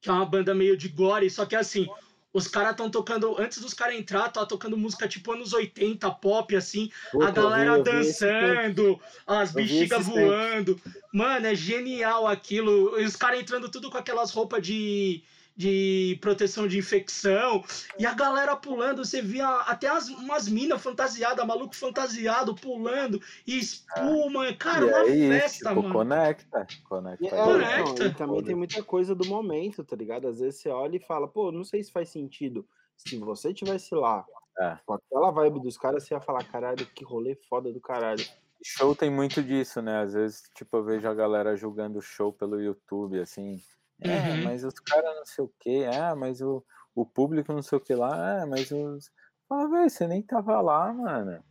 [0.00, 1.86] que é uma banda meio de gore, só que assim,
[2.32, 6.56] os caras estão tocando, antes dos caras entrar, tá tocando música tipo anos 80, pop,
[6.56, 10.80] assim, Puta, a galera vi, dançando, as bexigas voando.
[11.12, 12.98] Mano, é genial aquilo.
[12.98, 15.22] E os caras entrando tudo com aquelas roupas de
[15.56, 17.62] de proteção de infecção.
[17.98, 23.58] E a galera pulando, você via até as, umas minas fantasiadas, maluco fantasiado, pulando, e
[23.58, 24.52] espuma.
[24.54, 25.94] Cara, e uma é festa, tipo, mano.
[25.94, 26.66] Conecta.
[26.84, 27.24] Conecta.
[27.24, 28.04] E, é, conecta.
[28.04, 30.26] e também tem muita coisa do momento, tá ligado?
[30.26, 32.66] Às vezes você olha e fala, pô, não sei se faz sentido.
[32.96, 34.24] Se você tivesse lá,
[34.58, 34.78] é.
[34.86, 38.24] com aquela vibe dos caras, você ia falar, caralho, que rolê foda do caralho.
[38.62, 40.00] Show tem muito disso, né?
[40.00, 43.60] Às vezes, tipo, eu vejo a galera julgando show pelo YouTube, assim.
[44.04, 44.44] É, uhum.
[44.44, 46.64] mas os caras não sei o que, ah, mas o,
[46.94, 49.10] o público não sei o que lá, ah, mas os.
[49.48, 51.42] Fala, velho, você nem tava lá, mano.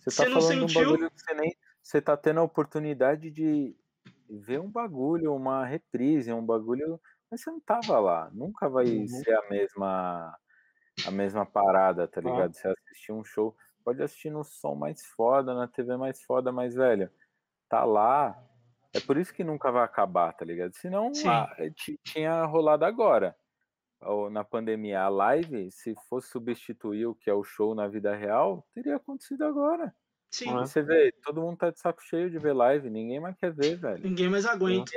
[0.00, 1.56] Você tá você falando um bagulho que você nem.
[1.82, 3.76] Você tá tendo a oportunidade de
[4.28, 7.00] ver um bagulho, uma reprise, um bagulho.
[7.30, 8.30] Mas você não tava lá.
[8.32, 9.06] Nunca vai uhum.
[9.06, 10.36] ser a mesma
[11.06, 12.50] a mesma parada, tá ligado?
[12.50, 12.52] Ah.
[12.52, 16.74] Você assistir um show, pode assistir no som mais foda, na TV mais foda, mas,
[16.74, 17.10] velho,
[17.68, 18.40] tá lá,
[18.94, 20.72] é por isso que nunca vai acabar, tá ligado?
[20.74, 21.70] Senão a, eh,
[22.04, 23.36] tinha rolado agora.
[24.00, 28.14] Ou na pandemia, a live, se fosse substituir o que é o show na vida
[28.14, 29.94] real, teria acontecido agora.
[30.30, 30.50] Sim.
[30.50, 33.52] E você vê, todo mundo tá de saco cheio de ver live, ninguém mais quer
[33.52, 34.02] ver, velho.
[34.02, 34.92] Ninguém mais aguenta.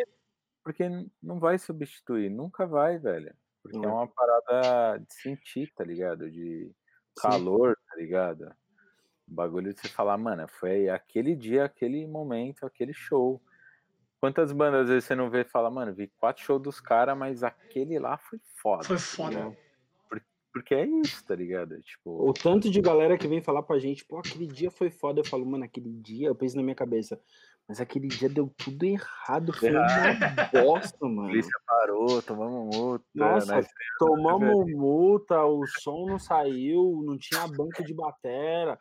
[0.63, 0.83] Porque
[1.21, 3.33] não vai substituir, nunca vai, velho.
[3.63, 6.29] Porque é uma parada de sentir, tá ligado?
[6.29, 6.71] De
[7.15, 7.83] calor, Sim.
[7.89, 8.55] tá ligado?
[9.27, 13.41] O bagulho de você falar, mano, foi aquele dia, aquele momento, aquele show.
[14.19, 17.17] Quantas bandas às vezes você não vê e fala, mano, vi quatro shows dos caras,
[17.17, 18.83] mas aquele lá foi foda.
[18.83, 19.49] Foi foda.
[19.49, 19.57] Né?
[20.51, 21.79] Porque é isso, tá ligado?
[21.81, 22.27] Tipo...
[22.27, 25.19] O tanto de galera que vem falar pra gente, pô, aquele dia foi foda.
[25.19, 27.21] Eu falo, mano, aquele dia, eu penso na minha cabeça,
[27.67, 29.85] mas aquele dia deu tudo errado, foi uma
[30.51, 31.25] bosta, mano.
[31.25, 33.05] A polícia parou, tomamos multa.
[33.13, 33.67] Nossa, né?
[33.99, 38.79] tomamos multa, o som não saiu, não tinha banco de batera.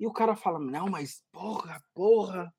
[0.00, 2.52] E o cara fala, não, mas porra, porra.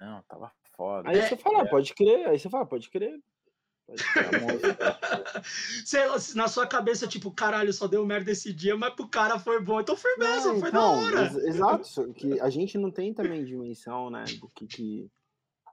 [0.00, 0.50] Não, tava
[0.80, 1.10] foda.
[1.10, 1.66] Aí você fala, é.
[1.66, 2.26] pode crer.
[2.26, 3.20] Aí você fala, pode crer.
[3.86, 4.30] Pode crer
[6.34, 9.80] na sua cabeça, tipo, caralho, só deu merda esse dia, mas pro cara foi bom.
[9.80, 11.26] Então foi mesmo, foi então, da hora.
[11.46, 14.24] Exato, que a gente não tem também dimensão, né?
[14.40, 15.10] Do que, que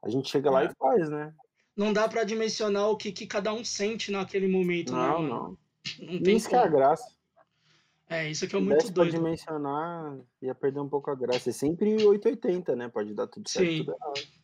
[0.04, 0.66] a gente chega lá é.
[0.66, 1.34] e faz, né?
[1.76, 5.30] Não dá pra dimensionar o que, que cada um sente naquele momento, não, né?
[5.30, 5.58] Não,
[6.00, 6.22] não.
[6.22, 7.16] tem isso que é a graça.
[8.10, 9.12] É, isso aqui é muito doido.
[9.12, 11.50] Pra dimensionar, ia perder um pouco a graça.
[11.50, 12.90] É sempre 880, né?
[12.90, 13.78] Pode dar tudo certo, Sim.
[13.80, 14.37] tudo errado.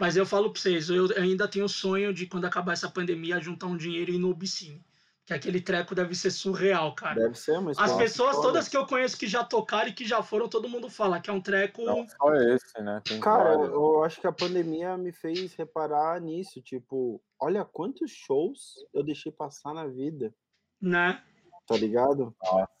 [0.00, 3.38] Mas eu falo para vocês, eu ainda tenho o sonho de quando acabar essa pandemia
[3.38, 4.82] juntar um dinheiro e ir no Obscene.
[5.26, 7.16] Que aquele treco deve ser surreal, cara.
[7.20, 10.22] Deve ser, mas As pessoas todas que eu conheço que já tocaram e que já
[10.22, 11.84] foram, todo mundo fala que é um treco.
[11.84, 13.02] Não só esse, né?
[13.04, 13.68] Tem cara, vários.
[13.68, 16.62] eu acho que a pandemia me fez reparar nisso.
[16.62, 20.34] Tipo, olha quantos shows eu deixei passar na vida.
[20.80, 21.22] Né?
[21.66, 22.34] Tá ligado?
[22.42, 22.79] Nossa.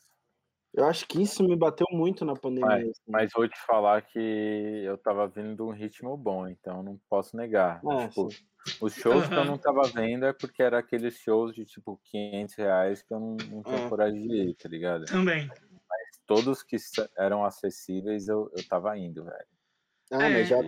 [0.72, 2.66] Eu acho que isso me bateu muito na pandemia.
[2.66, 3.02] Mas, assim.
[3.08, 7.36] mas vou te falar que eu tava vindo de um ritmo bom, então não posso
[7.36, 7.80] negar.
[7.84, 8.28] É, tipo,
[8.80, 12.54] os shows que eu não tava vendo é porque era aqueles shows de tipo 500
[12.54, 13.88] reais que eu não, não tinha é.
[13.88, 15.06] coragem de ir, tá ligado?
[15.06, 15.48] Também.
[15.48, 16.76] Mas todos que
[17.18, 19.46] eram acessíveis eu, eu tava indo, velho.
[20.12, 20.34] Ah, é.
[20.34, 20.58] mas já,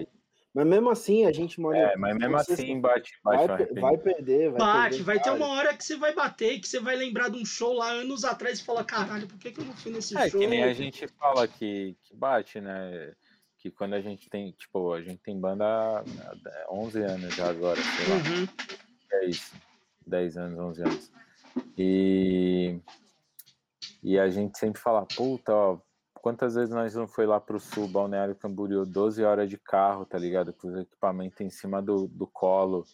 [0.55, 1.79] mas mesmo assim, a gente mora.
[1.79, 5.49] É, mas mesmo assim bate, bate vai, vai perder, vai Bate, perder, vai ter uma
[5.49, 8.61] hora que você vai bater, que você vai lembrar de um show lá anos atrás
[8.61, 10.41] e fala, caralho, por que, que eu não fui nesse é, show?
[10.41, 13.15] É que nem a gente fala que, que bate, né?
[13.57, 16.05] Que quando a gente tem, tipo, a gente tem banda há
[16.71, 18.17] 11 anos já agora, sei lá.
[18.17, 18.49] Uhum.
[19.13, 19.55] É isso.
[20.07, 21.13] 10 anos, 11 anos.
[21.79, 22.79] E,
[24.03, 25.79] e a gente sempre fala, puta, ó,
[26.23, 30.17] Quantas vezes nós não foi lá pro sul, Balneário Camboriú, 12 horas de carro, tá
[30.17, 30.53] ligado?
[30.53, 32.85] Com os equipamentos em cima do, do colo.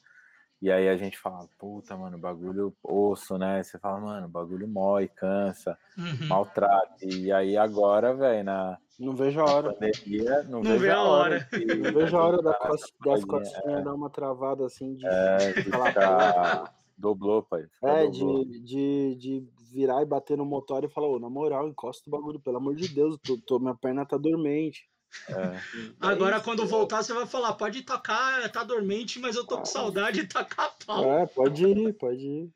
[0.63, 3.63] E aí a gente fala, puta, mano, bagulho osso, né?
[3.63, 6.27] Você fala, mano, bagulho mói, cansa, uhum.
[6.27, 6.97] maltrata.
[7.03, 8.79] E aí agora, velho, na.
[8.99, 9.75] Não vejo a hora.
[9.75, 11.49] Pandemia, não, não vejo a hora.
[11.53, 11.65] de...
[11.67, 13.83] Não vejo a hora da costa, das costinhas é.
[13.83, 15.07] dar uma travada assim de.
[15.07, 16.75] É, de ficar...
[16.97, 17.67] Dobrou, pai.
[17.85, 18.45] É, dobrou.
[18.45, 22.11] De, de, de virar e bater no motor e falar, ô, na moral, encosta o
[22.11, 24.89] bagulho, pelo amor de Deus, tô, tô minha perna tá dormente.
[25.29, 25.61] É.
[26.01, 30.21] Agora, quando voltar, você vai falar, pode tocar, tá dormente, mas eu tô com saudade
[30.21, 31.05] de tacar pau.
[31.05, 32.53] É, pode ir, pode ir.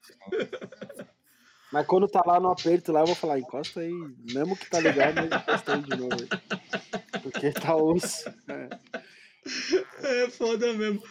[1.72, 3.92] mas quando tá lá no aperto lá, eu vou falar, encosta aí,
[4.32, 6.16] mesmo que tá ligado, mas encosta aí de novo.
[7.22, 8.28] Porque tá osso.
[8.48, 10.24] É.
[10.24, 11.02] é foda mesmo.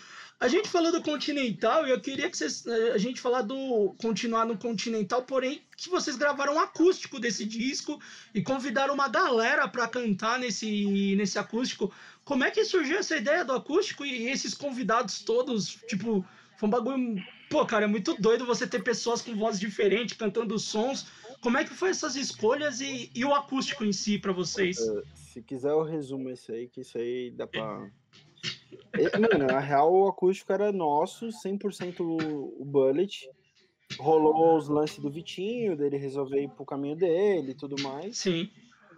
[0.42, 3.94] A gente falou do Continental e eu queria que vocês, eh, a gente falar do
[4.00, 8.02] continuar no Continental, porém que vocês gravaram um acústico desse disco
[8.34, 11.94] e convidaram uma galera para cantar nesse nesse acústico.
[12.26, 16.26] Como é que surgiu essa ideia do acústico e esses convidados todos, tipo,
[16.58, 20.58] foi um bagulho, pô, cara, é muito doido você ter pessoas com vozes diferentes cantando
[20.58, 21.06] sons.
[21.40, 24.80] Como é que foi essas escolhas e, e o acústico em si para vocês?
[24.80, 27.92] Uh, se quiser eu resumo isso aí, que isso aí dá pra
[29.20, 33.30] Mano, na real o acústico era nosso, 100% o Bullet.
[34.00, 38.18] Rolou os lances do Vitinho, dele resolver ir pro caminho dele e tudo mais.
[38.18, 38.50] Sim.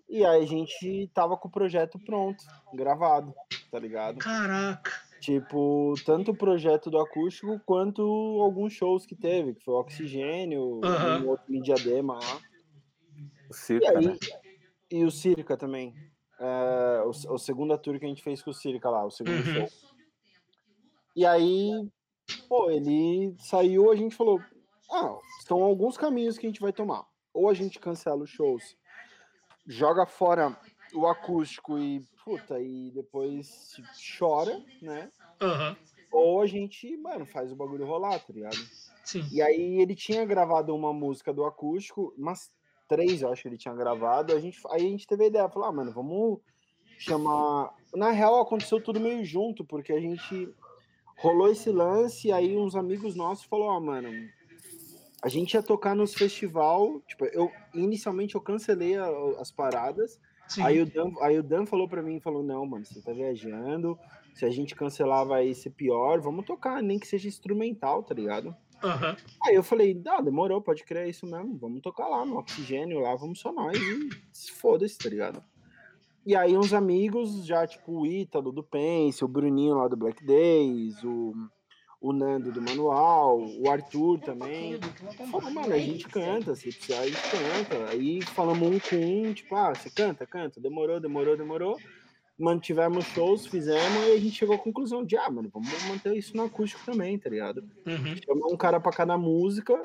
[0.07, 2.43] E aí a gente tava com o projeto pronto,
[2.73, 3.33] gravado,
[3.71, 4.19] tá ligado?
[4.19, 4.91] Caraca.
[5.19, 8.01] Tipo, tanto o projeto do acústico quanto
[8.41, 12.39] alguns shows que teve, que foi o Oxigênio, um outro em Diadema lá.
[13.49, 14.17] O E Circa, aí, né?
[14.91, 15.95] e o Circa também.
[16.45, 19.37] É, o, o segundo tour que a gente fez com o Circa lá, o segundo
[19.37, 19.53] Uhum.
[19.67, 19.69] show.
[21.15, 21.71] E aí,
[22.49, 24.41] pô, ele saiu, a gente falou:
[24.91, 25.17] ah,
[25.47, 27.05] são alguns caminhos que a gente vai tomar.
[27.33, 28.75] Ou a gente cancela os shows,
[29.65, 30.55] joga fora
[30.93, 33.77] o acústico e, puta, e depois
[34.19, 35.09] chora, né?
[35.41, 35.77] Aham.
[36.11, 38.57] Ou a gente, mano, faz o bagulho rolar, tá ligado?
[39.03, 39.25] Sim.
[39.31, 42.51] E aí ele tinha gravado uma música do acústico, umas
[42.93, 44.33] três, eu acho que ele tinha gravado.
[44.33, 46.39] A gente, aí a gente teve a ideia, falou, ah, mano, vamos
[46.97, 47.71] chamar.
[47.95, 50.53] Na real, aconteceu tudo meio junto, porque a gente
[51.17, 54.09] rolou esse lance, aí uns amigos nossos falou, ah, mano,
[55.23, 57.01] a gente ia tocar nos festival.
[57.07, 59.09] Tipo, eu inicialmente eu cancelei a-
[59.39, 60.19] as paradas.
[60.47, 60.63] Sim.
[60.63, 63.97] Aí o, Dan, aí o Dan falou pra mim, falou, não, mano, você tá viajando.
[64.33, 68.55] Se a gente cancelar vai ser pior, vamos tocar, nem que seja instrumental, tá ligado?
[68.83, 69.15] Aham.
[69.43, 72.99] Aí eu falei, ah, demorou, pode crer é isso mesmo, vamos tocar lá no oxigênio,
[72.99, 75.41] lá vamos só nós e foda-se, tá ligado?
[76.25, 80.25] E aí uns amigos, já tipo o Ítalo do Pense, o Bruninho lá do Black
[80.25, 81.33] Days, o,
[81.99, 84.79] o Nando do Manual, o Arthur também.
[85.31, 87.89] Falou, mano, a gente canta, se precisar a gente canta.
[87.89, 91.77] Aí falamos um com um, tipo, ah, você canta, canta, demorou, demorou, demorou.
[92.43, 96.35] Mantivemos shows, fizemos e a gente chegou à conclusão de, ah, mano, vamos manter isso
[96.35, 97.63] no acústico também, tá ligado?
[97.85, 98.15] Uhum.
[98.23, 99.81] chamou um cara pra cada música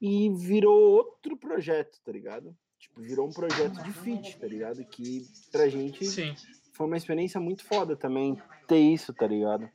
[0.00, 2.54] e virou outro projeto, tá ligado?
[2.78, 4.84] Tipo, virou um projeto de feat, tá ligado?
[4.84, 6.34] Que pra gente Sim.
[6.72, 8.36] foi uma experiência muito foda também
[8.66, 9.70] ter isso, tá ligado?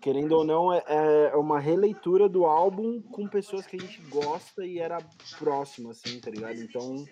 [0.00, 0.82] Querendo ou não, é,
[1.32, 4.98] é uma releitura do álbum com pessoas que a gente gosta e era
[5.38, 6.60] próximo, assim, tá ligado?
[6.60, 7.04] Então,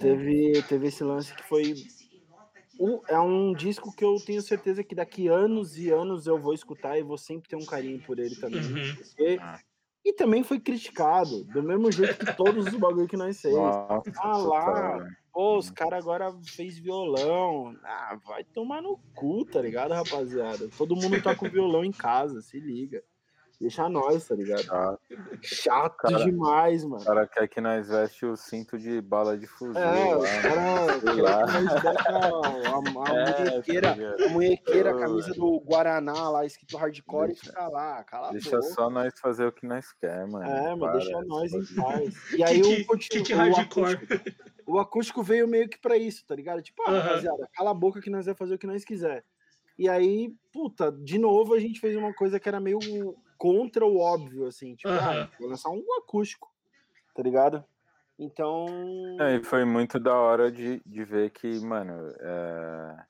[0.00, 1.74] teve, teve esse lance que foi.
[2.78, 6.52] Um- é um disco que eu tenho certeza que daqui anos e anos eu vou
[6.54, 8.60] escutar e vou sempre ter um carinho por ele também.
[8.60, 8.94] Uhum.
[8.96, 9.58] Porque- Ah.
[10.06, 13.54] E também foi criticado, do mesmo jeito que todos os bagulho que nós fez.
[13.54, 17.74] Nossa, Ah lá, pô, os caras agora fez violão.
[17.82, 20.68] Ah, vai tomar no cu, tá ligado, rapaziada?
[20.76, 23.02] Todo mundo tá com violão em casa, se liga.
[23.60, 24.64] Deixa nós, tá ligado?
[24.66, 24.98] Tá.
[25.42, 27.04] Chato Cara, demais, O mano.
[27.04, 29.80] cara quer que nós veste o cinto de bala de fuzil.
[29.80, 31.44] É, lá, caras sei lá.
[31.44, 37.46] a, a, munhequeira, a munhequeira, a Ô, camisa do Guaraná lá, escrito hardcore, e Deixa-
[37.46, 40.44] fica lá, cala Deixa só nós fazer o que nós quer, mano.
[40.44, 42.32] É, Para, deixa nós em paz.
[42.32, 43.94] E aí Que- o, que- continu- que o hardcore.
[43.94, 44.30] acústico,
[44.66, 46.60] o acústico veio meio que pra isso, tá ligado?
[46.62, 49.24] Tipo, ah, rapaziada, cala a boca que nós vamos fazer o que nós quiser.
[49.78, 52.78] E aí, puta, de novo a gente fez uma coisa que era meio
[53.38, 55.22] contra o óbvio, assim, tipo, Aham.
[55.22, 56.52] ah, vou lançar um acústico,
[57.14, 57.64] tá ligado?
[58.18, 59.16] Então.
[59.20, 63.04] É, e foi muito da hora de, de ver que, mano, é,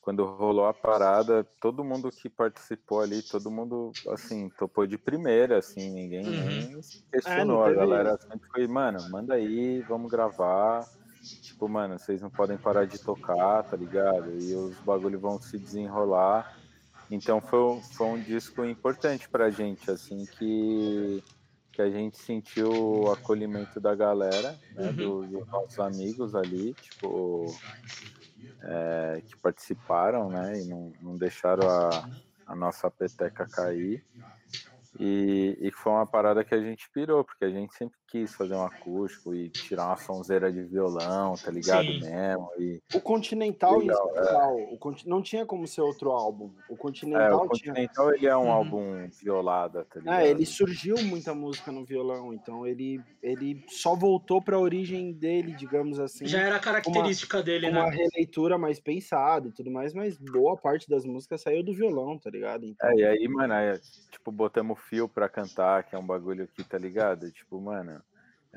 [0.00, 5.58] quando rolou a parada, todo mundo que participou ali, todo mundo, assim, topou de primeira,
[5.58, 6.80] assim, ninguém Uhum.
[7.12, 7.64] questionou.
[7.64, 10.88] teve- A galera sempre foi, mano, manda aí, vamos gravar.
[11.42, 14.36] Tipo, mano, vocês não podem parar de tocar, tá ligado?
[14.38, 16.46] E os bagulho vão se desenrolar.
[17.10, 21.24] Então foi, um- foi um disco importante pra gente, assim, que,
[21.72, 24.94] que a gente sentiu o acolhimento da galera, né, Uhum.
[24.96, 27.62] do- dos nossos amigos ali, tipo,
[28.62, 32.08] é, que participaram, né, e não, não deixaram a,
[32.46, 34.04] a nossa peteca cair.
[34.98, 38.54] E, e foi uma parada que a gente pirou, porque a gente sempre quis fazer
[38.54, 41.92] um acústico e tirar uma sonzeira de violão, tá ligado?
[41.92, 42.00] Sim.
[42.00, 42.48] Mesmo.
[42.58, 46.50] E, O Continental em Legal, especial, o Conti- não tinha como ser outro álbum.
[46.66, 47.74] O é, Continental o tinha.
[47.74, 48.50] Continental ele é um Uhum.
[48.50, 50.20] álbum violada, tá ligado?
[50.20, 55.52] É, ele surgiu muita música no violão, então ele, ele só voltou pra origem dele,
[55.54, 56.26] digamos assim.
[56.26, 57.96] Já era a característica dele, uma né?
[57.96, 62.30] releitura mais pensada e tudo mais, mas boa parte das músicas saiu do violão, tá
[62.30, 62.64] ligado?
[62.64, 63.78] Então, É, e aí, mano, é,
[64.10, 67.30] tipo, botamos fio pra cantar, que é um bagulho que, tá ligado?
[67.30, 67.97] Tipo, mano,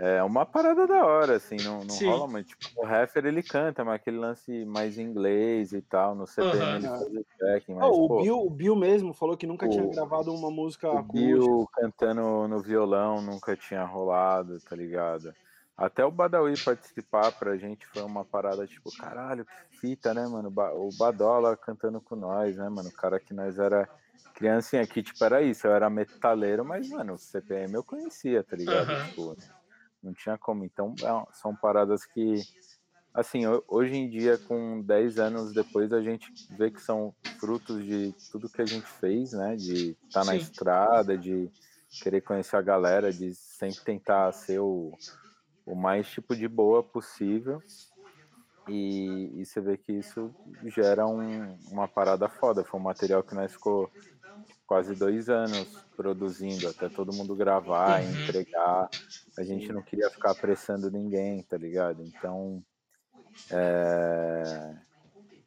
[0.03, 2.47] é uma parada da hora, assim, não, não rola muito.
[2.47, 6.75] Tipo, o Heffer ele canta, mas aquele lance mais inglês e tal, no CPM uhum.
[6.75, 7.73] ele faz o tracking.
[7.75, 10.49] Mas, oh, o, pô, Bill, o Bill mesmo falou que nunca o, tinha gravado uma
[10.49, 11.13] música o acústica.
[11.13, 15.31] Bill cantando no violão nunca tinha rolado, tá ligado?
[15.77, 20.51] Até o Badawi participar pra gente foi uma parada tipo, caralho, que fita, né, mano?
[20.77, 22.89] O Badola cantando com nós, né, mano?
[22.89, 23.87] O cara que nós era
[24.33, 28.55] criancinha aqui, tipo, era isso, eu era metaleiro, mas, mano, o CPM eu conhecia, tá
[28.55, 28.89] ligado?
[28.89, 29.05] Uhum.
[29.05, 29.60] Tipo,
[30.03, 30.63] não tinha como.
[30.63, 32.41] Então, é são paradas que,
[33.13, 38.13] assim, hoje em dia, com 10 anos depois, a gente vê que são frutos de
[38.31, 39.55] tudo que a gente fez, né?
[39.55, 41.51] De estar tá na estrada, de
[42.01, 44.91] querer conhecer a galera, de sempre tentar ser o,
[45.65, 47.61] o mais tipo de boa possível.
[48.67, 50.33] E, e você vê que isso
[50.65, 52.63] gera um, uma parada foda.
[52.63, 53.91] Foi um material que nós ficou
[54.71, 55.67] quase dois anos
[55.97, 58.23] produzindo, até todo mundo gravar, uhum.
[58.23, 58.89] entregar.
[59.37, 62.01] A gente não queria ficar apressando ninguém, tá ligado?
[62.05, 62.63] Então,
[63.49, 64.73] é...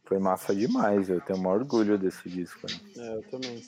[0.05, 1.09] foi massa demais.
[1.09, 2.67] Eu tenho um orgulho desse disco.
[2.67, 2.79] Né?
[2.99, 3.63] É, eu também.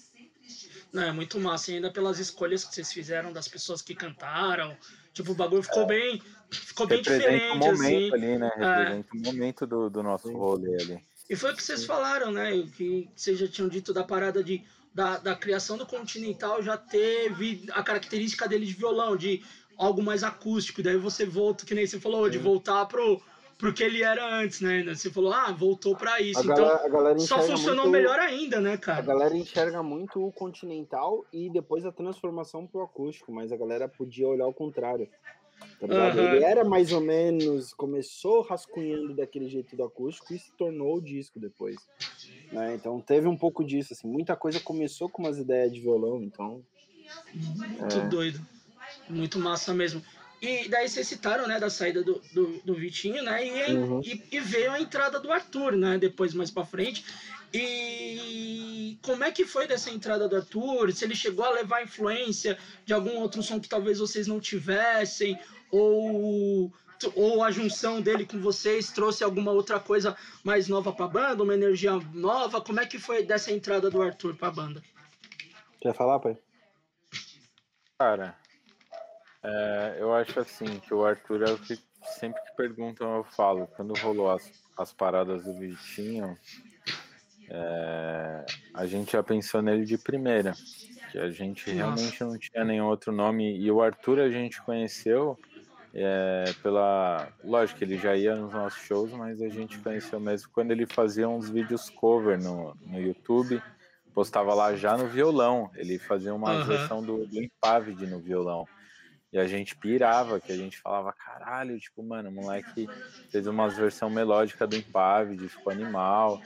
[0.92, 4.76] Não, é muito massa, ainda pelas escolhas que vocês fizeram das pessoas que cantaram.
[5.14, 5.86] Tipo, o bagulho ficou é.
[5.86, 6.22] bem.
[6.50, 7.56] Ficou bem diferente.
[7.56, 8.24] O momento assim.
[8.24, 8.50] ali, né?
[8.56, 8.58] É.
[8.58, 9.18] Representa é.
[9.18, 11.02] o momento do, do nosso rolê ali.
[11.30, 12.52] E foi o que vocês falaram, né?
[12.76, 14.62] Que vocês já tinham dito da parada de
[14.96, 19.42] da, da criação do Continental já teve a característica dele de violão, de
[19.76, 20.82] algo mais acústico.
[20.82, 23.20] Daí você volta, que nem você falou, de voltar pro,
[23.58, 24.82] pro que ele era antes, né?
[24.84, 26.40] Você falou, ah, voltou para isso.
[26.40, 29.00] A então, galera, só funcionou muito, melhor ainda, né, cara?
[29.00, 33.86] A galera enxerga muito o Continental e depois a transformação pro acústico, mas a galera
[33.86, 35.06] podia olhar o contrário.
[35.80, 36.34] Tá uhum.
[36.34, 41.00] Ele era mais ou menos, começou rascunhando daquele jeito do acústico e se tornou o
[41.02, 41.76] disco depois.
[42.50, 42.74] Né?
[42.74, 46.62] Então teve um pouco disso, assim, muita coisa começou com umas ideias de violão, então.
[47.34, 48.08] Muito é...
[48.08, 48.40] doido.
[49.08, 50.02] Muito massa mesmo.
[50.40, 53.44] E daí vocês citaram, né, da saída do, do, do Vitinho, né?
[53.46, 54.00] E, uhum.
[54.04, 55.96] e, e, veio a entrada do Arthur, né?
[55.96, 57.04] Depois, mais pra frente.
[57.52, 60.92] E como é que foi dessa entrada do Arthur?
[60.92, 65.38] Se ele chegou a levar influência de algum outro som que talvez vocês não tivessem?
[65.70, 66.72] Ou,
[67.14, 71.42] ou a junção dele com vocês trouxe alguma outra coisa mais nova pra banda?
[71.42, 72.60] Uma energia nova?
[72.60, 74.82] Como é que foi dessa entrada do Arthur pra banda?
[75.80, 76.36] Quer falar, pai?
[77.98, 78.36] Cara,
[79.42, 81.78] é, eu acho assim que o Arthur é o que
[82.18, 83.66] sempre que perguntam eu falo.
[83.68, 86.36] Quando rolou as, as paradas do Vitinho,
[87.48, 90.52] é, a gente já pensou nele de primeira,
[91.10, 93.58] que a gente realmente não tinha nenhum outro nome.
[93.58, 95.38] E o Arthur a gente conheceu
[95.94, 97.28] é, pela.
[97.42, 101.28] Lógico ele já ia nos nossos shows, mas a gente conheceu mesmo quando ele fazia
[101.28, 103.62] uns vídeos cover no, no YouTube.
[104.12, 105.70] Postava lá já no violão.
[105.74, 106.64] Ele fazia uma uhum.
[106.64, 108.66] versão do, do Impaved no violão.
[109.32, 112.88] E a gente pirava, que a gente falava, caralho, tipo, mano, o moleque
[113.28, 116.40] fez uma versão melódica do Impaved, ficou animal.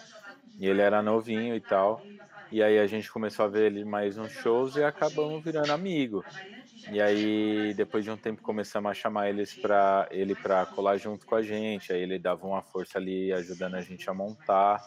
[0.61, 2.09] E ele era novinho e tal.
[2.53, 6.27] E aí a gente começou a ver ele mais nos shows e acabamos virando amigo.
[6.87, 11.27] E aí, depois de um tempo, começamos a chamar eles pra, ele para colar junto
[11.27, 11.93] com a gente.
[11.93, 14.82] Aí ele dava uma força ali, ajudando a gente a montar.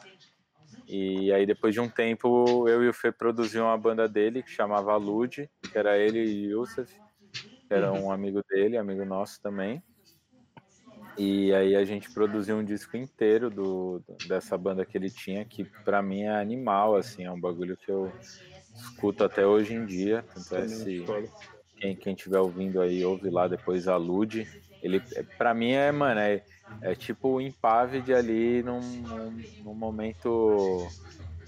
[0.88, 4.50] E aí, depois de um tempo, eu e o Fê produziam uma banda dele que
[4.52, 6.92] chamava Lud, que era ele e Yusuf,
[7.70, 9.84] que era um amigo dele, amigo nosso também.
[11.18, 15.64] E aí a gente produziu um disco inteiro do, dessa banda que ele tinha, que
[15.86, 18.12] para mim é animal, assim, é um bagulho que eu
[18.76, 20.26] escuto até hoje em dia.
[20.34, 21.06] Tanto é se
[21.78, 24.48] quem, quem tiver ouvindo aí, ouve lá depois a Lude.
[24.82, 25.02] Ele,
[25.38, 26.44] para mim, é, mano, é,
[26.82, 28.82] é tipo o Impaved ali num,
[29.64, 30.88] num, momento,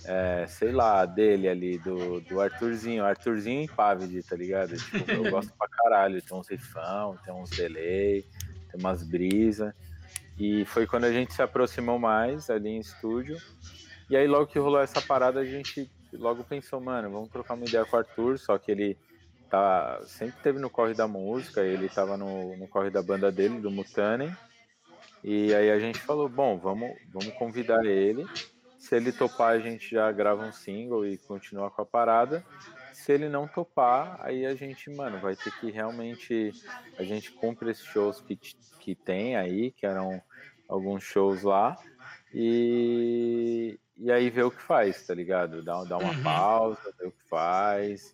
[0.05, 3.03] é, sei lá, dele ali, do, do Arthurzinho.
[3.03, 4.77] Arthurzinho Impaved, tá ligado?
[4.77, 6.21] Tipo, eu gosto pra caralho.
[6.21, 8.23] Tem uns rifão, tem uns delay
[8.75, 9.73] tem umas brisas.
[10.37, 13.37] E foi quando a gente se aproximou mais ali em estúdio.
[14.09, 17.65] E aí, logo que rolou essa parada, a gente logo pensou, mano, vamos trocar uma
[17.65, 18.97] ideia com o Arthur, só que ele
[19.49, 23.59] tá, sempre teve no corre da música, ele tava no, no corre da banda dele,
[23.59, 24.35] do Mutanen.
[25.23, 28.25] E aí a gente falou, bom, vamos, vamos convidar ele.
[28.77, 32.45] Se ele topar, a gente já grava um single e continua com a parada
[33.05, 36.51] se ele não topar, aí a gente, mano, vai ter que realmente.
[36.97, 40.19] A gente cumpre esses shows que, que tem aí, que eram
[40.67, 41.77] alguns shows lá,
[42.33, 45.61] e, e aí ver o que faz, tá ligado?
[45.63, 46.23] Dá, dá uma uhum.
[46.23, 48.11] pausa, ver o que faz,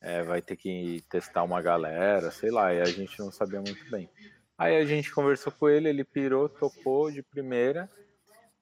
[0.00, 3.84] é, vai ter que testar uma galera, sei lá, e a gente não sabia muito
[3.90, 4.08] bem.
[4.56, 7.90] Aí a gente conversou com ele, ele pirou, topou de primeira.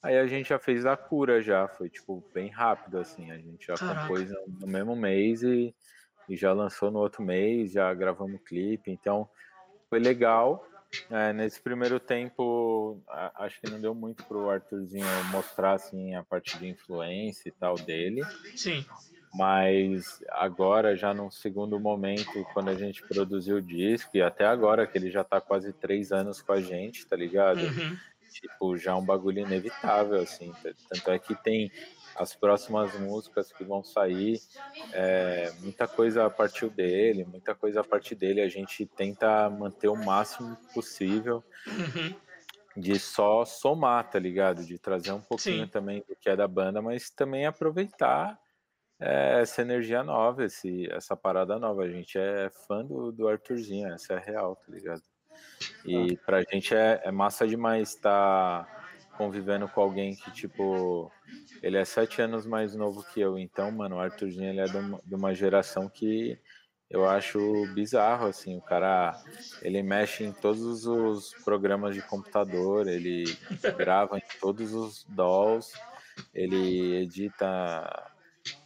[0.03, 3.67] Aí a gente já fez a cura já, foi tipo bem rápido assim, a gente
[3.67, 4.01] já Caraca.
[4.03, 5.75] compôs no, mesmo mês e,
[6.29, 9.29] e já lançou no outro mês, já gravamos clipe, então
[9.91, 10.67] foi legal.
[11.09, 16.23] É, nesse primeiro tempo, a, acho que não deu muito pro Arthurzinho mostrar assim, a
[16.23, 18.23] parte de influência e tal dele.
[18.57, 18.85] Sim.
[19.33, 24.87] Mas agora, já no segundo momento, quando a gente produziu o disco, e até agora,
[24.87, 27.61] que ele já tá quase três anos com a gente, tá ligado?
[27.61, 27.97] Uhum.
[28.31, 30.53] Tipo, já é um bagulho inevitável, assim.
[30.89, 31.71] Tanto é que tem
[32.17, 34.41] as próximas músicas que vão sair,
[34.93, 38.41] é, muita coisa partiu dele, muita coisa a partir dele.
[38.41, 42.21] A gente tenta manter o máximo possível Uhum.
[42.77, 44.65] de só somar, tá ligado?
[44.65, 45.71] De trazer um pouquinho Sim.
[45.71, 48.39] também do que é da banda, mas também aproveitar
[49.01, 51.83] é, essa energia nova, esse, essa parada nova.
[51.83, 55.03] A gente é fã do, do Arthurzinho, essa é a real, tá ligado?
[55.85, 58.67] E pra gente é, é massa demais estar
[59.17, 61.13] convivendo com alguém que, tipo,
[61.63, 63.39] ele é sete anos mais novo que eu.
[63.39, 66.39] Então, mano, o Arthurzinho ele é de uma, de uma geração que
[66.89, 67.39] eu acho
[67.75, 68.57] bizarro, assim.
[68.57, 69.23] O cara,
[69.63, 73.25] ele mexe em todos os programas de computador, ele
[73.77, 75.73] grava em todos os DAWs,
[76.35, 78.10] ele edita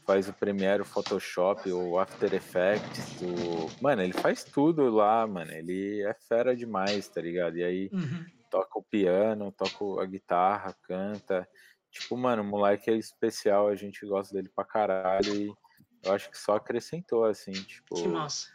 [0.06, 3.82] faz o Premiere, o Photoshop, o After Effects, o...
[3.82, 5.50] Mano, ele faz tudo lá, mano.
[5.52, 7.56] Ele é fera demais, tá ligado?
[7.56, 8.24] E aí Uhum.
[8.50, 11.48] toca o piano, toca a guitarra, canta.
[11.90, 15.54] Tipo, mano, o moleque é especial, a gente gosta dele pra caralho e
[16.02, 17.94] eu acho que só acrescentou, assim, tipo...
[17.94, 18.48] Que massa.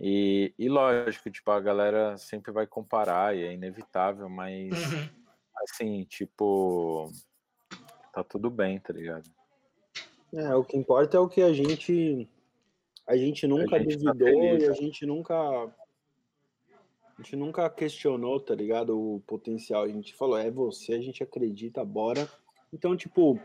[0.00, 5.08] E, e lógico, tipo, a galera sempre vai comparar e é inevitável, mas, Uhum.
[5.64, 7.10] assim, tipo...
[8.12, 9.24] Tá tudo bem, tá ligado?
[10.34, 12.28] É, o que importa é o que a gente.
[13.06, 14.74] A gente nunca gente tá duvidou feliz, e a né?
[14.74, 15.34] gente nunca.
[17.18, 18.98] A gente nunca questionou, tá ligado?
[18.98, 19.82] O potencial.
[19.84, 22.26] A gente falou, é você, a gente acredita, bora.
[22.72, 23.38] Então, tipo,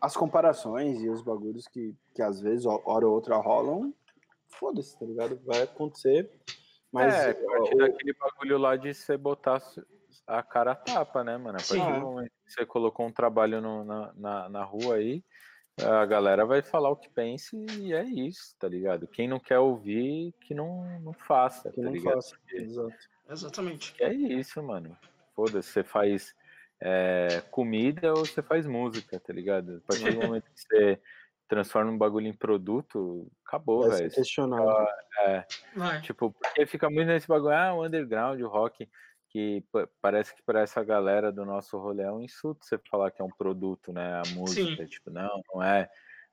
[0.00, 3.94] as comparações e os bagulhos que, que às vezes, hora ou outra, rolam,
[4.48, 5.40] foda-se, tá ligado?
[5.44, 6.30] Vai acontecer.
[6.90, 9.62] Mas é, a partir o- daquele bagulho lá de você botar
[10.26, 11.58] a cara a tapa, né, mano?
[11.58, 15.22] A partir do momento que você colocou um trabalho no- na, na, na rua aí,
[15.80, 19.06] a galera vai falar o que pensa e é isso, tá ligado?
[19.06, 22.14] Quem não quer ouvir, que não, não faça, que tá não ligado?
[22.14, 22.36] faça.
[22.52, 22.94] Exato.
[23.30, 23.94] Exatamente.
[23.94, 24.96] Que é isso, mano.
[25.34, 26.34] Foda-se, você faz
[26.80, 29.82] é, comida ou você faz música, tá ligado?
[29.84, 31.00] A partir do momento que você
[31.48, 34.10] transforma um bagulho em produto, acabou, velho.
[34.10, 34.86] questionado.
[35.20, 35.44] É,
[35.74, 36.00] Vai.
[36.02, 38.88] Tipo, porque fica muito nesse bagulho, ah, o underground, o rock,
[39.32, 43.10] que pa- parece que para essa galera do nosso rolê é um insulto você falar
[43.10, 44.20] que é um produto, né?
[44.20, 45.88] A música, tipo, não, não é.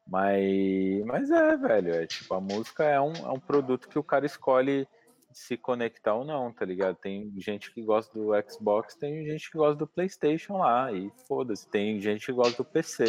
[0.05, 4.03] Mas, mas é, velho, é tipo, a música é um, é um produto que o
[4.03, 4.87] cara escolhe
[5.31, 6.95] se conectar ou não, tá ligado?
[6.95, 11.69] Tem gente que gosta do Xbox, tem gente que gosta do PlayStation lá, e foda-se,
[11.69, 13.05] tem gente que gosta do PC.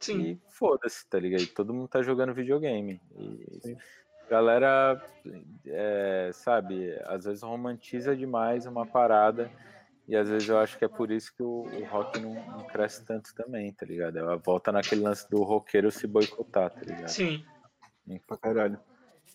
[0.00, 0.20] Sim.
[0.20, 1.42] E foda-se, tá ligado?
[1.42, 3.00] E todo mundo tá jogando videogame.
[3.14, 3.76] E Sim.
[4.28, 5.00] Galera,
[5.66, 9.50] é, sabe, às vezes romantiza demais uma parada.
[10.08, 12.64] E às vezes eu acho que é por isso que o, o rock não, não
[12.64, 14.18] cresce tanto também, tá ligado?
[14.18, 17.10] Ela volta naquele lance do roqueiro se boicotar, tá ligado?
[17.10, 17.44] Sim.
[18.26, 18.80] Pra caralho.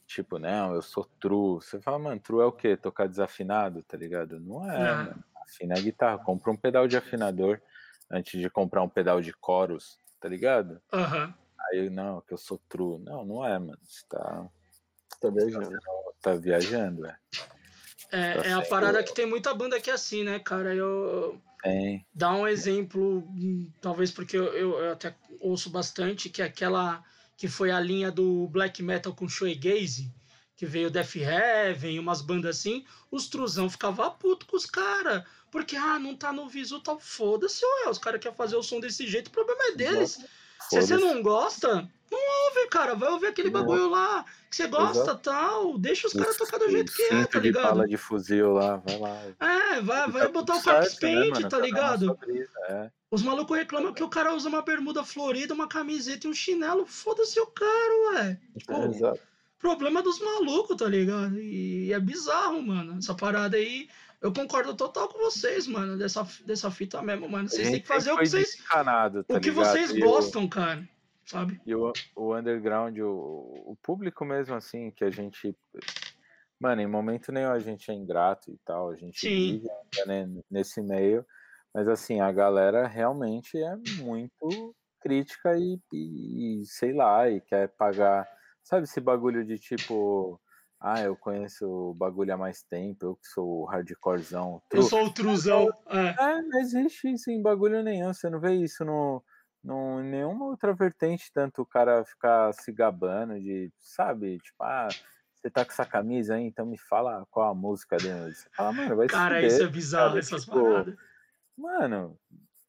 [0.06, 1.56] Tipo, não, eu sou true.
[1.56, 2.76] Você fala, mano, true é o quê?
[2.76, 4.40] Tocar desafinado, tá ligado?
[4.40, 5.06] Não é, Não.
[5.06, 5.24] mano.
[5.42, 6.18] Afina a guitarra.
[6.20, 7.62] Compra um pedal de afinador
[8.12, 10.82] antes de comprar um pedal de coros, tá ligado?
[10.94, 11.34] Aham.
[11.72, 13.00] Aí, não, que eu sou true.
[13.04, 13.80] Não, não é, mano.
[13.84, 14.48] Você tá,
[15.20, 15.80] Tá viajando.
[16.22, 17.18] tá viajando, é.
[18.12, 20.74] É, Tá é a parada que tem muita banda que é assim, né, cara?
[20.74, 22.06] Eu, Tem.
[22.14, 27.04] dar um exemplo, hum, talvez porque eu, eu- eu até ouço bastante, que é aquela
[27.36, 30.12] que foi a linha do black metal com shoegaze,
[30.56, 35.76] que veio Death Heaven, umas bandas assim, os truzão ficava puto com os caras, porque,
[35.76, 39.06] ah, não tá no visu, tal, foda-se, ué, os caras querem fazer o som desse
[39.06, 40.18] jeito, o problema é deles.
[40.68, 43.60] Se você não gosta, não ouve, cara, vai ouvir aquele Não.
[43.62, 47.40] bagulho lá, que você gosta, tal, deixa os caras tocar do jeito que é, tá
[47.40, 47.64] de ligado?
[47.64, 49.22] bala de fuzil lá, vai lá.
[49.40, 51.50] É, vai, vai Tá botar o né, paint, mano?
[51.50, 52.16] tá ligado?
[52.16, 52.92] brisa, é.
[53.10, 56.86] Os malucos reclamam que o cara usa uma bermuda florida, uma camiseta e um chinelo.
[56.86, 58.40] Foda-se o cara, ué.
[58.58, 59.20] Tipo, É, exato.
[59.60, 61.40] problema dos malucos, tá ligado?
[61.40, 62.98] E é bizarro, mano.
[62.98, 63.88] Essa parada aí.
[64.20, 67.48] Eu concordo total com vocês, mano, dessa, dessa fita mesmo, mano.
[67.48, 69.54] Vocês têm que fazer o que vocês, tá o que ligado?
[69.54, 70.90] vocês E gostam, cara.
[71.28, 71.60] Sabe?
[71.66, 75.56] E o, o underground, o, o público mesmo, assim, que a gente.
[76.60, 79.60] Mano, em momento nenhum a gente é ingrato e tal, a gente Sim.
[79.60, 79.68] vive
[80.08, 81.24] né, nesse meio,
[81.74, 88.28] mas assim, a galera realmente é muito crítica e, e, sei lá, e quer pagar.
[88.64, 90.42] Sabe esse bagulho de tipo,
[90.80, 94.62] ah, eu conheço o bagulho há mais tempo, eu que sou o hardcorezão.
[94.72, 95.70] Eu tu- sou o truzão.
[95.88, 96.16] É.
[96.24, 98.14] é, não existe isso em bagulho nenhum.
[98.14, 99.24] Você não vê isso no,
[99.68, 104.88] no, em nenhuma outra vertente, tanto o cara ficar se gabando de, sabe, tipo, ah,
[105.36, 108.34] você tá com essa camisa aí, então me fala qual a música dele.
[108.34, 110.96] Você fala, mano, vai Cara, isso é bizarro, cara, essas tipo, paradas.
[111.58, 112.18] Mano,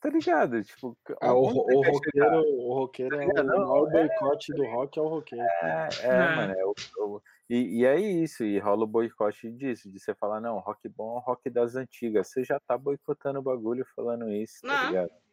[0.01, 0.65] tá ligado?
[0.65, 4.99] Tipo, ah, o, o, roqueiro, o roqueiro tá é o maior é, boicote do rock
[4.99, 5.45] é o roqueiro.
[5.45, 6.37] É, é, é.
[6.37, 10.17] mano, é o, o, e, e é isso, e rola o boicote disso, de você
[10.17, 12.27] falar, não, rock bom é o rock das antigas.
[12.27, 14.89] Você já tá boicotando o bagulho falando isso, tá não.
[14.89, 15.28] ligado?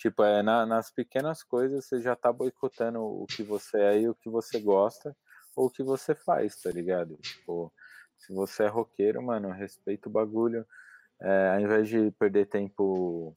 [0.00, 4.08] Tipo, é, na, nas pequenas coisas você já tá boicotando o que você é e
[4.08, 5.14] o que você gosta
[5.54, 7.18] ou o que você faz, tá ligado?
[7.18, 7.70] Tipo,
[8.16, 10.66] se você é roqueiro, mano, respeita o bagulho.
[11.20, 13.34] É, ao invés de perder tempo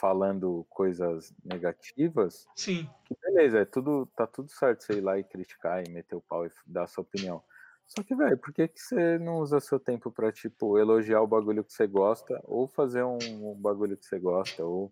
[0.00, 2.88] falando coisas negativas, Sim.
[3.04, 6.22] que beleza, é tudo, tá tudo certo você ir lá e criticar e meter o
[6.22, 7.44] pau e dar sua opinião.
[7.86, 11.26] Só que, velho, por que, que você não usa seu tempo pra, tipo, elogiar o
[11.26, 13.18] bagulho que você gosta, ou fazer um,
[13.52, 14.90] um bagulho que você gosta, ou,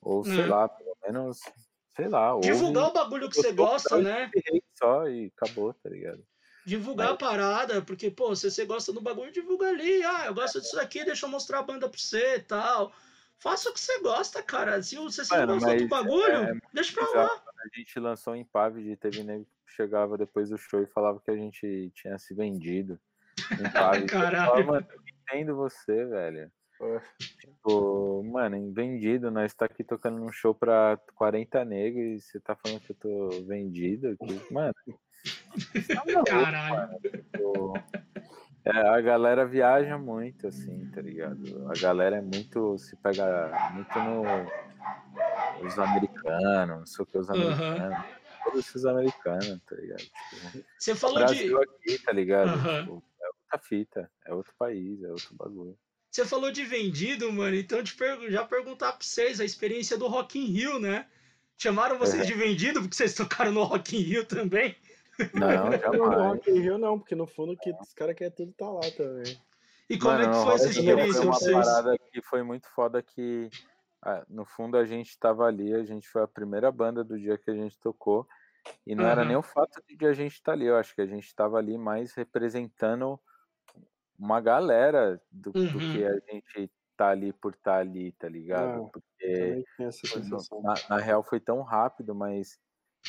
[0.00, 0.48] ou sei hum.
[0.48, 1.40] lá, pelo menos,
[1.94, 2.38] sei lá.
[2.40, 4.30] Divulgar o bagulho que você gosta, né?
[4.78, 6.24] Só e acabou, tá ligado?
[6.64, 7.14] Divulgar Mas...
[7.14, 10.02] a parada, porque, pô, se você gosta do bagulho, divulga ali.
[10.04, 12.92] Ah, eu gosto disso aqui, deixa eu mostrar a banda pra você e tal.
[13.38, 14.82] Faça o que você gosta, cara.
[14.82, 17.26] Se você Mano, não gostou do bagulho, é, deixa pra lá.
[17.26, 21.30] A gente lançou em Pavid, teve nego que chegava depois do show e falava que
[21.30, 23.00] a gente tinha se vendido.
[24.10, 24.66] Caralho.
[24.66, 26.52] Mano, eu entendo você, velho.
[27.38, 32.56] Tipo, mano, vendido, nós tá aqui tocando num show pra 40 negros e você tá
[32.56, 34.16] falando que eu tô vendido.
[34.16, 34.74] Que, mano.
[34.84, 36.74] Tá Caralho.
[36.74, 37.74] Mano, tipo,
[38.64, 41.68] é, a galera viaja muito, assim, tá ligado?
[41.68, 42.76] A galera é muito.
[42.78, 44.22] se pega muito no.
[45.66, 47.98] Os americanos, não sei o que, os americanos.
[47.98, 48.04] Uhum.
[48.44, 49.98] Todos esses americanos, tá ligado?
[49.98, 51.64] Tipo, Você falou Brasil de.
[51.64, 52.48] aqui, tá ligado?
[52.48, 52.80] Uhum.
[52.80, 55.78] Tipo, é outra fita, é outro país, é outro bagulho.
[56.10, 57.96] Você falou de vendido, mano, então te
[58.30, 61.06] já perguntar pra vocês a experiência do Rock in Rio, né?
[61.56, 64.74] Chamaram vocês de vendido porque vocês tocaram no Rock in Rio também?
[65.34, 66.00] Não, jamais.
[66.00, 68.80] No Rock in Rio não, porque no fundo que os caras querem tudo tá lá
[68.96, 69.38] também.
[69.88, 71.14] E como Mano, é que foi essa experiência?
[71.14, 71.56] Foi uma vocês?
[71.56, 73.48] parada que foi muito foda que
[74.02, 77.38] ah, no fundo a gente tava ali, a gente foi a primeira banda do dia
[77.38, 78.26] que a gente tocou.
[78.86, 79.10] E não uhum.
[79.10, 81.26] era nem o fato de a gente estar tá ali, eu acho que a gente
[81.26, 83.18] estava ali mais representando
[84.20, 85.72] uma galera do, uhum.
[85.72, 88.84] do, que a gente tá ali por tá ali, tá ligado?
[88.84, 89.64] Ah, Porque
[90.62, 92.58] na, na, real foi tão rápido, mas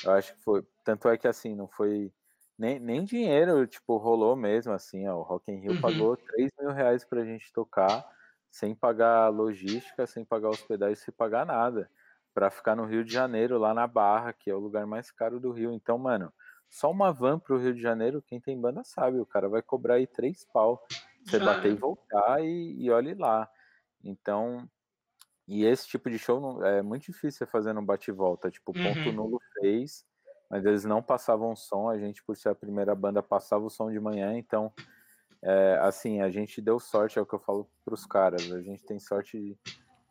[0.05, 0.63] eu acho que foi.
[0.85, 2.13] Tanto é que assim, não foi.
[2.57, 5.81] Nem, nem dinheiro, tipo, rolou mesmo, assim, ó, o Rock in Rio uhum.
[5.81, 8.07] pagou 3 mil reais pra gente tocar,
[8.51, 11.89] sem pagar logística, sem pagar hospedagem, sem pagar nada,
[12.35, 15.39] pra ficar no Rio de Janeiro, lá na Barra, que é o lugar mais caro
[15.39, 15.73] do Rio.
[15.73, 16.31] Então, mano,
[16.71, 19.95] só uma van pro Rio de Janeiro, quem tem banda sabe, o cara vai cobrar
[19.95, 20.81] aí três pau.
[21.25, 23.47] Você bater e voltar e, e olhe lá.
[24.01, 24.67] Então,
[25.45, 28.49] e esse tipo de show é muito difícil você fazer no bate-volta.
[28.49, 28.83] Tipo, uhum.
[28.85, 30.05] Ponto Nulo fez,
[30.49, 31.89] mas eles não passavam som.
[31.89, 34.35] A gente, por ser a primeira banda, passava o som de manhã.
[34.37, 34.73] Então,
[35.43, 38.49] é, assim, a gente deu sorte, é o que eu falo pros caras.
[38.49, 39.57] A gente tem sorte de,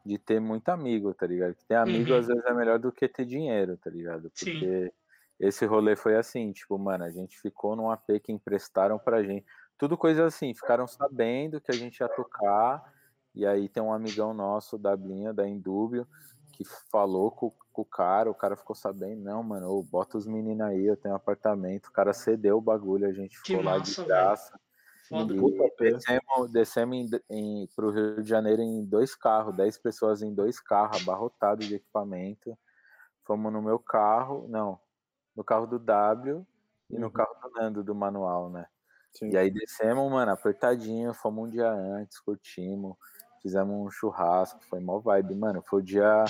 [0.04, 1.56] de ter muito amigo, tá ligado?
[1.66, 2.18] Ter amigo, uhum.
[2.18, 4.30] às vezes, é melhor do que ter dinheiro, tá ligado?
[4.30, 4.99] Porque Sim.
[5.40, 9.46] Esse rolê foi assim, tipo, mano, a gente ficou num AP que emprestaram pra gente.
[9.78, 12.84] Tudo coisa assim, ficaram sabendo que a gente ia tocar
[13.34, 16.06] e aí tem um amigão nosso, da Blinha, da Indúbio,
[16.52, 20.26] que falou com, com, o cara, o cara ficou sabendo, não, mano, eu boto os
[20.26, 23.64] meninos aí, eu tenho um apartamento, o cara cedeu o bagulho, a gente ficou que
[23.64, 24.60] lá massa, de graça.
[25.10, 25.24] E
[25.78, 30.60] descemos, descemos em, em, pro Rio de Janeiro em dois carros, dez pessoas em dois
[30.60, 32.56] carros, abarrotados de equipamento.
[33.24, 34.78] Fomos no meu carro, não,
[35.40, 36.46] no carro do W
[36.90, 37.12] e no uhum.
[37.12, 38.66] carro do Nando, do manual, né?
[39.12, 39.30] Sim.
[39.30, 42.96] E aí descemos, mano, apertadinho, fomos um dia antes, curtimos
[43.42, 45.62] fizemos um churrasco, foi mó vibe, mano.
[45.66, 46.24] Foi o dia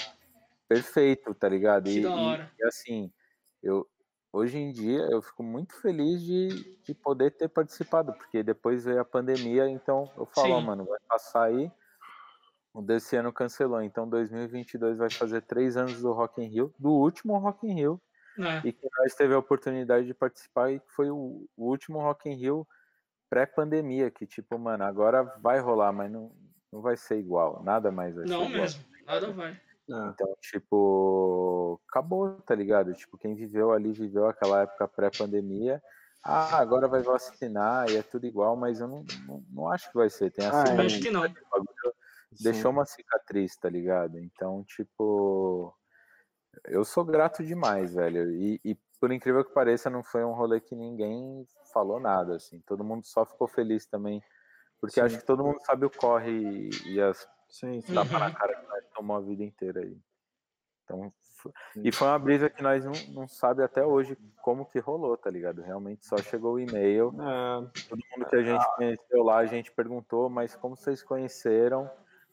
[0.69, 1.89] perfeito, tá ligado?
[1.89, 3.13] E, e, assim,
[3.63, 3.87] eu
[4.33, 9.01] hoje em dia eu fico muito feliz de, de poder ter participado, porque depois veio
[9.01, 11.71] a pandemia, então eu falo, mano, vai passar aí.
[12.73, 16.91] O desse ano cancelou, então 2022 vai fazer três anos do Rock in Rio, do
[16.91, 18.01] último Rock in Rio,
[18.45, 18.63] é.
[18.65, 22.35] e que nós teve a oportunidade de participar e foi o, o último Rock in
[22.35, 22.67] Rio
[23.29, 26.33] pré-pandemia, que tipo, mano, agora vai rolar, mas não,
[26.73, 29.61] não vai ser igual, nada mais vai não ser mesmo, nada vai.
[29.89, 32.95] Então, tipo, acabou, tá ligado?
[32.95, 35.83] Tipo, quem viveu ali, viveu aquela época pré-pandemia.
[36.23, 39.97] Ah, agora vai vacinar e é tudo igual, mas eu não, não, não acho que
[39.97, 40.31] vai ser.
[40.31, 41.23] Tem assim, ah, acho que não.
[42.41, 44.19] Deixou uma cicatriz, tá ligado?
[44.19, 45.75] Então, tipo,
[46.65, 48.31] eu sou grato demais, velho.
[48.33, 52.61] E, e, por incrível que pareça, não foi um rolê que ninguém falou nada, assim.
[52.67, 54.23] Todo mundo só ficou feliz também
[54.81, 55.01] porque sim.
[55.03, 57.95] acho que todo mundo sabe o corre e, as sim, sim.
[57.95, 59.97] tapa na cara que nós tomamos a vida inteira aí.
[60.85, 61.13] Então,
[61.77, 65.31] e foi uma brisa que nós não, não sabe até hoje como que rolou, tá
[65.31, 65.63] ligado?
[65.63, 67.15] Realmente só chegou o e-mail.
[67.15, 67.81] É.
[67.89, 71.91] Todo mundo que a gente conheceu lá, a gente perguntou, mas como vocês conheceram?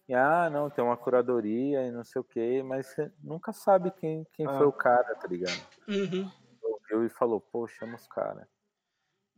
[0.07, 3.91] E, ah, não, tem uma curadoria e não sei o quê, mas você nunca sabe
[3.91, 5.61] quem, quem foi o cara, tá ligado?
[5.87, 6.31] Uhum.
[6.63, 8.47] Ouviu e falou, pô, chama os caras.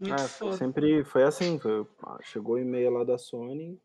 [0.02, 1.86] É, sempre foi assim, foi,
[2.22, 3.82] chegou o e-mail lá da Sony,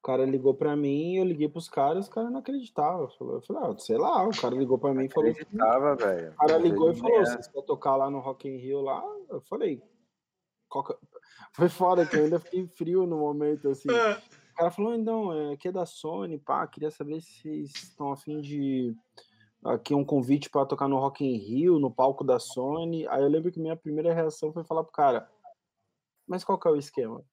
[0.00, 3.08] o cara ligou pra mim, eu liguei pros caras, os caras não acreditavam.
[3.20, 5.30] Eu falei, ah, sei lá, o cara ligou pra mim e falou.
[5.30, 6.32] Acreditava, velho.
[6.32, 9.02] O cara ligou e falou: você quer tocar lá no Rock in Rio lá?
[9.28, 9.82] Eu falei,
[10.70, 10.96] Coca...
[11.52, 13.88] foi foda que eu ainda fiquei frio no momento, assim.
[14.60, 18.12] O cara falou, então, é, aqui é da Sony, pá, queria saber se vocês estão
[18.12, 18.94] afim de
[19.64, 23.08] aqui um convite para tocar no Rock in Rio, no palco da Sony.
[23.08, 25.26] Aí eu lembro que minha primeira reação foi falar pro cara,
[26.28, 27.24] mas qual que é o esquema?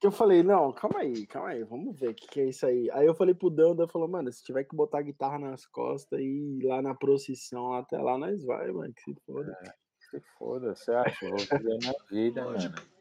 [0.00, 2.66] que eu falei, não, calma aí, calma aí, vamos ver o que, que é isso
[2.66, 2.90] aí.
[2.90, 6.18] Aí eu falei pro Danda, falou, mano, se tiver que botar a guitarra nas costas
[6.18, 9.56] e ir lá na procissão, até lá nós vai, mano, que se foda.
[9.62, 9.72] É,
[10.10, 11.30] se foda, você acha?
[11.30, 12.95] vou viver na vida, mano.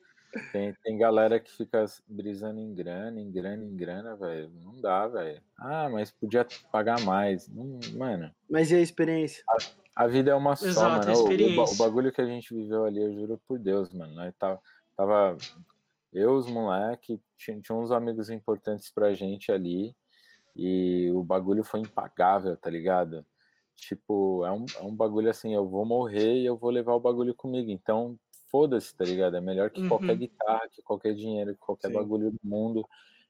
[0.52, 4.52] Tem, tem galera que fica brisando em grana, em grana, em grana, velho.
[4.64, 5.42] Não dá, velho.
[5.58, 7.48] Ah, mas podia pagar mais.
[7.48, 8.32] Não, mano.
[8.50, 9.44] Mas e a experiência?
[9.96, 11.20] A, a vida é uma só, Exato, mano.
[11.20, 14.14] O, o, o, bagulho que a gente viveu ali, eu juro por Deus, mano.
[14.14, 14.60] Nós tava,
[14.96, 15.38] tava
[16.12, 19.96] eu, os moleques, tinha, tinha uns amigos importantes pra gente ali,
[20.56, 23.26] e o bagulho foi impagável, tá ligado?
[23.76, 27.00] Tipo, é um, é um bagulho assim, eu vou morrer e eu vou levar o
[27.00, 28.18] bagulho comigo, então
[28.50, 29.36] foda-se, tá ligado?
[29.36, 29.90] É melhor que uhum.
[29.90, 31.94] qualquer guitarra, que qualquer dinheiro, que qualquer Sim.
[31.94, 32.88] bagulho do mundo.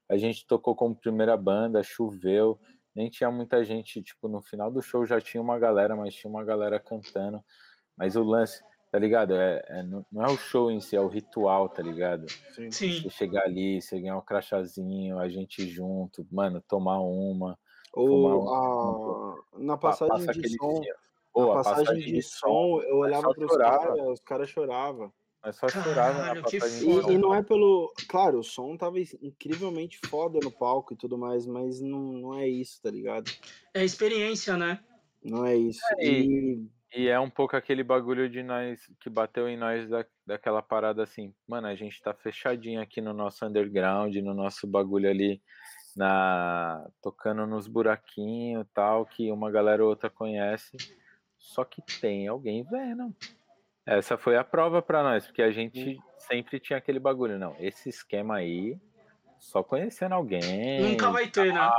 [0.08, 2.58] A gente tocou como primeira banda, choveu,
[2.94, 6.30] nem tinha muita gente, tipo, no final do show já tinha uma galera, mas tinha
[6.30, 7.42] uma galera cantando.
[7.96, 9.34] Mas o lance, tá ligado?
[9.34, 12.26] É, é, não é o show em si, é o ritual, tá ligado?
[12.54, 12.70] Sim.
[12.70, 13.02] Sim.
[13.02, 17.58] Você chegar ali, você ganhar um crachazinho, a gente junto, mano, tomar uma.
[17.92, 19.34] Ou a...
[19.58, 20.80] na passagem de som.
[21.36, 25.12] Pô, na passagem, passagem de, de som, eu olhava pros caras, os caras choravam.
[25.44, 27.10] Mas só chorava na passagem de som.
[27.10, 27.92] E, e não é pelo.
[28.08, 32.48] Claro, o som tava incrivelmente foda no palco e tudo mais, mas não, não é
[32.48, 33.30] isso, tá ligado?
[33.74, 34.80] É experiência, né?
[35.22, 35.80] Não é isso.
[35.98, 36.66] É, e...
[36.94, 41.02] E é um pouco aquele bagulho de nós que bateu em nós da, daquela parada
[41.02, 45.42] assim, mano, a gente tá fechadinho aqui no nosso underground, no nosso bagulho ali,
[45.94, 50.78] na tocando nos buraquinhos tal, que uma galera ou outra conhece.
[51.46, 53.14] Só que tem alguém vendo.
[53.86, 57.88] Essa foi a prova para nós, porque a gente sempre tinha aquele bagulho, não, esse
[57.88, 58.76] esquema aí,
[59.38, 60.80] só conhecendo alguém.
[60.80, 61.70] Nunca vai ter, né?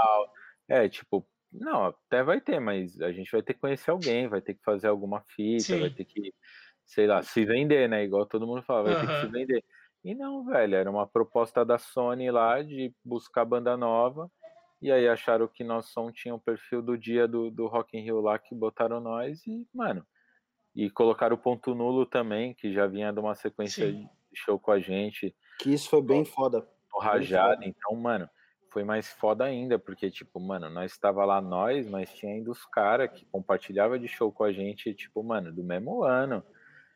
[0.69, 4.41] É, tipo, não, até vai ter, mas a gente vai ter que conhecer alguém, vai
[4.41, 5.81] ter que fazer alguma fita, Sim.
[5.81, 6.33] vai ter que,
[6.85, 8.05] sei lá, se vender, né?
[8.05, 9.01] Igual todo mundo fala, vai uhum.
[9.01, 9.65] ter que se vender.
[10.05, 14.31] E não, velho, era uma proposta da Sony lá de buscar banda nova.
[14.81, 17.97] E aí acharam que nosso som tinha o um perfil do dia do, do Rock
[17.97, 20.05] in Rio lá, que botaram nós e, mano,
[20.75, 24.03] e colocaram o ponto nulo também, que já vinha de uma sequência Sim.
[24.03, 24.09] de
[24.39, 25.35] show com a gente.
[25.59, 26.67] Que isso foi bem foda.
[26.99, 28.27] Rajada, então, mano,
[28.71, 32.65] foi mais foda ainda, porque, tipo, mano, nós estava lá nós, mas tinha ainda os
[32.65, 36.43] caras que compartilhava de show com a gente, tipo, mano, do mesmo ano.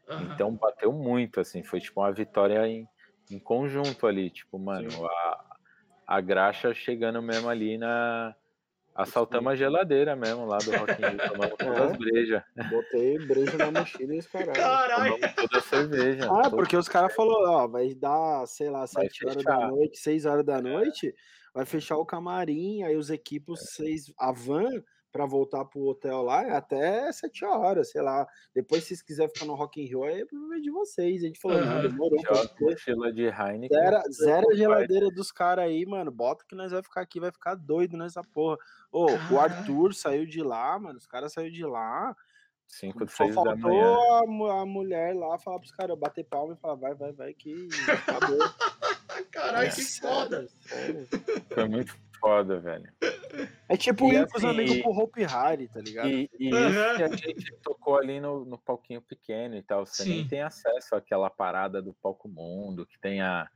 [0.07, 0.33] Uhum.
[0.33, 2.87] Então bateu muito, assim, foi tipo uma vitória em,
[3.29, 5.50] em conjunto ali, tipo, mano, a,
[6.11, 8.35] a graxa chegando mesmo ali na.
[8.93, 12.43] Assaltamos a geladeira mesmo lá do Rock in Rio, tomamos todas as brejas.
[12.69, 14.57] Botei breja na mochila e os caras.
[14.57, 15.13] Caralho!
[15.13, 16.29] Tomamos toda a cerveja.
[16.29, 20.25] Ah, porque os caras falaram, ó, vai dar, sei lá, 7 horas da noite, 6
[20.25, 21.15] horas da noite,
[21.53, 26.43] vai fechar o camarim, aí os equipos, vocês, a van para voltar pro hotel lá
[26.43, 28.27] é até sete horas, sei lá.
[28.55, 31.23] Depois, se vocês quiserem ficar no Rock in Rio, aí é problema de vocês.
[31.23, 31.65] A gente falou, uhum.
[31.65, 32.19] não, demorou.
[32.59, 33.77] Mochila de Heineken.
[33.77, 36.11] Zero, zero a geladeira dos caras aí, mano.
[36.11, 38.57] Bota que nós vai ficar aqui, vai ficar doido nessa porra.
[38.91, 40.97] Ô, o Arthur saiu de lá, mano.
[40.97, 42.15] Os caras saíram de lá.
[42.67, 43.93] Cinco, Só seis faltou da manhã.
[43.93, 47.67] A, a mulher lá falar pros caras, bater palma e falar, vai, vai, vai, que
[47.91, 48.39] acabou.
[49.29, 50.47] Caralho, é, que foda.
[50.61, 51.07] Sério.
[51.53, 52.87] Foi muito foda, velho.
[53.67, 56.07] É tipo e ir assim, pros amigos pro Hope Harry, tá ligado?
[56.07, 56.69] E, e uhum.
[56.69, 59.85] isso que a gente tocou ali no, no palquinho pequeno e tal.
[59.85, 60.09] Você Sim.
[60.09, 63.49] nem tem acesso àquela parada do palco mundo, que tem a,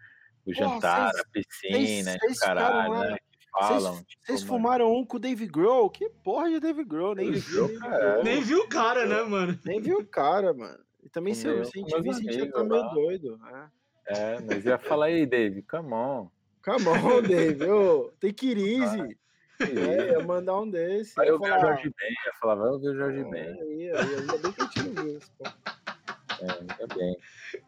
[0.46, 3.18] o jantar, cês, a piscina, cês, caralho, né?
[3.52, 3.94] falam.
[4.24, 5.90] Vocês tipo, fumaram um com o Dave Grohl?
[5.90, 7.16] Que porra de Dave Grohl?
[7.16, 8.24] Nem, viu, cara.
[8.24, 9.60] nem viu o cara, né, mano?
[9.66, 10.80] Nem viu o cara, mano.
[11.04, 13.38] E também se eu senti, vi, sentia tá meio doido.
[13.38, 13.70] Né?
[14.08, 16.30] É, mas ia falar aí, Dave, come on.
[16.66, 17.64] Come on, Dave.
[17.70, 19.18] Ô, tem crise.
[19.60, 21.14] É, ia mandar um desse.
[21.22, 23.62] Aí eu vi o Jorge Ben, ia falar, vai ouvir o Jorge é, Ben.
[23.62, 25.46] Aí, aí, ainda bem que a gente não viu isso, pô.
[25.46, 27.18] É, ainda bem.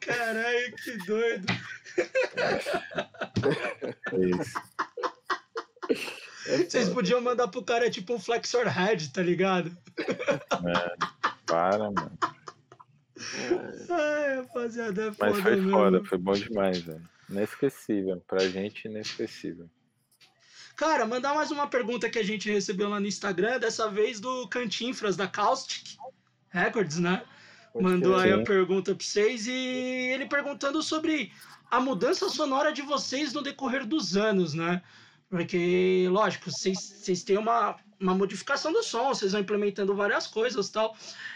[0.01, 1.45] Caralho, que doido.
[4.11, 4.59] É isso.
[6.47, 9.71] É Vocês podiam mandar pro cara tipo um Flexor Head, tá ligado?
[9.99, 10.95] É,
[11.45, 12.17] para, mano.
[13.89, 15.71] Ai, rapaziada, é Mas foda foi mesmo.
[15.71, 17.16] foda, foi bom demais, velho.
[17.29, 18.21] Inesquecível.
[18.27, 19.69] Pra gente, inesquecível.
[20.75, 24.47] Cara, mandar mais uma pergunta que a gente recebeu lá no Instagram, dessa vez do
[24.47, 25.97] Cantinfras, da Caustic
[26.49, 27.23] Records, né?
[27.73, 31.31] Pode Mandou aí a pergunta pra vocês e ele perguntando sobre
[31.69, 34.81] a mudança sonora de vocês no decorrer dos anos, né?
[35.29, 40.95] Porque, lógico, vocês, têm uma, uma modificação do som, vocês vão implementando várias coisas tal.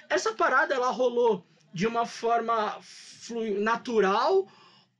[0.09, 2.79] Essa parada, ela rolou de uma forma
[3.59, 4.47] natural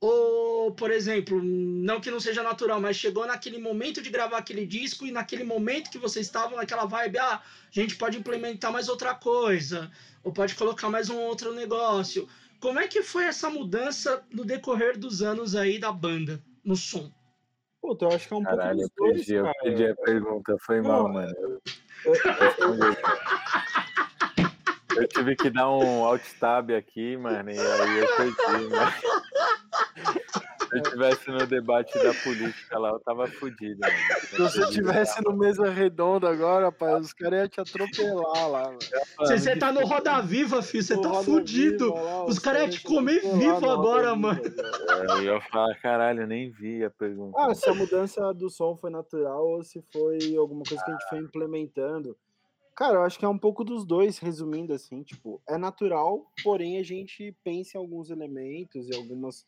[0.02, 4.66] ou, por exemplo, não que não seja natural, mas chegou naquele momento de gravar aquele
[4.66, 8.88] disco e naquele momento que vocês estavam naquela vibe, ah, a gente pode implementar mais
[8.88, 9.92] outra coisa,
[10.24, 12.28] ou pode colocar mais um outro negócio.
[12.58, 17.08] Como é que foi essa mudança no decorrer dos anos aí da banda, no som?
[17.80, 19.58] Puta, eu acho que é um Caralho, pouco dos dois, perdi, eu cara.
[19.62, 20.56] perdi a pergunta.
[20.66, 21.34] Foi mal, Não, mano.
[21.38, 21.62] eu-
[24.94, 28.92] Eu tive que dar um alt tab aqui, mano, e aí eu perdi, mano.
[30.72, 33.80] Se eu tivesse no debate da política lá, eu tava fudido.
[33.80, 33.94] Mano.
[34.22, 38.78] Se você tivesse no mesa redonda agora, rapaz, os caras iam te atropelar lá, mano.
[39.18, 41.92] Você, você tá no Roda Viva, filho, você No tá Roda fudido.
[41.92, 44.42] Viva lá, Os caras iam te comer vivo agora, Viva, mano.
[44.42, 45.10] velho.
[45.10, 47.36] Eu ia falar, caralho, eu nem vi a pergunta.
[47.38, 50.94] Ah, se a mudança do som foi natural ou se foi alguma coisa que a
[50.94, 52.16] gente foi implementando.
[52.74, 56.78] Cara, eu acho que é um pouco dos dois, resumindo assim, tipo, é natural, porém
[56.78, 59.46] a gente pensa em alguns elementos e algumas.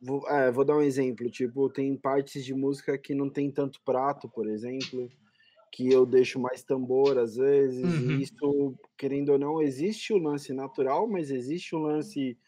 [0.00, 3.80] Vou, é, vou dar um exemplo, tipo, tem partes de música que não tem tanto
[3.82, 5.10] prato, por exemplo,
[5.72, 7.98] que eu deixo mais tambor às vezes, Uhum.
[7.98, 12.38] e isso, querendo ou não, existe o lance natural, mas existe o lance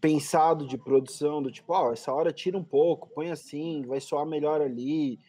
[0.00, 4.26] pensado de produção, do tipo, ó, essa hora tira um pouco, põe assim, vai soar
[4.26, 5.20] melhor ali.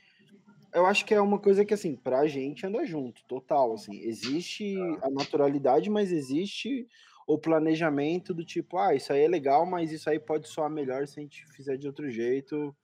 [0.73, 4.97] Eu acho que é uma coisa que, assim, pra gente anda junto, total, assim, existe
[5.03, 6.87] a naturalidade, mas existe
[7.33, 11.07] o planejamento do tipo, ah, isso aí é legal, mas isso aí pode soar melhor
[11.07, 12.75] se a gente fizer de outro jeito,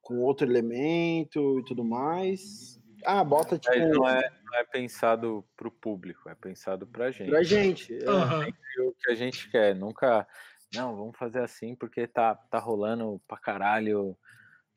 [0.00, 2.80] com outro elemento e tudo mais.
[3.04, 7.30] Ah, bota, tipo, Mas não é, não é pensado pro público, é pensado pra gente.
[7.30, 7.94] pra gente.
[7.94, 8.08] é.
[8.08, 8.48] Aham.
[8.78, 9.74] o que a gente quer.
[9.74, 10.26] Nunca,
[10.74, 14.16] não, vamos fazer assim porque tá, tá rolando pra caralho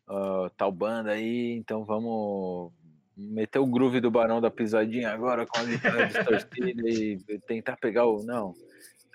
[0.07, 2.71] ah, tal banda aí, então vamos
[3.17, 8.05] meter o groove do Barão da Pisadinha agora com a guitarra distorcida e tentar pegar
[8.05, 8.23] o.
[8.23, 8.53] Não.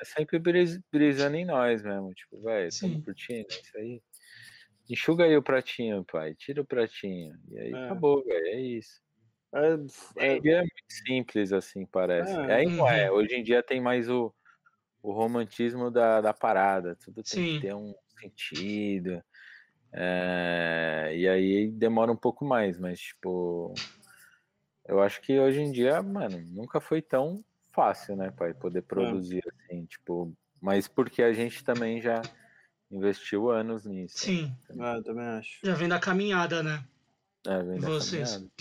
[0.00, 2.12] É sempre bris- brisando em nós mesmo.
[2.14, 4.02] Tipo, velho, estamos curtindo isso aí.
[4.88, 6.34] Enxuga aí o pratinho, pai.
[6.34, 7.38] Tira o pratinho.
[7.50, 7.84] E aí É.
[7.84, 8.46] acabou, velho.
[8.46, 9.00] É isso.
[9.52, 12.32] É, Hoje é, é muito simples, assim, parece.
[12.32, 12.54] É.
[12.54, 13.10] Aí não é.
[13.10, 13.18] Uhum.
[13.18, 14.32] Hoje em dia tem mais o,
[15.02, 16.96] o romantismo da, da parada.
[16.96, 17.54] Tudo tem Sim.
[17.54, 19.22] que ter um sentido.
[19.92, 23.74] É, e aí demora um pouco mais, mas, tipo.
[24.86, 29.42] Eu acho que hoje em dia, mano, nunca foi tão fácil, né, pai, poder produzir
[29.48, 30.34] assim, tipo.
[30.60, 32.20] Mas porque a gente também já
[32.90, 34.18] investiu anos nisso.
[34.18, 35.58] Sim, é, eu também acho.
[35.62, 36.84] já vem da caminhada, né?
[37.46, 38.32] É, vem da Vocês.
[38.32, 38.52] caminhada.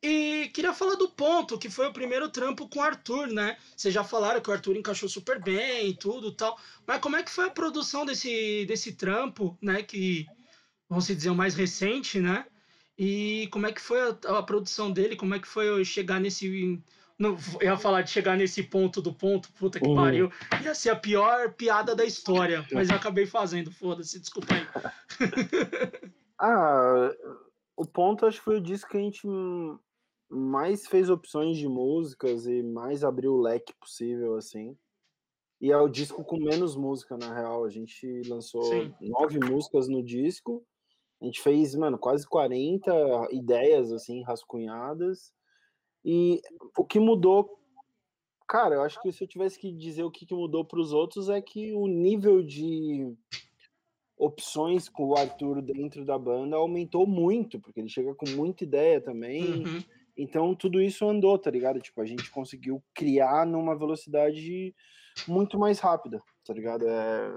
[0.00, 3.56] E queria falar do ponto, que foi o primeiro trampo com o Arthur, né?
[3.76, 6.56] Vocês já falaram que o Arthur encaixou super bem e tudo e tal.
[6.86, 9.82] Mas como é que foi a produção desse, desse trampo, né?
[9.82, 10.24] Que,
[10.88, 12.46] vamos se dizer, o mais recente, né?
[12.96, 15.16] E como é que foi a, a produção dele?
[15.16, 16.80] Como é que foi eu chegar nesse.
[17.18, 19.96] Não, ia falar de chegar nesse ponto do ponto, puta que Uhum.
[19.96, 20.30] pariu.
[20.62, 24.66] Ia ser a pior piada da história, mas eu acabei fazendo, foda-se, desculpa aí.
[26.40, 27.10] Ah,
[27.76, 29.26] o ponto acho que foi o disco que a gente
[30.30, 34.76] mais fez opções de músicas e mais abriu o leque possível, assim.
[35.60, 37.64] E é o disco com menos música, na real.
[37.64, 38.94] A gente lançou Sim.
[39.00, 40.64] nove músicas no disco.
[41.20, 42.92] A gente fez, mano, quase 40
[43.32, 45.32] ideias, assim, rascunhadas.
[46.10, 46.40] E
[46.74, 47.60] o que mudou,
[48.48, 50.90] cara, eu acho que se eu tivesse que dizer o que, que mudou para os
[50.90, 53.14] outros é que o nível de
[54.16, 59.02] opções com o Arthur dentro da banda aumentou muito, porque ele chega com muita ideia
[59.02, 59.66] também.
[59.66, 59.84] Uhum.
[60.16, 61.78] Então tudo isso andou, tá ligado?
[61.78, 64.74] Tipo, a gente conseguiu criar numa velocidade
[65.26, 66.88] muito mais rápida, tá ligado?
[66.88, 67.30] É...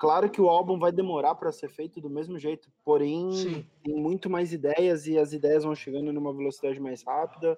[0.00, 3.66] Claro que o álbum vai demorar para ser feito do mesmo jeito, porém Sim.
[3.84, 7.54] tem muito mais ideias e as ideias vão chegando numa velocidade mais rápida.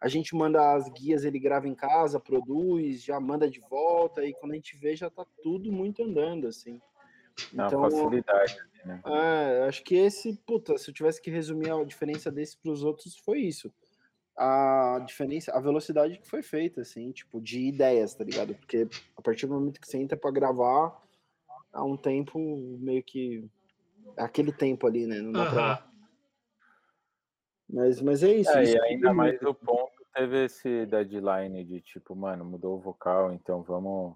[0.00, 4.32] A gente manda as guias, ele grava em casa, produz, já manda de volta e
[4.32, 6.80] quando a gente vê já tá tudo muito andando assim.
[7.52, 8.56] É uma Então, facilidade,
[8.86, 9.02] né?
[9.04, 12.82] é, acho que esse, puta, se eu tivesse que resumir a diferença desse para os
[12.82, 13.70] outros, foi isso.
[14.34, 18.54] A diferença, a velocidade que foi feita, assim, tipo, de ideias, tá ligado?
[18.54, 21.02] Porque a partir do momento que você entra para gravar,
[21.72, 22.38] há um tempo
[22.78, 23.48] meio que.
[24.16, 25.20] é Aquele tempo ali, né?
[25.20, 25.62] Não dá pra.
[25.62, 25.92] Aham.
[27.68, 28.50] Mas, mas é isso.
[28.50, 32.80] É, isso e ainda mais o ponto teve esse deadline de tipo, mano, mudou o
[32.80, 34.14] vocal, então vamos.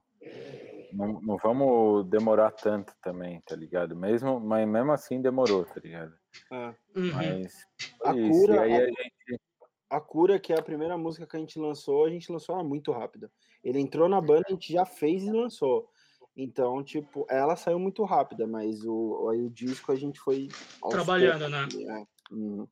[0.93, 3.97] Não, não vamos demorar tanto também, tá ligado?
[3.97, 6.15] Mesmo, mas mesmo assim demorou, tá ligado?
[6.53, 6.69] É.
[6.95, 7.13] Uhum.
[7.13, 7.67] Mas
[8.05, 9.41] A cura- aí a- a gente.
[9.89, 12.65] A Cura, que é a primeira música que a gente lançou, a gente lançou ela
[12.65, 13.31] muito rápido.
[13.63, 15.89] Ele entrou na banda, a gente já fez e lançou.
[16.37, 20.49] Então, tipo, ela saiu muito rápida, mas o, aí o disco a gente foi
[20.91, 21.67] Trabalhando, né?
[21.71, 22.07] poucos, é.
[22.31, 22.67] Hum.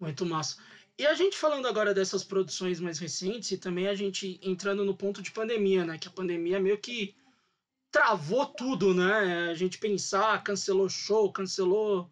[0.00, 0.60] Muito massa.
[0.98, 4.96] E a gente falando agora dessas produções mais recentes e também a gente entrando no
[4.96, 5.98] ponto de pandemia, né?
[5.98, 7.14] Que a pandemia meio que
[7.90, 9.50] travou tudo, né?
[9.50, 12.10] A gente pensar, cancelou show, cancelou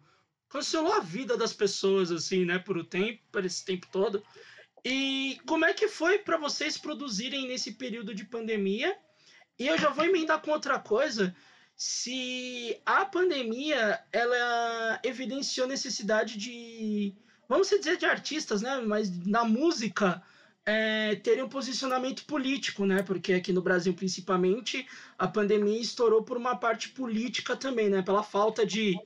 [0.53, 4.23] cancelou a vida das pessoas assim, né, por o tempo, por esse tempo todo.
[4.85, 8.95] E como é que foi para vocês produzirem nesse período de pandemia?
[9.59, 11.35] E eu já vou emendar com outra coisa,
[11.75, 17.15] se a pandemia ela evidenciou necessidade de
[17.47, 18.81] vamos dizer de artistas, né?
[18.81, 20.21] Mas na música
[20.65, 23.03] é, terem um posicionamento político, né?
[23.03, 28.01] Porque aqui no Brasil, principalmente, a pandemia estourou por uma parte política também, né?
[28.01, 28.97] Pela falta de,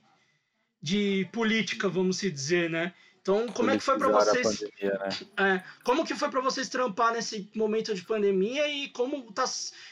[0.80, 2.94] de política, vamos dizer, né?
[3.28, 4.64] Então, como é que foi para vocês?
[4.64, 5.56] pandemia, né?
[5.56, 9.44] É, como que foi para vocês trampar nesse momento de pandemia e como tá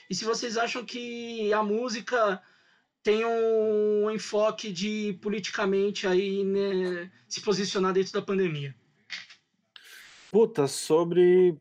[0.09, 2.43] e se vocês acham que a música
[3.03, 8.75] tem um enfoque de politicamente aí né, se posicionar dentro da pandemia?
[10.33, 11.59] Puta, sobre,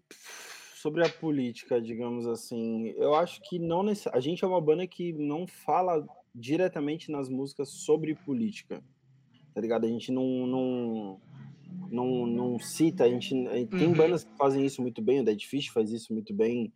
[0.77, 4.13] sobre a política, digamos assim, eu acho que não necess...
[4.13, 8.81] a gente é uma banda que não fala diretamente nas músicas sobre política,
[9.53, 9.85] tá ligado?
[9.85, 11.21] A gente não, não,
[11.89, 13.29] não, não cita, a gente
[13.77, 13.95] tem Uhum.
[13.95, 16.71] bandas que fazem isso muito bem, o Dead Fish faz isso muito bem,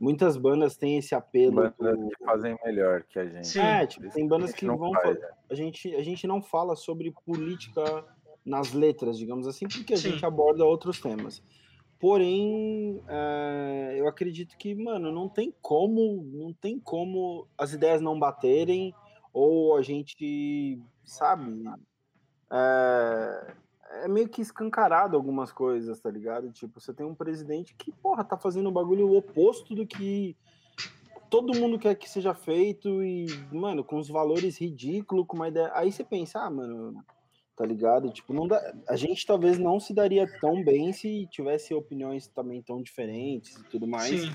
[0.00, 3.46] muitas bandas têm esse apelo Bandas do- que fazem melhor que a gente.
[3.46, 3.60] Sim.
[3.60, 6.26] É, tipo, tem bandas A gente que não vão faz, fa- a gente a gente
[6.26, 8.04] não fala sobre política
[8.44, 10.10] nas letras, digamos assim, porque a Sim.
[10.12, 11.42] gente aborda outros temas.
[12.00, 18.18] Porém, é, eu acredito que, mano, não tem como, não tem como as ideias não
[18.18, 18.92] baterem
[19.32, 21.62] ou a gente, sabe,
[22.50, 23.54] é,
[24.00, 26.50] é meio que escancarado algumas coisas, tá ligado?
[26.50, 30.36] Tipo, você tem um presidente que, porra, tá fazendo um bagulho oposto do que
[31.28, 35.70] todo mundo quer que seja feito e, mano, com os valores ridículos, com uma ideia.
[35.74, 37.02] Aí você pensa, ah, mano,
[37.56, 38.10] tá ligado?
[38.10, 38.74] Tipo, não dá...
[38.88, 43.64] a gente talvez não se daria tão bem se tivesse opiniões também tão diferentes e
[43.64, 44.22] tudo mais.
[44.22, 44.32] Sim.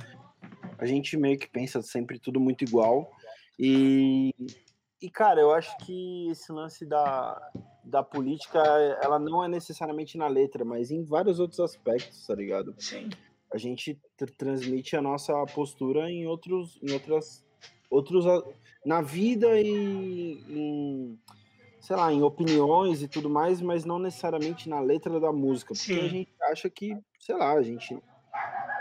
[0.77, 3.11] A gente meio que pensa sempre tudo muito igual.
[3.59, 4.33] E,
[5.01, 7.51] e cara, eu acho que esse lance da,
[7.89, 8.59] da política,
[9.01, 12.75] ela não é necessariamente na letra, mas em vários outros aspectos, tá ligado?
[12.77, 13.09] Sim.
[13.51, 17.45] a gente tr- transmite a nossa postura em outros em outras
[17.89, 18.25] outros
[18.85, 21.19] na vida e em
[21.79, 25.93] sei lá em opiniões e tudo mais mas não necessariamente na letra da música porque
[25.93, 26.05] Sim.
[26.05, 27.97] a gente acha que sei lá a gente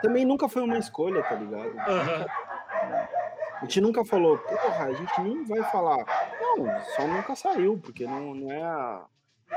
[0.03, 2.27] também nunca foi uma escolha tá ligado Aham.
[3.55, 6.05] a gente nunca falou porra a gente não vai falar
[6.59, 9.07] não só nunca saiu porque não, não é a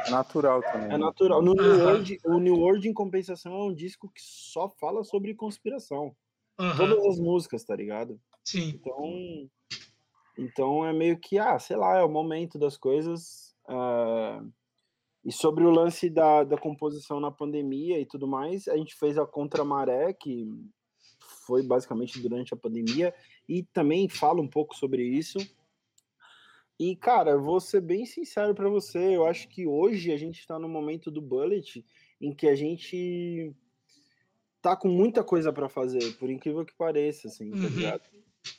[0.10, 0.86] Natural também.
[0.86, 0.98] é né?
[0.98, 1.42] natural.
[1.42, 1.80] No New.
[1.84, 6.16] World, o New World, em compensação, é um disco que só fala sobre conspiração.
[6.60, 6.78] Aham.
[6.78, 8.20] Todas as músicas, tá ligado?
[8.44, 8.70] Sim.
[8.70, 9.50] Então,
[10.38, 13.56] então é meio que, ah, sei lá, é o momento das coisas.
[13.68, 14.44] ah,
[15.26, 19.18] e sobre o lance da, da composição na pandemia e tudo mais, a gente fez
[19.18, 20.48] a Contramaré, que
[21.46, 23.14] foi basicamente durante a pandemia,
[23.48, 25.38] e também fala um pouco sobre isso.
[26.80, 30.48] E, cara, eu vou ser bem sincero pra você, eu acho que hoje a gente
[30.48, 31.86] tá no momento do Bullet
[32.22, 33.54] em que a gente
[34.62, 37.70] tá com muita coisa pra fazer, por incrível que pareça, assim, tá Uhum.
[37.70, 38.02] ligado?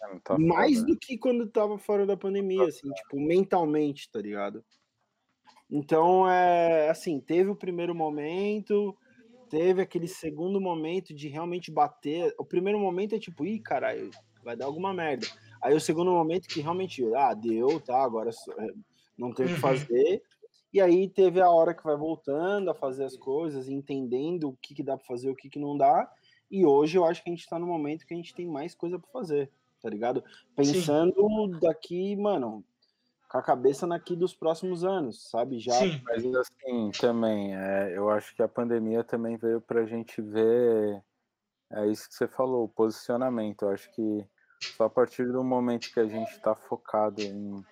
[0.02, 0.86] É, tá Mais foda.
[0.86, 4.64] do que quando tava fora da pandemia, assim, tipo, mentalmente, tá ligado?
[5.70, 8.96] Então, é assim, teve o primeiro momento,
[9.48, 12.34] teve aquele segundo momento de realmente bater.
[12.38, 14.10] O primeiro momento é tipo, ih, caralho,
[14.42, 15.26] vai dar alguma merda.
[15.62, 18.66] Aí o segundo momento que realmente, ah, deu, tá, agora é,
[19.18, 19.60] não tem o que Uhum.
[19.60, 20.22] fazer.
[20.72, 24.74] E aí teve a hora que vai voltando a fazer as coisas, entendendo o que,
[24.74, 26.10] que dá pra fazer, o que, que não dá.
[26.50, 28.74] E hoje eu acho que a gente tá no momento que a gente tem mais
[28.74, 29.50] coisa pra fazer,
[29.82, 30.22] tá ligado?
[30.54, 32.64] Pensando daqui, mano,
[33.28, 35.58] com a cabeça naqui dos próximos anos, sabe?
[35.60, 36.00] Já Sim.
[36.04, 41.02] Mas assim, também, é, eu acho que a pandemia também veio pra gente ver,
[41.72, 43.62] é isso que você falou, o posicionamento.
[43.62, 44.26] Eu acho que
[44.68, 47.64] só a partir do momento que a gente está focado em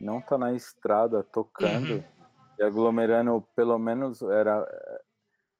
[0.00, 2.04] não estar na estrada tocando Uhum.
[2.58, 4.66] e aglomerando, pelo menos era,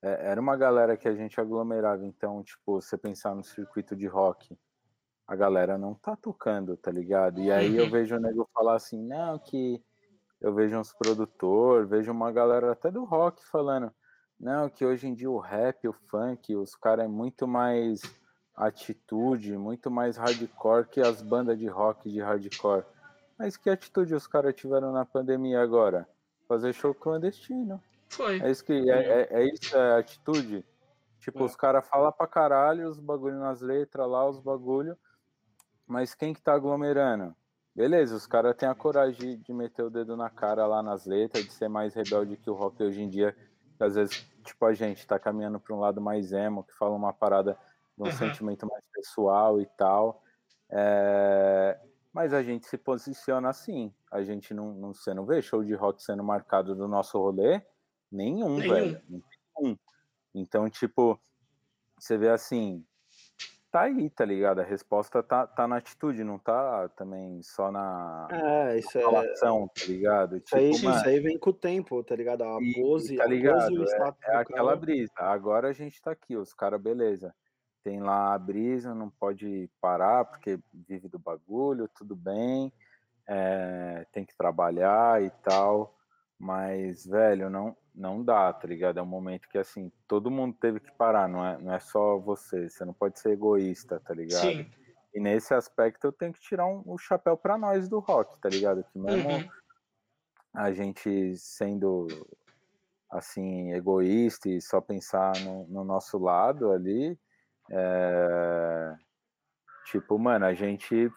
[0.03, 2.05] é, era uma galera que a gente aglomerava.
[2.05, 4.57] Então, tipo, você pensar no circuito de rock,
[5.27, 7.41] a galera não tá tocando, tá ligado?
[7.41, 7.91] E aí eu Uhum.
[7.91, 9.83] vejo o nego falar assim, não, que
[10.41, 13.93] eu vejo uns produtor, vejo uma galera até do rock falando,
[14.39, 18.13] não, que hoje em dia o rap, o funk, os caras é muito mais
[18.61, 22.85] atitude, muito mais hardcore que as bandas de rock de hardcore.
[23.39, 26.07] Mas que atitude os caras tiveram na pandemia agora?
[26.47, 27.83] Fazer show clandestino.
[28.11, 28.41] Foi.
[28.41, 30.65] É isso que é, é, é isso é atitude.
[31.21, 31.43] Tipo, É.
[31.45, 34.97] os caras falam pra caralho os bagulho nas letras lá, os bagulho,
[35.87, 37.35] mas quem que tá aglomerando?
[37.75, 41.45] Beleza, os caras têm a coragem de, meter o dedo na cara lá nas letras,
[41.45, 43.35] de ser mais rebelde que o rock hoje em dia,
[43.77, 46.95] que às vezes, tipo, a gente tá caminhando pra um lado mais emo, que fala
[46.95, 47.57] uma parada
[48.01, 48.13] de um Uhum.
[48.13, 50.23] sentimento mais pessoal e tal.
[50.71, 51.79] É,
[52.13, 53.95] Mas a gente se posiciona assim.
[54.11, 57.63] A gente não, não, você não vê show de rock sendo marcado do nosso rolê?
[58.11, 58.69] Nenhum, Nenhum.
[58.75, 59.03] velho.
[59.09, 59.79] Nenhum.
[60.35, 61.21] Então, tipo,
[61.99, 62.85] você vê assim,
[63.71, 64.61] tá aí, tá ligado?
[64.61, 69.03] A resposta tá, tá na atitude, não tá também só na É, isso é.
[69.03, 70.37] falação, tá ligado?
[70.37, 72.43] Isso aí, Tipo, mano, isso aí vem com o tempo, tá ligado?
[72.43, 73.73] A e- pose, e tá a pose ligado?
[73.81, 74.77] o É, status é aquela cara.
[74.81, 75.13] brisa.
[75.17, 77.33] Agora a gente tá aqui, os caras, beleza.
[77.83, 82.73] Tem lá a brisa, não pode parar porque vive do bagulho, tudo bem.
[83.29, 85.97] é, tem que trabalhar e tal.
[86.39, 88.99] Mas, velho, não, não dá, tá ligado?
[88.99, 92.19] É um momento que, assim, todo mundo teve que parar, não é, não é só
[92.19, 92.69] você.
[92.69, 94.57] Você não pode ser egoísta, tá ligado?
[94.57, 94.71] Sim.
[95.15, 98.49] E nesse aspecto eu tenho que tirar um, o chapéu pra nós do rock, tá
[98.49, 98.83] ligado?
[98.85, 99.49] Que mesmo Uhum.
[100.55, 102.27] a gente sendo
[103.11, 107.19] assim egoísta e só pensar no, no nosso lado ali,
[107.71, 108.97] é,
[109.87, 111.11] tipo, mano, a gente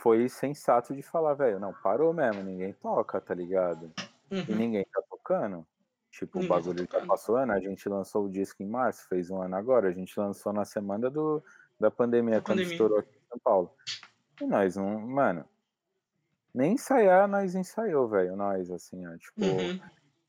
[0.00, 3.92] foi sensato de falar, velho, não, parou mesmo, ninguém toca, tá ligado?
[4.30, 4.56] E Uhum.
[4.56, 5.66] ninguém tá tocando.
[6.10, 9.30] Tipo, Ninguém o tá bagulho passou ano, a gente lançou o disco em março, fez
[9.30, 11.42] um ano agora, a gente lançou na semana do,
[11.78, 12.72] da pandemia, Da quando pandemia.
[12.72, 13.74] estourou aqui em São Paulo.
[14.40, 15.44] E nós não, mano,
[16.54, 19.80] nem ensaiar nós ensaiou, velho, nós, assim, ó, tipo, Uhum.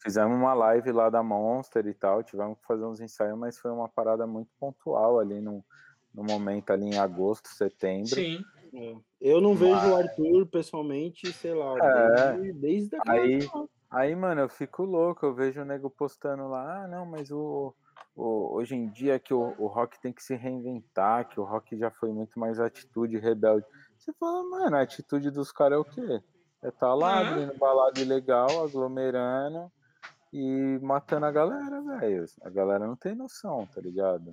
[0.02, 3.72] Fizemos uma live lá da Monster e tal, tivemos que fazer uns ensaios, mas foi
[3.72, 5.64] uma parada muito pontual ali no,
[6.14, 8.08] no momento ali em agosto, setembro.
[8.08, 8.44] Sim.
[8.74, 8.96] É.
[9.20, 12.32] Eu não vejo o Arthur pessoalmente, sei lá, É.
[12.34, 13.66] desde, desde aquela Aí, época.
[13.90, 17.74] aí, mano, eu fico louco, eu vejo o nego postando lá, ah, não, mas o,
[18.16, 21.78] o- hoje em dia que o, o rock tem que se reinventar, que o rock
[21.78, 23.66] já foi muito mais atitude rebelde.
[23.98, 26.22] Você fala, mano, a atitude dos caras é o quê?
[26.62, 29.72] É tá lá abrindo balada ilegal, aglomerando
[30.32, 32.26] e matando a galera, velho.
[32.44, 34.30] A galera não tem noção, tá ligado?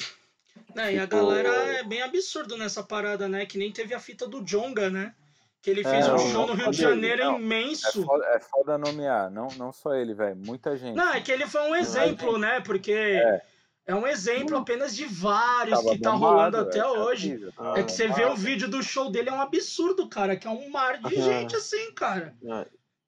[0.76, 1.48] É, e a Tipo- galera
[1.78, 3.44] é bem absurdo nessa parada, né?
[3.46, 5.14] Que nem teve a fita do Jonga, né?
[5.62, 7.34] Que ele fez É, um não, show no Rio de Janeiro não.
[7.36, 8.04] É imenso.
[8.04, 10.94] foda, é foda nomear, não, não só ele, velho, muita gente.
[10.96, 12.60] Não, é que ele foi um exemplo, né?
[12.60, 13.42] Porque é,
[13.86, 13.94] É.
[13.94, 17.52] um exemplo apenas de vários Tava que tá bombado, rolando até velho, hoje.
[17.56, 20.36] tava É que você vê o vídeo do show dele, é um absurdo, cara.
[20.36, 21.24] Que é um mar de Aham.
[21.24, 22.34] gente assim, cara.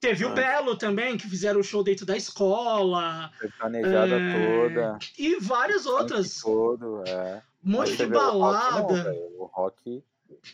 [0.01, 0.35] Teve o É.
[0.35, 3.31] Belo também, que fizeram o show dentro da escola.
[3.39, 4.99] Sertanejada É, toda.
[5.19, 6.41] E várias outras.
[6.41, 7.43] Todo, é.
[7.65, 9.13] Um monte de balada.
[9.37, 10.05] o rock.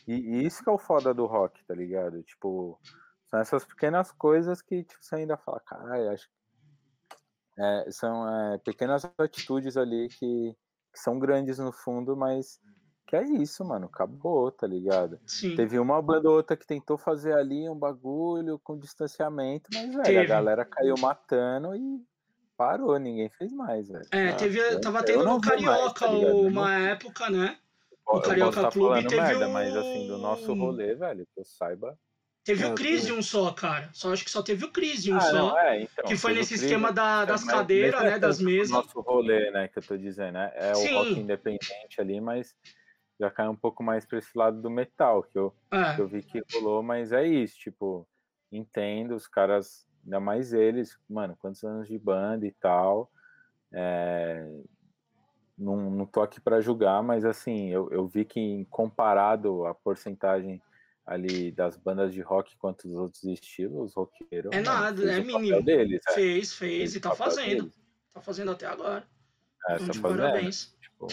[0.07, 2.23] E, e isso que é o foda do rock, tá ligado?
[2.23, 2.81] Tipo,
[3.27, 6.35] são essas pequenas coisas que tipo, você ainda fala, caralho, acho que.
[7.57, 10.57] É, são é, pequenas atitudes ali que,
[10.93, 12.59] que são grandes no fundo, mas
[13.07, 13.87] que é isso, mano.
[13.87, 15.21] Acabou, tá ligado?
[15.27, 15.55] Sim.
[15.55, 20.21] Teve uma banda ou outra que tentou fazer ali um bagulho com distanciamento, mas, velho,
[20.21, 22.03] a galera caiu matando e
[22.57, 24.07] parou, ninguém fez mais, velho.
[24.11, 27.59] É, Ah, teve, eu- tava tendo no vi mais, Carioca tá uma época, né?
[28.07, 31.45] O Carioca tá Clube teve merda, o- mas assim, do nosso rolê, velho, que eu
[31.45, 31.99] saiba.
[32.45, 33.89] Teve É, o Crisium só, cara.
[33.95, 35.33] Só acho que só teve o Crisium Ah, só.
[35.33, 36.05] não, é, então.
[36.05, 38.19] que foi o nesse Freeza, esquema da- das mas cadeiras, né?
[38.19, 38.71] Das mesas.
[38.71, 40.53] Nosso rolê, né, que eu tô dizendo, né?
[40.55, 40.95] É o Sim.
[40.95, 42.55] rock independente ali, mas
[43.19, 46.09] já cai um pouco mais pra esse lado do metal, que eu, que É, eu
[46.09, 48.07] vi que rolou, mas é isso, tipo,
[48.51, 53.11] entendo, os caras, ainda mais eles, mano, quantos anos de banda e tal,
[53.73, 54.49] é,
[55.57, 60.61] não, não tô aqui para julgar, mas assim, eu, eu vi que comparado a porcentagem
[61.07, 65.21] ali das bandas de rock quanto os outros estilos, os roqueiros, É nada, fez é
[65.23, 65.63] mínimo.
[65.63, 67.65] deles, é, fez, fez e o tá fazendo.
[67.65, 67.79] deles.
[68.13, 69.07] Tá fazendo até agora.
[69.69, 70.77] É, Então, tá fazendo, parabéns.
[70.81, 71.07] tipo,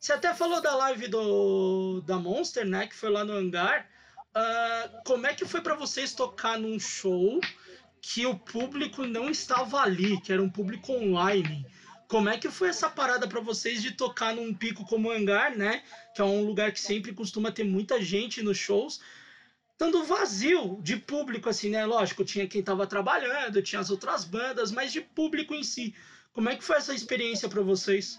[0.00, 2.86] Você até falou da live do, da Monster, né?
[2.86, 3.86] Que foi lá no hangar.
[4.34, 7.38] Ah, como é que foi pra vocês tocar num show
[8.00, 11.66] que o público não estava ali, que era um público online?
[12.08, 15.54] Como é que foi essa parada pra vocês de tocar num pico como o hangar,
[15.54, 15.82] né?
[16.14, 19.00] Que é um lugar que sempre costuma ter muita gente nos shows.
[19.72, 21.84] Estando vazio de público, assim, né?
[21.84, 25.94] Lógico, tinha quem tava trabalhando, tinha as outras bandas, mas de público em si.
[26.32, 28.18] Como é que foi essa experiência pra vocês?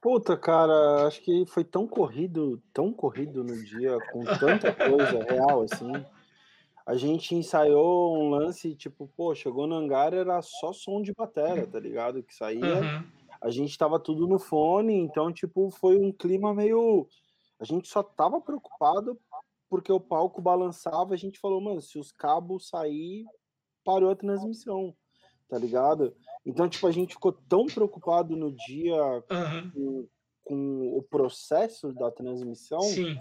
[0.00, 5.62] Puta, cara, acho que foi tão corrido, tão corrido no dia, com tanta coisa real,
[5.62, 5.92] assim.
[6.86, 11.66] a gente ensaiou um lance, tipo, pô, chegou no hangar, era só som de bateria,
[11.66, 12.22] tá ligado?
[12.22, 12.78] Que saía.
[12.78, 13.20] Aham.
[13.40, 17.08] A gente tava tudo no fone, então, tipo, foi um clima meio.
[17.58, 19.18] A gente só tava preocupado
[19.68, 21.14] porque o palco balançava.
[21.14, 23.24] A gente falou, mano, se os cabos sair,
[23.82, 24.94] parou a transmissão,
[25.48, 26.14] tá ligado?
[26.44, 29.70] Então, tipo, a gente ficou tão preocupado no dia Aham.
[29.74, 30.08] com,
[30.44, 33.18] com o processo da transmissão, Sim.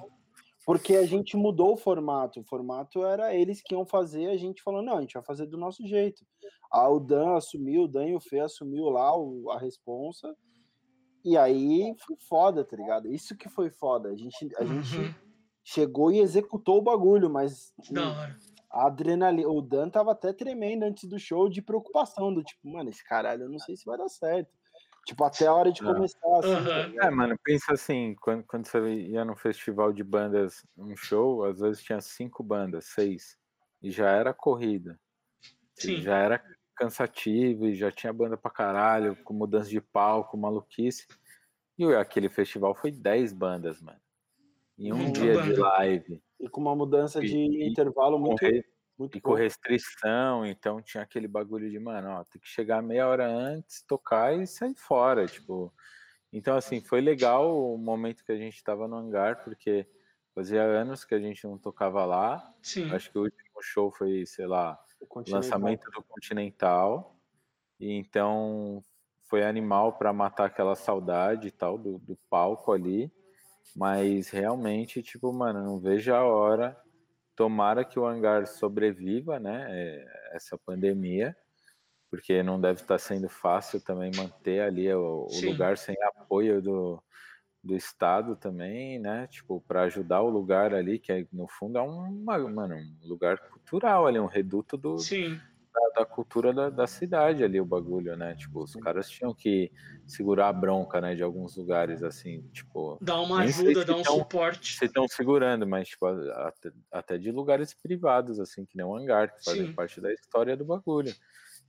[0.66, 2.40] porque a gente mudou o formato.
[2.40, 5.46] O formato era eles que iam fazer, a gente falou, não, a gente vai fazer
[5.48, 6.26] do nosso jeito.
[6.72, 10.34] Ah, o Dan assumiu, o Dan e o Fê assumiu lá o- a responsa.
[11.26, 13.12] E aí foi foda, tá ligado?
[13.12, 14.10] Isso que foi foda.
[14.10, 15.14] A gente, a gente Uhum.
[15.64, 18.38] chegou e executou o bagulho, mas Da hora.
[18.72, 19.50] A adrenalina.
[19.50, 23.44] O Dan tava até tremendo antes do show de preocupação, do tipo, mano, esse caralho,
[23.44, 24.52] eu não sei se vai dar certo.
[25.08, 26.84] Tipo, até a hora de começar, assim, tá Aham.
[26.84, 27.08] ligado?
[27.08, 31.60] É, mano, pensa assim, quando, quando você ia num festival de bandas, um show, às
[31.60, 33.38] vezes tinha cinco bandas, seis,
[33.82, 35.00] e já era corrida.
[35.78, 36.02] E Sim.
[36.02, 36.44] Já era
[36.76, 41.08] cansativo, e já tinha banda pra caralho, com mudança de palco, maluquice.
[41.78, 44.00] E aquele festival foi 10 bandas, mano.
[44.80, 45.62] Em um Muita dia de banda.
[45.62, 46.22] live.
[46.40, 48.64] E com uma mudança de E- e intervalo muito, re-
[48.98, 53.08] muito e com restrição, então tinha aquele bagulho de, mano, ó, tem que chegar meia
[53.08, 55.74] hora antes, tocar e sair fora, tipo.
[56.32, 59.88] Então, assim, foi legal o momento que a gente tava no hangar, porque
[60.36, 62.54] fazia anos que a gente não tocava lá.
[62.62, 62.92] Sim.
[62.92, 67.16] Acho que o último show foi, sei lá, O lançamento do Continental.
[67.80, 68.82] E então
[69.30, 73.12] foi animal para matar aquela saudade e tal do, do palco ali.
[73.76, 76.78] Mas realmente, tipo, mano, não vejo a hora.
[77.36, 79.68] Tomara que o hangar sobreviva, né?
[79.70, 81.36] é, Essa pandemia,
[82.10, 87.02] porque não deve estar sendo fácil também manter ali o, o lugar sem apoio do,
[87.64, 89.28] do Estado também, né?
[89.28, 93.38] Tipo, para ajudar o lugar ali, que é, no fundo é uma, mano, um lugar
[93.50, 95.40] cultural ali, um reduto do, Sim.
[95.96, 98.36] Da, da cultura da, da cidade ali, o bagulho, né?
[98.36, 99.72] Tipo, os caras tinham que
[100.06, 101.16] segurar a bronca, né?
[101.16, 104.76] De alguns lugares, assim, tipo, Dá uma ajuda, se dá um tão- suporte.
[104.78, 109.34] se estão segurando, mas, tipo, até, até de lugares privados, assim, que nem o hangar,
[109.34, 109.74] que fazem Sim.
[109.74, 111.14] parte da história do bagulho.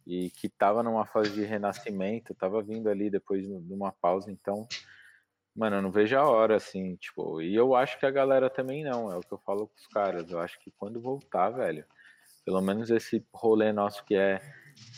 [0.06, 4.66] E que tava numa fase de renascimento, tava vindo ali depois de uma pausa, então,
[5.54, 8.82] mano, eu não vejo a hora, assim, tipo, e eu acho que a galera também
[8.84, 11.84] não, é o que eu falo com os caras, eu acho que quando voltar, velho,
[12.44, 14.40] pelo menos esse rolê nosso que é,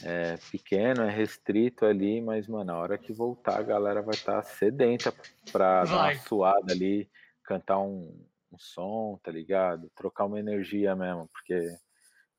[0.03, 4.43] é pequeno, é restrito ali, mas, mano, a hora que voltar, a galera vai estar
[4.43, 5.13] sedenta
[5.51, 7.11] pra dar uma suada ali,
[7.43, 9.91] cantar um, um som, tá ligado?
[9.95, 11.59] Trocar uma energia mesmo, porque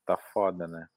[0.05, 0.87] tá foda, né?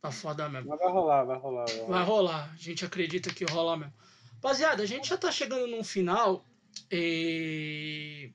[0.00, 0.68] Tá foda mesmo.
[0.68, 1.64] Mas vai rolar, vai rolar.
[1.64, 1.88] Vai rolar.
[1.88, 2.52] Vai rolar.
[2.52, 3.94] A gente acredita que rola mesmo.
[4.34, 6.44] Rapaziada, a gente já tá chegando num final.
[6.90, 8.32] E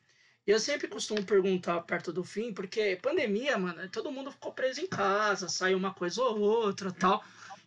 [0.51, 4.87] eu sempre costumo perguntar perto do fim, porque pandemia, mano, todo mundo ficou preso em
[4.87, 7.23] casa, saiu uma coisa ou outra tal.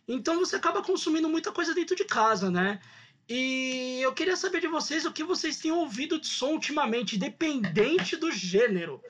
[0.07, 2.79] Então você acaba consumindo muita coisa dentro de casa, né?
[3.27, 8.15] E eu queria saber de vocês o que vocês têm ouvido de som ultimamente, independente
[8.15, 9.01] do gênero.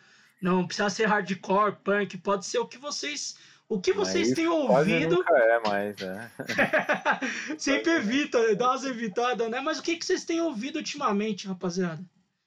[0.42, 3.36] Não precisa ser hardcore, punk, pode ser o que vocês.
[3.68, 5.16] O que vocês Mas têm ouvido.
[5.16, 6.32] nunca é mais, né?
[7.58, 9.60] Sempre evita, dá umas evitadas, né?
[9.60, 12.02] Mas o que, que vocês têm ouvido ultimamente, rapaziada?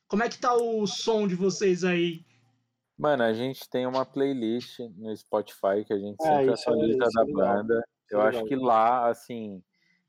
[0.08, 2.24] Como é que tá o som de vocês aí?
[2.98, 7.04] Mano, a gente tem uma playlist no Spotify que a gente É, sempre é- atualiza
[7.04, 7.56] é da legal.
[7.56, 7.84] banda.
[8.10, 8.48] Eu é acho legal.
[8.48, 9.62] que lá, assim,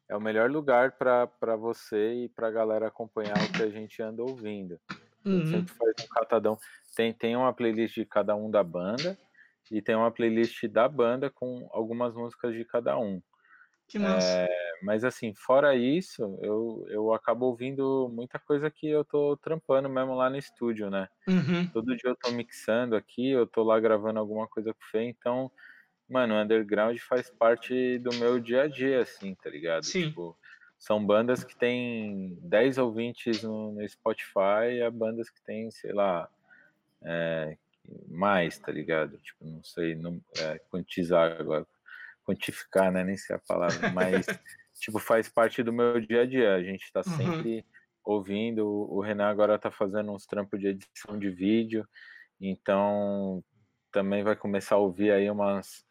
[0.08, 4.02] é o melhor lugar pra pra você e pra galera acompanhar o que a gente
[4.02, 4.80] anda ouvindo.
[4.90, 5.52] A gente Uhum.
[5.52, 6.58] sempre faz um catadão.
[6.96, 9.18] Tem, tem uma playlist de cada um da banda
[9.70, 13.22] e tem uma playlist da banda com algumas músicas de cada um.
[13.90, 14.28] Que massa.
[14.28, 14.48] É,
[14.84, 20.14] mas assim, fora isso, eu, eu acabo ouvindo muita coisa que eu tô trampando mesmo
[20.14, 21.10] lá no estúdio, né?
[21.28, 21.68] Uhum.
[21.74, 25.04] Todo dia eu tô mixando aqui, eu tô lá gravando alguma coisa com o Fê,
[25.06, 25.52] então,
[26.08, 29.84] mano, o underground faz parte do meu dia a dia, assim, tá ligado?
[29.84, 30.10] Sim.
[30.10, 30.38] Tipo,
[30.78, 35.94] são bandas que tem 10 ouvintes no, no Spotify e há bandas que tem, sei
[35.94, 36.30] lá,
[37.02, 37.58] é,
[38.08, 39.18] mais, tá ligado?
[39.18, 41.66] Tipo, não sei não, é, quantizar agora,
[42.30, 43.04] quantificar, né?
[43.04, 44.26] Nem sei a palavra, mas,
[44.76, 46.54] tipo, faz parte do meu dia a dia.
[46.56, 47.16] A gente tá Uhum.
[47.16, 47.66] sempre
[48.04, 48.66] ouvindo.
[48.68, 51.88] O Renan agora tá fazendo uns trampos de edição de vídeo,
[52.40, 53.44] então
[53.92, 55.84] também vai começar a ouvir aí umas,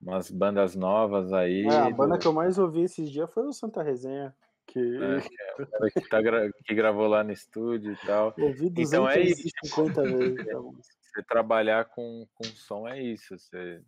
[0.00, 1.66] umas bandas novas aí.
[1.66, 4.34] É, a banda do- que eu mais ouvi esses dias foi o Santa Resenha.
[4.66, 8.32] Que É, que, tá gra- que gravou lá no estúdio e tal.
[8.38, 9.42] eu ouvi Então é isso.
[9.42, 10.38] 250 vezes.
[10.46, 10.74] então.
[10.80, 13.36] Você trabalhar com, com som é isso.
[13.38, 13.82] Você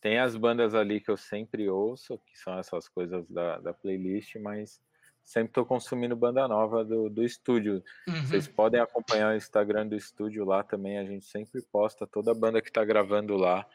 [0.00, 4.36] tem as bandas ali que eu sempre ouço, que são essas coisas da, da playlist,
[4.36, 4.80] mas
[5.24, 7.82] sempre estou consumindo banda nova do, do estúdio.
[8.08, 8.22] Uhum.
[8.26, 12.34] Vocês podem acompanhar o Instagram do estúdio lá também, a gente sempre posta toda a
[12.34, 13.66] banda que está gravando lá.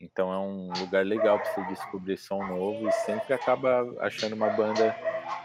[0.00, 4.50] Então é um lugar legal para você descobrir som novo e sempre acaba achando uma
[4.50, 4.94] banda,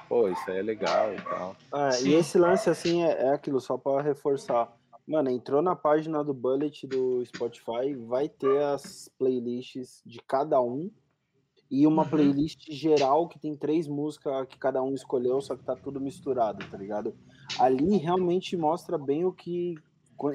[0.08, 1.56] pô, isso aí é legal e tal.
[1.74, 4.68] É, e esse lance assim é, é aquilo, só para reforçar.
[5.10, 10.92] Mano, entrou na página do Bullet do Spotify, vai ter as playlists de cada um
[11.72, 12.10] e uma uhum.
[12.10, 16.64] playlist geral que tem três músicas que cada um escolheu, só que tá tudo misturado,
[16.70, 17.16] tá ligado?
[17.60, 19.74] Ali realmente mostra bem o que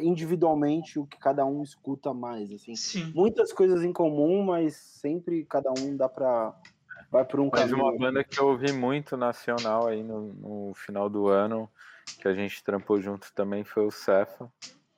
[0.00, 2.74] individualmente o que cada um escuta mais, assim.
[2.74, 3.12] Sim.
[3.14, 6.52] Muitas coisas em comum, mas sempre cada um dá para
[7.12, 7.84] vai por um mas caminho.
[7.84, 11.70] uma banda que eu ouvi muito nacional aí no, no final do ano,
[12.20, 14.50] que a gente trampou junto também foi o Cefa.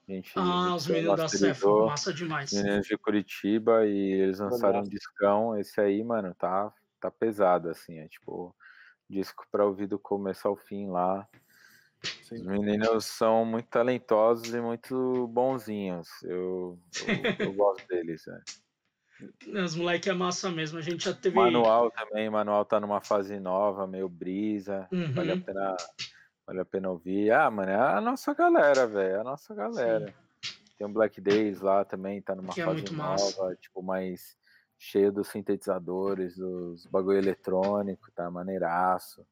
[0.09, 2.53] A gente, ah, os meninos da Cefa, massa demais.
[2.53, 5.59] Meninos de Curitiba e eles lançaram um discão.
[5.59, 7.99] Esse aí, mano, tá, tá pesado, assim.
[7.99, 8.55] É tipo,
[9.11, 11.27] disco pra ouvir do começo ao fim lá.
[12.23, 12.37] Sim.
[12.37, 16.09] Os meninos são muito talentosos e muito bonzinhos.
[16.23, 16.79] Eu,
[17.39, 18.41] eu, eu gosto deles, é.
[19.65, 20.79] Os moleques é massa mesmo.
[20.79, 21.35] A gente já teve.
[21.35, 24.87] Manual também, Manual tá numa fase nova, meio brisa.
[24.93, 25.13] Uhum.
[25.13, 25.77] Vale a pena
[26.47, 27.33] Vale a pena ouvir.
[27.33, 29.17] Ah, mano, é a nossa galera, velho.
[29.17, 30.07] É a nossa galera.
[30.07, 30.15] Sim.
[30.79, 33.57] Tem um Black Days lá também, tá numa que é fase é nova, massa.
[33.57, 34.37] tipo, mais
[34.79, 39.27] cheio dos sintetizadores, dos bagulho eletrônico, tá maneiraço.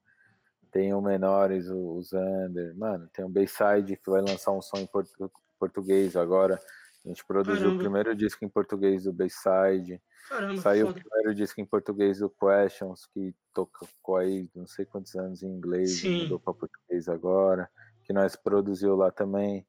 [0.72, 2.74] Tem o Menores, o, o Zander.
[2.76, 6.60] Mano, tem o Bayside que vai lançar um som em portu português agora.
[7.04, 7.76] A gente produziu Caramba.
[7.76, 10.00] o primeiro disco em português do Bayside.
[10.28, 10.98] Caramba, Saiu foda.
[10.98, 15.48] o primeiro disco em português do Questions, que tocou aí não sei quantos anos em
[15.48, 17.70] inglês, mudou para português agora,
[18.04, 19.66] que nós produziu lá também.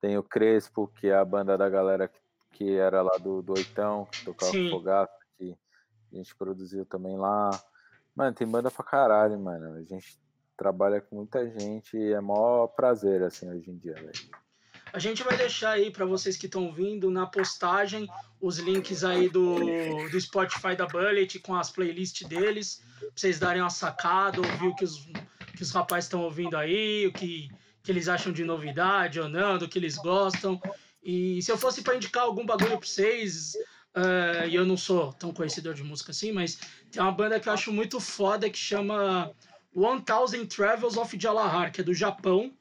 [0.00, 2.20] Tem o Crespo, que é a banda da galera que,
[2.52, 4.70] que era lá do, do Oitão, que tocava Sim.
[4.70, 5.54] Fogato, que
[6.12, 7.50] a gente produziu também lá.
[8.16, 9.74] Mano, tem banda pra caralho, mano.
[9.74, 10.18] A gente
[10.56, 14.10] trabalha com muita gente e é maior prazer, assim, hoje em dia, velho.
[14.92, 18.08] A gente vai deixar aí para vocês que estão vindo na postagem
[18.40, 19.56] os links aí do,
[20.08, 24.74] do Spotify da Bullet com as playlists deles, pra vocês darem uma sacada, ouvir o
[24.74, 25.06] que os,
[25.56, 27.50] que os rapazes estão ouvindo aí, o que,
[27.82, 30.60] que eles acham de novidade ou não, do que eles gostam.
[31.02, 33.54] E se eu fosse para indicar algum bagulho para vocês,
[33.94, 36.58] uh, e eu não sou tão conhecedor de música assim, mas
[36.90, 39.30] tem uma banda que eu acho muito foda que chama
[39.74, 42.52] One Thousand Travels of Jalahar, que é do Japão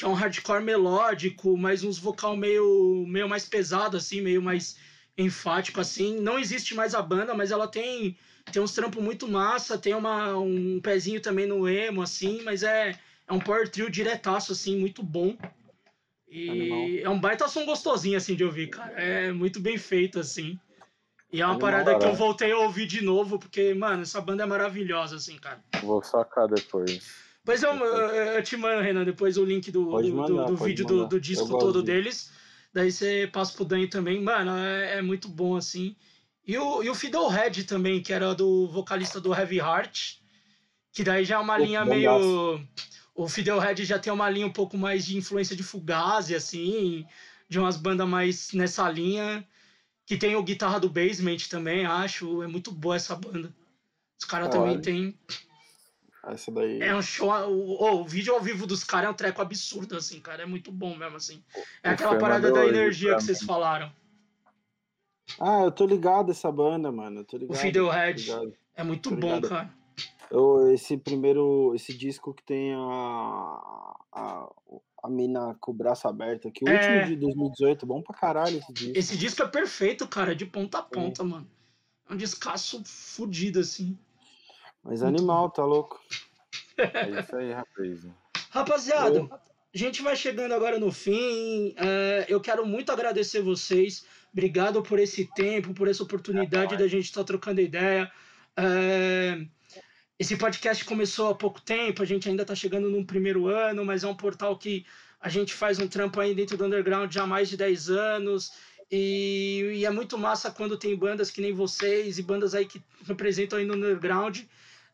[0.00, 4.74] que é um hardcore melódico, mas uns vocal meio, meio mais pesado, assim, meio mais
[5.16, 6.18] enfático, assim.
[6.18, 8.16] Não existe mais a banda, mas ela tem,
[8.50, 12.98] tem uns trampos muito massa, tem uma, um pezinho também no emo, assim, mas é,
[13.28, 15.36] é um power trio diretaço, assim, muito bom.
[16.26, 16.86] E Animal.
[17.02, 18.92] é um baita som gostosinho, assim, de ouvir, cara.
[18.92, 20.58] É muito bem feito, assim.
[21.30, 24.18] E é uma Animal, parada que eu voltei a ouvir de novo, porque, mano, essa
[24.18, 25.62] banda é maravilhosa, assim, cara.
[25.82, 27.28] Vou sacar depois.
[27.44, 30.56] Pois eu, eu, eu, te mando, Renan, depois o link do, do, mandar, do, do
[30.56, 32.30] vídeo do, do, disco todo deles.
[32.72, 34.22] Daí você passa pro Dani também.
[34.22, 35.96] Mano, é, é, muito bom, assim.
[36.46, 40.18] E o, e o Fiddlehead também, que era do vocalista do Heavy Heart.
[40.92, 42.60] Que daí já é uma linha meio.
[43.14, 47.06] O Fiddlehead já tem uma linha um pouco mais de influência de Fugazi, assim.
[47.48, 49.46] De umas bandas mais nessa linha.
[50.04, 52.42] Que tem o guitarra do Basement também, acho.
[52.42, 53.54] É muito boa essa banda.
[54.20, 55.18] Os caras também tem
[56.26, 56.80] essa daí.
[56.80, 57.30] É um show.
[57.48, 60.42] O, o vídeo ao vivo dos caras é um treco absurdo, assim, cara.
[60.42, 61.42] É muito bom mesmo, assim.
[61.82, 63.90] É aquela parada da energia que vocês falaram.
[65.40, 67.20] Ah, eu tô ligado essa banda, mano.
[67.20, 67.56] Eu tô ligado.
[67.56, 68.30] O Fiddlehead.
[68.74, 69.72] É muito bom, cara.
[70.30, 71.72] Eu, esse primeiro.
[71.74, 73.94] Esse disco que tem a.
[74.12, 74.48] a
[75.02, 76.64] a mina com o braço aberto aqui.
[76.64, 76.74] O é...
[76.74, 78.98] último de 2018, bom pra caralho esse disco.
[78.98, 81.24] Esse disco é perfeito, cara, de ponta a ponta, é.
[81.24, 81.48] mano.
[82.08, 83.98] É um descasso fudido, assim.
[84.82, 86.00] Mas animal, tá louco.
[86.76, 88.06] É isso aí, rapaz.
[88.50, 89.28] Rapaziada,
[89.72, 91.70] a gente vai chegando agora no fim.
[91.70, 94.04] Uh, eu quero muito agradecer vocês.
[94.32, 98.10] Obrigado por esse tempo, por essa oportunidade é da gente estar tá trocando ideia.
[98.58, 99.46] Uh,
[100.18, 104.04] esse podcast começou há pouco tempo, a gente ainda está chegando no primeiro ano, mas
[104.04, 104.84] é um portal que
[105.20, 108.52] a gente faz um trampo aí dentro do underground já há mais de 10 anos.
[108.90, 112.82] E, e, é muito massa quando tem bandas que nem vocês e bandas aí que
[113.06, 114.40] representam aí no underground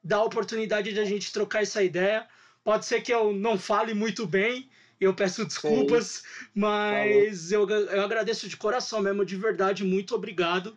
[0.06, 2.26] dá a oportunidade de a gente trocar essa ideia.
[2.62, 4.68] Pode ser que eu não fale muito bem,
[5.00, 6.50] eu peço desculpas, Sim.
[6.54, 10.76] mas eu, eu agradeço de coração mesmo, de verdade, muito obrigado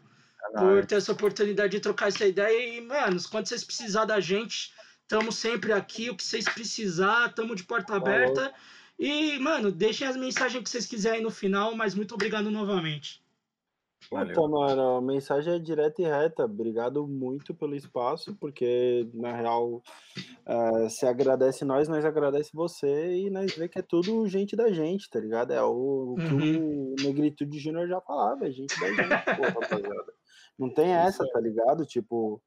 [0.54, 2.78] é por ter essa oportunidade de trocar essa ideia.
[2.78, 6.10] E, mano, quando vocês precisar da gente, estamos sempre aqui.
[6.10, 8.54] O que vocês precisar, estamos de porta aberta.
[8.98, 13.19] E, mano, deixem as mensagens que vocês quiserem no final, mas muito obrigado novamente.
[14.10, 16.46] Puta, mano, a mensagem é direta e reta.
[16.46, 19.84] Obrigado muito pelo espaço, porque na real
[20.48, 24.72] uh, se agradece nós, nós agradece você e nós vê que é tudo gente da
[24.72, 25.54] gente, tá ligado?
[25.54, 26.96] É o, o que uhum.
[27.00, 30.14] o Negritude Júnior já falava, é gente da gente, pô, rapaziada.
[30.58, 31.86] Não tem essa, tá ligado?
[31.86, 32.42] Tipo,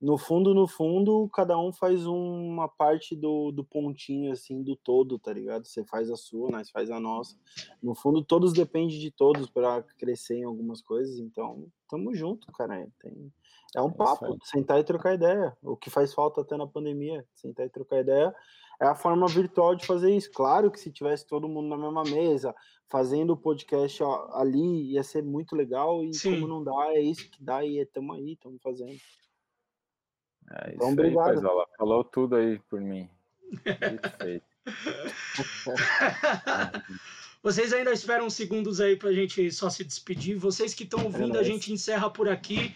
[0.00, 5.18] no fundo, no fundo, cada um faz uma parte do, do pontinho, assim, do todo,
[5.18, 5.66] tá ligado?
[5.66, 7.36] Você faz a sua, nós faz a nossa.
[7.82, 12.88] No fundo, todos dependem de todos para crescer em algumas coisas, então, tamo junto, cara.
[12.98, 13.30] Tem,
[13.76, 15.54] é um é papo, sentar e trocar ideia.
[15.62, 18.34] O que faz falta até na pandemia, sentar e trocar ideia.
[18.80, 20.30] É a forma virtual de fazer isso.
[20.32, 22.54] Claro que se tivesse todo mundo na mesma mesa,
[22.88, 26.02] fazendo o podcast ó, ali, ia ser muito legal.
[26.02, 26.36] E Sim.
[26.36, 28.98] como não dá, é isso que dá e estamos aí, estamos fazendo.
[30.50, 31.28] É então, isso obrigado.
[31.28, 31.66] aí, Paisola.
[31.78, 33.08] Falou tudo aí por mim.
[37.42, 40.36] Vocês ainda esperam uns segundos aí pra gente só se despedir.
[40.36, 42.74] Vocês que estão ouvindo, é a gente encerra por aqui.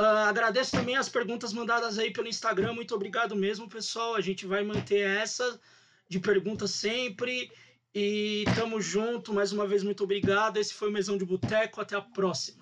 [0.00, 2.72] Uh, agradeço também as perguntas mandadas aí pelo Instagram.
[2.72, 4.14] Muito obrigado mesmo, pessoal.
[4.14, 5.60] A gente vai manter essa
[6.08, 7.52] de perguntas sempre.
[7.94, 9.34] E tamo junto.
[9.34, 10.56] Mais uma vez, muito obrigado.
[10.56, 11.80] Esse foi o Mesão de Boteco.
[11.80, 12.57] Até a próxima.